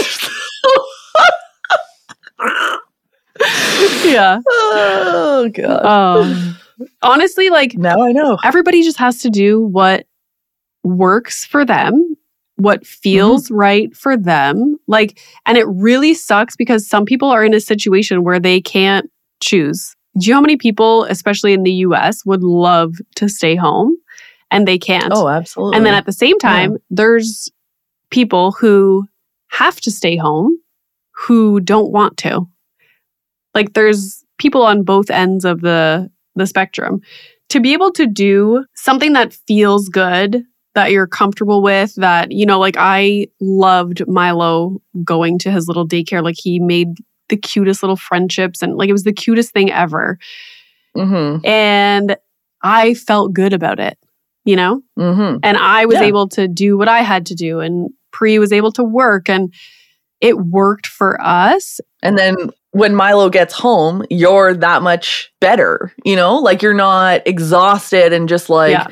yeah 4.06 4.40
oh 4.48 5.50
god. 5.54 5.86
um 5.86 6.58
honestly 7.02 7.50
like 7.50 7.76
now 7.76 8.02
I 8.02 8.12
know. 8.12 8.38
everybody 8.44 8.84
just 8.84 8.98
has 8.98 9.20
to 9.22 9.30
do 9.30 9.62
what 9.62 10.06
works 10.84 11.46
for 11.46 11.66
them, 11.66 12.16
what 12.56 12.86
feels 12.86 13.50
right 13.50 13.96
for 13.96 14.18
them. 14.18 14.78
Like, 14.88 15.20
and 15.46 15.58
it 15.58 15.66
really 15.68 16.14
sucks 16.14 16.56
because 16.56 16.88
some 16.88 17.06
people 17.06 17.30
are 17.30 17.44
in 17.44 17.54
a 17.54 17.60
situation 17.60 18.24
where 18.24 18.40
they 18.40 18.62
can't 18.62 19.10
choose. 19.42 19.96
Do 20.18 20.28
you 20.28 20.34
know 20.34 20.38
how 20.38 20.42
many 20.42 20.58
people, 20.58 21.06
especially 21.06 21.54
in 21.54 21.64
the 21.64 21.72
US, 21.72 22.26
would 22.26 22.44
love 22.44 22.96
to 23.16 23.28
stay 23.28 23.56
home 23.56 23.98
and 24.52 24.68
they 24.68 24.78
can't? 24.78 25.12
Oh, 25.12 25.28
absolutely. 25.28 25.78
and 25.78 25.86
then 25.86 25.96
at 25.96 26.06
the 26.06 26.12
same 26.12 26.38
time, 26.38 26.78
there's 26.90 27.50
people 28.12 28.52
who 28.52 29.08
have 29.48 29.82
to 29.82 29.92
stay 29.92 30.18
home 30.18 30.58
who 31.12 31.60
don't 31.60 31.92
want 31.92 32.18
to. 32.18 32.48
Like 33.54 33.74
there's 33.74 34.24
people 34.38 34.64
on 34.64 34.84
both 34.84 35.10
ends 35.10 35.46
of 35.46 35.62
the 35.62 36.10
the 36.36 36.48
spectrum. 36.48 37.02
To 37.50 37.60
be 37.60 37.74
able 37.74 37.92
to 37.94 38.08
do 38.08 38.66
something 38.76 39.14
that 39.14 39.34
feels 39.48 39.88
good, 39.90 40.44
that 40.74 40.92
you're 40.92 41.06
comfortable 41.08 41.62
with, 41.62 41.94
that 41.96 42.32
you 42.32 42.46
know, 42.46 42.60
like 42.60 42.76
I 42.80 43.28
loved 43.40 44.02
Milo 44.08 44.82
going 45.04 45.38
to 45.40 45.52
his 45.52 45.68
little 45.68 45.88
daycare 45.88 46.24
like 46.24 46.36
he 46.38 46.60
made 46.60 46.98
the 47.30 47.38
cutest 47.38 47.84
little 47.84 47.96
friendships 47.96 48.62
and 48.62 48.76
like 48.76 48.90
it 48.90 48.94
was 48.94 49.04
the 49.04 49.14
cutest 49.14 49.52
thing 49.52 49.72
ever. 49.72 50.18
mm-hmm. 50.98 51.46
And 51.46 52.18
I 52.64 52.94
felt 52.96 53.34
good 53.34 53.54
about 53.54 53.80
it, 53.80 53.98
you 54.46 54.56
know? 54.56 54.82
Mm-hmm. 54.98 55.38
and 55.44 55.58
I 55.58 55.86
was 55.86 55.96
Yeah. 55.96 56.04
able 56.04 56.28
to 56.30 56.48
do 56.48 56.78
what 56.78 56.88
I 56.88 57.02
had 57.02 57.26
to 57.28 57.36
do, 57.36 57.60
and 57.60 57.90
Pre 58.12 58.40
was 58.40 58.52
able 58.52 58.72
to 58.74 58.84
work, 58.84 59.30
and 59.30 59.54
it 60.22 60.38
worked 60.38 60.88
for 60.88 61.22
us. 61.22 61.80
And 62.02 62.18
then 62.18 62.36
when 62.74 62.94
Milo 62.96 63.30
gets 63.30 63.54
home, 63.54 64.04
you're 64.10 64.54
that 64.56 64.82
much 64.84 65.32
better, 65.40 65.94
you 66.06 66.16
know? 66.16 66.38
Like 66.38 66.62
you're 66.62 66.74
not 66.74 67.22
exhausted 67.26 68.14
and 68.14 68.28
just 68.30 68.50
like 68.50 68.72
Yeah. 68.72 68.88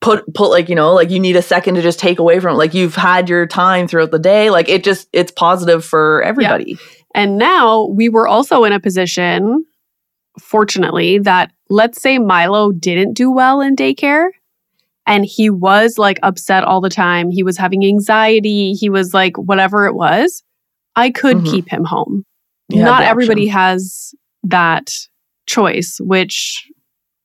put 0.00 0.24
put 0.34 0.48
like, 0.50 0.68
you 0.68 0.74
know, 0.74 0.92
like 0.94 1.10
you 1.10 1.20
need 1.20 1.36
a 1.36 1.42
second 1.42 1.74
to 1.76 1.82
just 1.82 1.98
take 1.98 2.18
away 2.18 2.40
from 2.40 2.54
it. 2.54 2.58
Like 2.58 2.74
you've 2.74 2.94
had 2.96 3.28
your 3.28 3.46
time 3.46 3.86
throughout 3.88 4.10
the 4.10 4.18
day. 4.18 4.50
Like 4.50 4.68
it 4.68 4.82
just 4.84 5.08
it's 5.12 5.30
positive 5.32 5.84
for 5.84 6.22
everybody. 6.22 6.76
And 7.14 7.38
now 7.38 7.84
we 7.86 8.08
were 8.08 8.26
also 8.28 8.64
in 8.64 8.72
a 8.72 8.80
position, 8.80 9.64
fortunately, 10.40 11.18
that 11.20 11.50
let's 11.68 12.00
say 12.00 12.18
Milo 12.18 12.72
didn't 12.72 13.14
do 13.14 13.30
well 13.30 13.60
in 13.60 13.76
daycare 13.76 14.28
and 15.06 15.24
he 15.24 15.50
was 15.50 15.98
like 15.98 16.18
upset 16.22 16.64
all 16.64 16.80
the 16.80 16.90
time. 16.90 17.30
He 17.30 17.42
was 17.42 17.56
having 17.56 17.84
anxiety. 17.84 18.72
He 18.74 18.88
was 18.90 19.14
like, 19.14 19.36
whatever 19.36 19.86
it 19.86 19.94
was, 19.94 20.42
I 20.94 21.10
could 21.10 21.38
Mhm. 21.38 21.50
keep 21.50 21.68
him 21.68 21.84
home. 21.84 22.24
You 22.68 22.82
Not 22.82 23.02
everybody 23.02 23.42
option. 23.42 23.52
has 23.52 24.14
that 24.44 24.90
choice, 25.46 25.98
which 26.00 26.68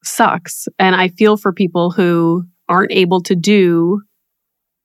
sucks. 0.04 0.68
And 0.80 0.96
I 0.96 1.10
feel 1.10 1.38
for 1.38 1.52
people 1.52 1.92
who 1.92 2.46
aren't 2.70 2.92
able 2.92 3.22
to 3.24 3.36
do 3.36 4.02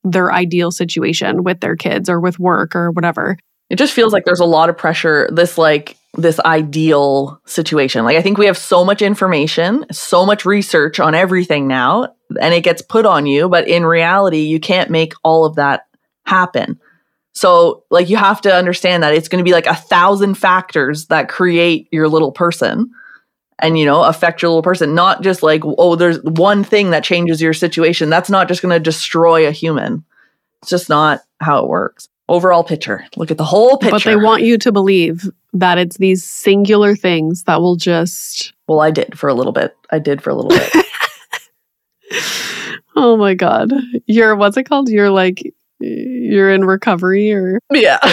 their 0.05 0.33
ideal 0.33 0.71
situation 0.71 1.43
with 1.43 1.61
their 1.61 1.77
kids 1.77 2.09
or 2.09 2.21
with 2.21 2.39
work 2.39 2.77
or 2.77 2.91
whatever. 2.91 3.37
It 3.69 3.77
just 3.77 3.93
feels 3.93 4.13
like 4.13 4.25
there's 4.25 4.41
a 4.41 4.45
lot 4.45 4.69
of 4.69 4.79
pressure 4.79 5.29
this 5.33 5.59
like 5.59 5.97
this 6.15 6.39
ideal 6.41 7.41
situation. 7.47 8.05
Like 8.05 8.17
I 8.17 8.23
think 8.23 8.39
we 8.39 8.47
have 8.47 8.57
so 8.57 8.85
much 8.85 9.03
information, 9.03 9.85
so 9.91 10.25
much 10.25 10.47
research 10.47 11.01
on 11.01 11.15
everything 11.15 11.67
now 11.67 12.15
and 12.41 12.55
it 12.55 12.63
gets 12.63 12.83
put 12.83 13.05
on 13.05 13.27
you, 13.27 13.49
but 13.49 13.69
in 13.69 13.85
reality 13.85 14.41
you 14.41 14.61
can't 14.61 14.91
make 14.91 15.13
all 15.25 15.45
of 15.45 15.57
that 15.57 15.87
happen. 16.25 16.79
So, 17.37 17.85
like, 17.91 18.09
you 18.09 18.17
have 18.17 18.41
to 18.41 18.55
understand 18.55 19.03
that 19.03 19.13
it's 19.13 19.29
going 19.29 19.45
to 19.45 19.49
be 19.49 19.53
like 19.53 19.67
a 19.67 19.75
thousand 19.75 20.37
factors 20.37 21.09
that 21.09 21.29
create 21.29 21.87
your 21.93 22.09
little 22.09 22.33
person 22.33 22.91
and, 23.59 23.79
you 23.79 23.85
know, 23.85 24.05
affect 24.05 24.41
your 24.41 24.49
little 24.49 24.63
person. 24.63 24.95
Not 24.95 25.21
just 25.21 25.43
like, 25.43 25.61
oh, 25.63 25.97
there's 25.97 26.19
one 26.23 26.65
thing 26.65 26.93
that 26.93 27.05
changes 27.05 27.43
your 27.43 27.53
situation. 27.53 28.09
That's 28.09 28.31
not 28.31 28.49
just 28.49 28.63
going 28.63 28.73
to 28.73 28.81
destroy 28.81 29.47
a 29.47 29.51
human. 29.51 30.03
It's 30.63 30.71
just 30.71 30.89
not 30.89 31.21
how 31.43 31.63
it 31.63 31.69
works. 31.69 32.09
Overall 32.31 32.65
picture. 32.65 33.05
Look 33.17 33.31
at 33.31 33.37
the 33.37 33.45
whole 33.45 33.77
picture. 33.77 33.91
But 33.91 34.05
they 34.05 34.17
want 34.17 34.43
you 34.43 34.57
to 34.57 34.73
believe 34.73 35.29
that 35.53 35.77
it's 35.77 35.99
these 35.99 36.25
singular 36.25 36.97
things 36.97 37.43
that 37.43 37.61
will 37.61 37.77
just. 37.77 38.55
Well, 38.67 38.81
I 38.81 38.91
did 38.91 39.19
for 39.19 39.29
a 39.29 39.35
little 39.35 39.53
bit. 39.53 39.77
I 39.91 39.99
did 39.99 40.23
for 40.23 40.31
a 40.31 40.35
little 40.35 40.49
bit. 40.49 40.87
oh 42.97 43.19
my 43.19 43.35
God. 43.35 43.75
You're, 44.07 44.35
what's 44.37 44.57
it 44.57 44.65
called? 44.65 44.89
You're 44.89 45.11
like, 45.11 45.53
you're 45.81 46.51
in 46.53 46.65
recovery 46.65 47.33
or. 47.33 47.61
yeah. 47.73 47.99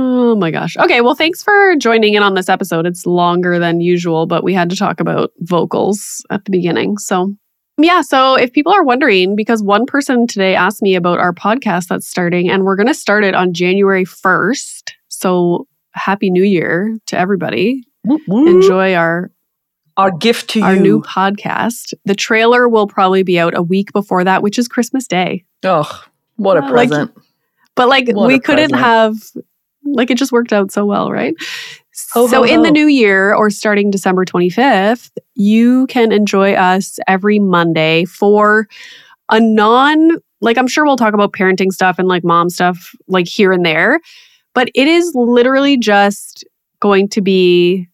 Oh 0.00 0.36
my 0.36 0.52
gosh. 0.52 0.76
Okay, 0.76 1.00
well, 1.00 1.16
thanks 1.16 1.42
for 1.42 1.74
joining 1.74 2.14
in 2.14 2.22
on 2.22 2.34
this 2.34 2.48
episode. 2.48 2.86
It's 2.86 3.04
longer 3.04 3.58
than 3.58 3.80
usual, 3.80 4.26
but 4.26 4.44
we 4.44 4.54
had 4.54 4.70
to 4.70 4.76
talk 4.76 5.00
about 5.00 5.32
vocals 5.40 6.24
at 6.30 6.44
the 6.44 6.52
beginning. 6.52 6.98
So, 6.98 7.34
yeah, 7.78 8.02
so 8.02 8.36
if 8.36 8.52
people 8.52 8.72
are 8.72 8.84
wondering, 8.84 9.34
because 9.34 9.60
one 9.60 9.86
person 9.86 10.28
today 10.28 10.54
asked 10.54 10.82
me 10.82 10.94
about 10.94 11.18
our 11.18 11.32
podcast 11.32 11.88
that's 11.88 12.06
starting, 12.08 12.48
and 12.48 12.62
we're 12.62 12.76
going 12.76 12.86
to 12.86 12.94
start 12.94 13.24
it 13.24 13.34
on 13.34 13.52
January 13.52 14.04
1st. 14.04 14.92
So, 15.08 15.66
happy 15.94 16.30
new 16.30 16.44
year 16.44 16.96
to 17.06 17.18
everybody. 17.18 17.82
Enjoy 18.28 18.94
our 18.94 19.32
our 19.96 20.12
gift 20.12 20.50
to 20.50 20.62
our 20.62 20.76
you. 20.76 20.80
new 20.80 21.02
podcast. 21.02 21.92
The 22.04 22.14
trailer 22.14 22.68
will 22.68 22.86
probably 22.86 23.24
be 23.24 23.40
out 23.40 23.56
a 23.56 23.62
week 23.62 23.92
before 23.92 24.22
that, 24.22 24.44
which 24.44 24.56
is 24.56 24.68
Christmas 24.68 25.08
Day. 25.08 25.44
Oh, 25.64 26.04
what 26.38 26.56
a 26.56 26.60
Uh, 26.60 26.70
like- 26.72 26.88
present. 26.88 27.10
But 27.76 27.88
like 27.88 28.08
What 28.08 28.26
we 28.26 28.40
couldn't 28.40 28.70
present. 28.70 28.84
have 28.84 29.14
like 29.84 30.10
it 30.10 30.18
just 30.18 30.32
worked 30.32 30.52
out 30.52 30.72
so 30.72 30.84
well, 30.84 31.12
right? 31.12 31.34
Ho, 32.14 32.26
so 32.26 32.42
in 32.44 32.62
the 32.62 32.70
new 32.70 32.86
year 32.86 33.34
or 33.34 33.50
starting 33.50 33.90
December 33.90 34.24
25th, 34.24 35.10
you 35.34 35.86
can 35.88 36.10
enjoy 36.12 36.54
us 36.54 36.98
every 37.06 37.38
Monday 37.38 38.04
for 38.04 38.66
a 39.30 39.38
non 39.40 40.10
like 40.40 40.56
I'm 40.58 40.66
sure 40.68 40.84
we'll 40.84 40.96
talk 40.96 41.14
about 41.14 41.32
parenting 41.32 41.70
stuff 41.72 41.98
and 41.98 42.06
like 42.08 42.22
mom 42.24 42.48
stuff 42.50 42.94
like 43.08 43.26
here 43.28 43.52
and 43.52 43.64
there, 43.66 44.00
but 44.54 44.70
it 44.74 44.86
is 44.88 45.12
literally 45.14 45.76
just 45.76 46.44
going 46.80 47.08
to 47.10 47.20
be 47.20 47.88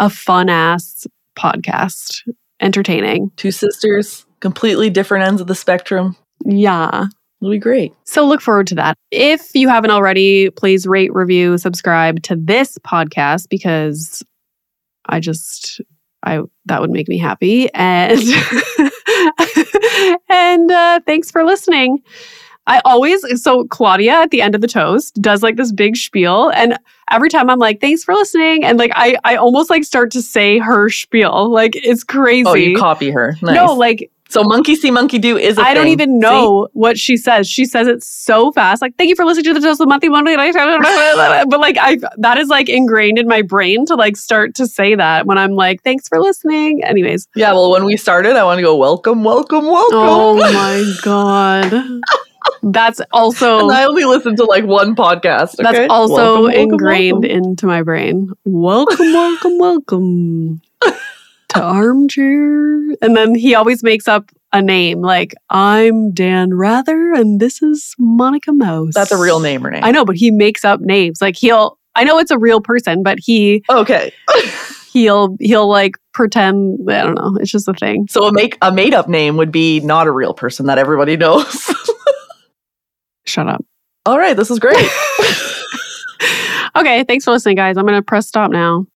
a 0.00 0.10
fun 0.10 0.48
ass 0.48 1.06
podcast, 1.38 2.22
entertaining. 2.60 3.30
Two 3.36 3.52
sisters, 3.52 4.26
completely 4.40 4.90
different 4.90 5.26
ends 5.26 5.40
of 5.40 5.46
the 5.46 5.54
spectrum. 5.54 6.16
Yeah. 6.44 7.06
It'll 7.46 7.54
be 7.54 7.58
great. 7.58 7.94
So 8.04 8.26
look 8.26 8.40
forward 8.40 8.66
to 8.68 8.74
that. 8.74 8.98
If 9.12 9.54
you 9.54 9.68
haven't 9.68 9.92
already, 9.92 10.50
please 10.50 10.84
rate, 10.84 11.14
review, 11.14 11.58
subscribe 11.58 12.20
to 12.24 12.34
this 12.34 12.76
podcast 12.78 13.48
because 13.48 14.24
I 15.06 15.20
just 15.20 15.80
I 16.24 16.40
that 16.64 16.80
would 16.80 16.90
make 16.90 17.06
me 17.06 17.18
happy. 17.18 17.72
And 17.72 18.20
and 20.28 20.72
uh, 20.72 21.00
thanks 21.06 21.30
for 21.30 21.44
listening. 21.44 22.02
I 22.66 22.80
always 22.84 23.24
so 23.40 23.64
Claudia 23.68 24.14
at 24.14 24.32
the 24.32 24.42
end 24.42 24.56
of 24.56 24.60
the 24.60 24.66
toast 24.66 25.14
does 25.22 25.44
like 25.44 25.54
this 25.54 25.70
big 25.70 25.96
spiel 25.96 26.48
and 26.48 26.76
every 27.12 27.28
time 27.28 27.48
I'm 27.48 27.60
like 27.60 27.80
thanks 27.80 28.02
for 28.02 28.12
listening 28.12 28.64
and 28.64 28.76
like 28.76 28.90
I 28.96 29.18
I 29.22 29.36
almost 29.36 29.70
like 29.70 29.84
start 29.84 30.10
to 30.12 30.22
say 30.22 30.58
her 30.58 30.90
spiel 30.90 31.48
like 31.48 31.76
it's 31.76 32.02
crazy. 32.02 32.48
Oh, 32.48 32.54
you 32.54 32.76
copy 32.76 33.10
her. 33.10 33.36
Nice. 33.40 33.54
No, 33.54 33.74
like 33.74 34.10
so 34.28 34.42
monkey 34.42 34.74
see, 34.74 34.90
monkey 34.90 35.18
do 35.18 35.36
is 35.36 35.56
a 35.58 35.62
I 35.62 35.74
don't 35.74 35.88
even 35.88 36.18
know 36.18 36.68
what 36.72 36.98
she 36.98 37.16
says. 37.16 37.48
She 37.48 37.64
says 37.64 37.86
it 37.86 38.02
so 38.02 38.50
fast. 38.52 38.82
Like, 38.82 38.96
thank 38.96 39.08
you 39.08 39.16
for 39.16 39.24
listening 39.24 39.44
to 39.44 39.54
the 39.54 39.60
Toast 39.60 39.80
of 39.80 39.88
Monthly 39.88 40.08
Monday. 40.08 40.34
But 40.36 41.60
like, 41.60 41.76
I 41.80 41.98
that 42.18 42.36
is 42.38 42.48
like 42.48 42.68
ingrained 42.68 43.18
in 43.18 43.28
my 43.28 43.42
brain 43.42 43.86
to 43.86 43.94
like 43.94 44.16
start 44.16 44.54
to 44.56 44.66
say 44.66 44.94
that 44.94 45.26
when 45.26 45.38
I'm 45.38 45.52
like, 45.52 45.82
thanks 45.82 46.08
for 46.08 46.20
listening. 46.20 46.82
Anyways, 46.84 47.28
Yeah, 47.34 47.52
well, 47.52 47.70
when 47.70 47.84
we 47.84 47.96
started, 47.96 48.36
I 48.36 48.44
want 48.44 48.58
to 48.58 48.62
go 48.62 48.76
welcome, 48.76 49.22
welcome, 49.24 49.66
welcome. 49.66 49.98
oh 49.98 50.36
my 50.36 50.92
god, 51.02 52.00
that's 52.62 53.00
also 53.12 53.60
and 53.68 53.72
I 53.72 53.84
only 53.84 54.04
listened 54.04 54.36
to 54.38 54.44
like 54.44 54.64
one 54.64 54.94
podcast. 54.96 55.56
that's 55.56 55.76
okay? 55.78 55.86
also 55.86 56.14
Welcome, 56.14 56.42
welcome, 56.44 56.60
ingrained 56.60 57.22
welcome. 57.22 57.30
into 57.30 57.66
my 57.66 57.82
brain. 57.82 58.32
Welcome, 58.44 59.12
welcome, 59.12 59.58
welcome 59.58 60.60
to 60.82 60.94
armchair. 61.60 62.76
And 63.02 63.16
then 63.16 63.34
he 63.34 63.54
always 63.54 63.82
makes 63.82 64.06
up 64.08 64.30
a 64.52 64.62
name 64.62 65.00
like 65.00 65.34
I'm 65.50 66.12
Dan 66.12 66.54
Rather 66.54 67.12
and 67.12 67.40
this 67.40 67.62
is 67.62 67.94
Monica 67.98 68.52
Mouse. 68.52 68.94
That's 68.94 69.12
a 69.12 69.18
real 69.18 69.40
name 69.40 69.66
or 69.66 69.70
name. 69.70 69.84
I 69.84 69.90
know, 69.90 70.04
but 70.04 70.16
he 70.16 70.30
makes 70.30 70.64
up 70.64 70.80
names. 70.80 71.20
Like 71.20 71.36
he'll 71.36 71.78
I 71.94 72.04
know 72.04 72.18
it's 72.18 72.30
a 72.30 72.38
real 72.38 72.60
person, 72.60 73.02
but 73.02 73.18
he 73.20 73.62
Okay. 73.70 74.12
he'll 74.92 75.36
he'll 75.40 75.68
like 75.68 75.96
pretend 76.14 76.78
I 76.90 77.02
don't 77.02 77.14
know. 77.16 77.36
It's 77.40 77.50
just 77.50 77.68
a 77.68 77.74
thing. 77.74 78.06
so 78.08 78.26
a 78.26 78.32
make 78.32 78.56
a 78.62 78.72
made 78.72 78.94
up 78.94 79.08
name 79.08 79.36
would 79.36 79.52
be 79.52 79.80
not 79.80 80.06
a 80.06 80.12
real 80.12 80.32
person 80.34 80.66
that 80.66 80.78
everybody 80.78 81.16
knows. 81.16 81.70
Shut 83.26 83.48
up. 83.48 83.64
All 84.06 84.18
right, 84.18 84.36
this 84.36 84.50
is 84.50 84.58
great. 84.58 84.76
Okay, 86.76 87.04
thanks 87.04 87.24
for 87.24 87.30
listening, 87.30 87.56
guys. 87.56 87.78
I'm 87.78 87.86
gonna 87.86 88.02
press 88.02 88.28
stop 88.28 88.50
now. 88.50 88.86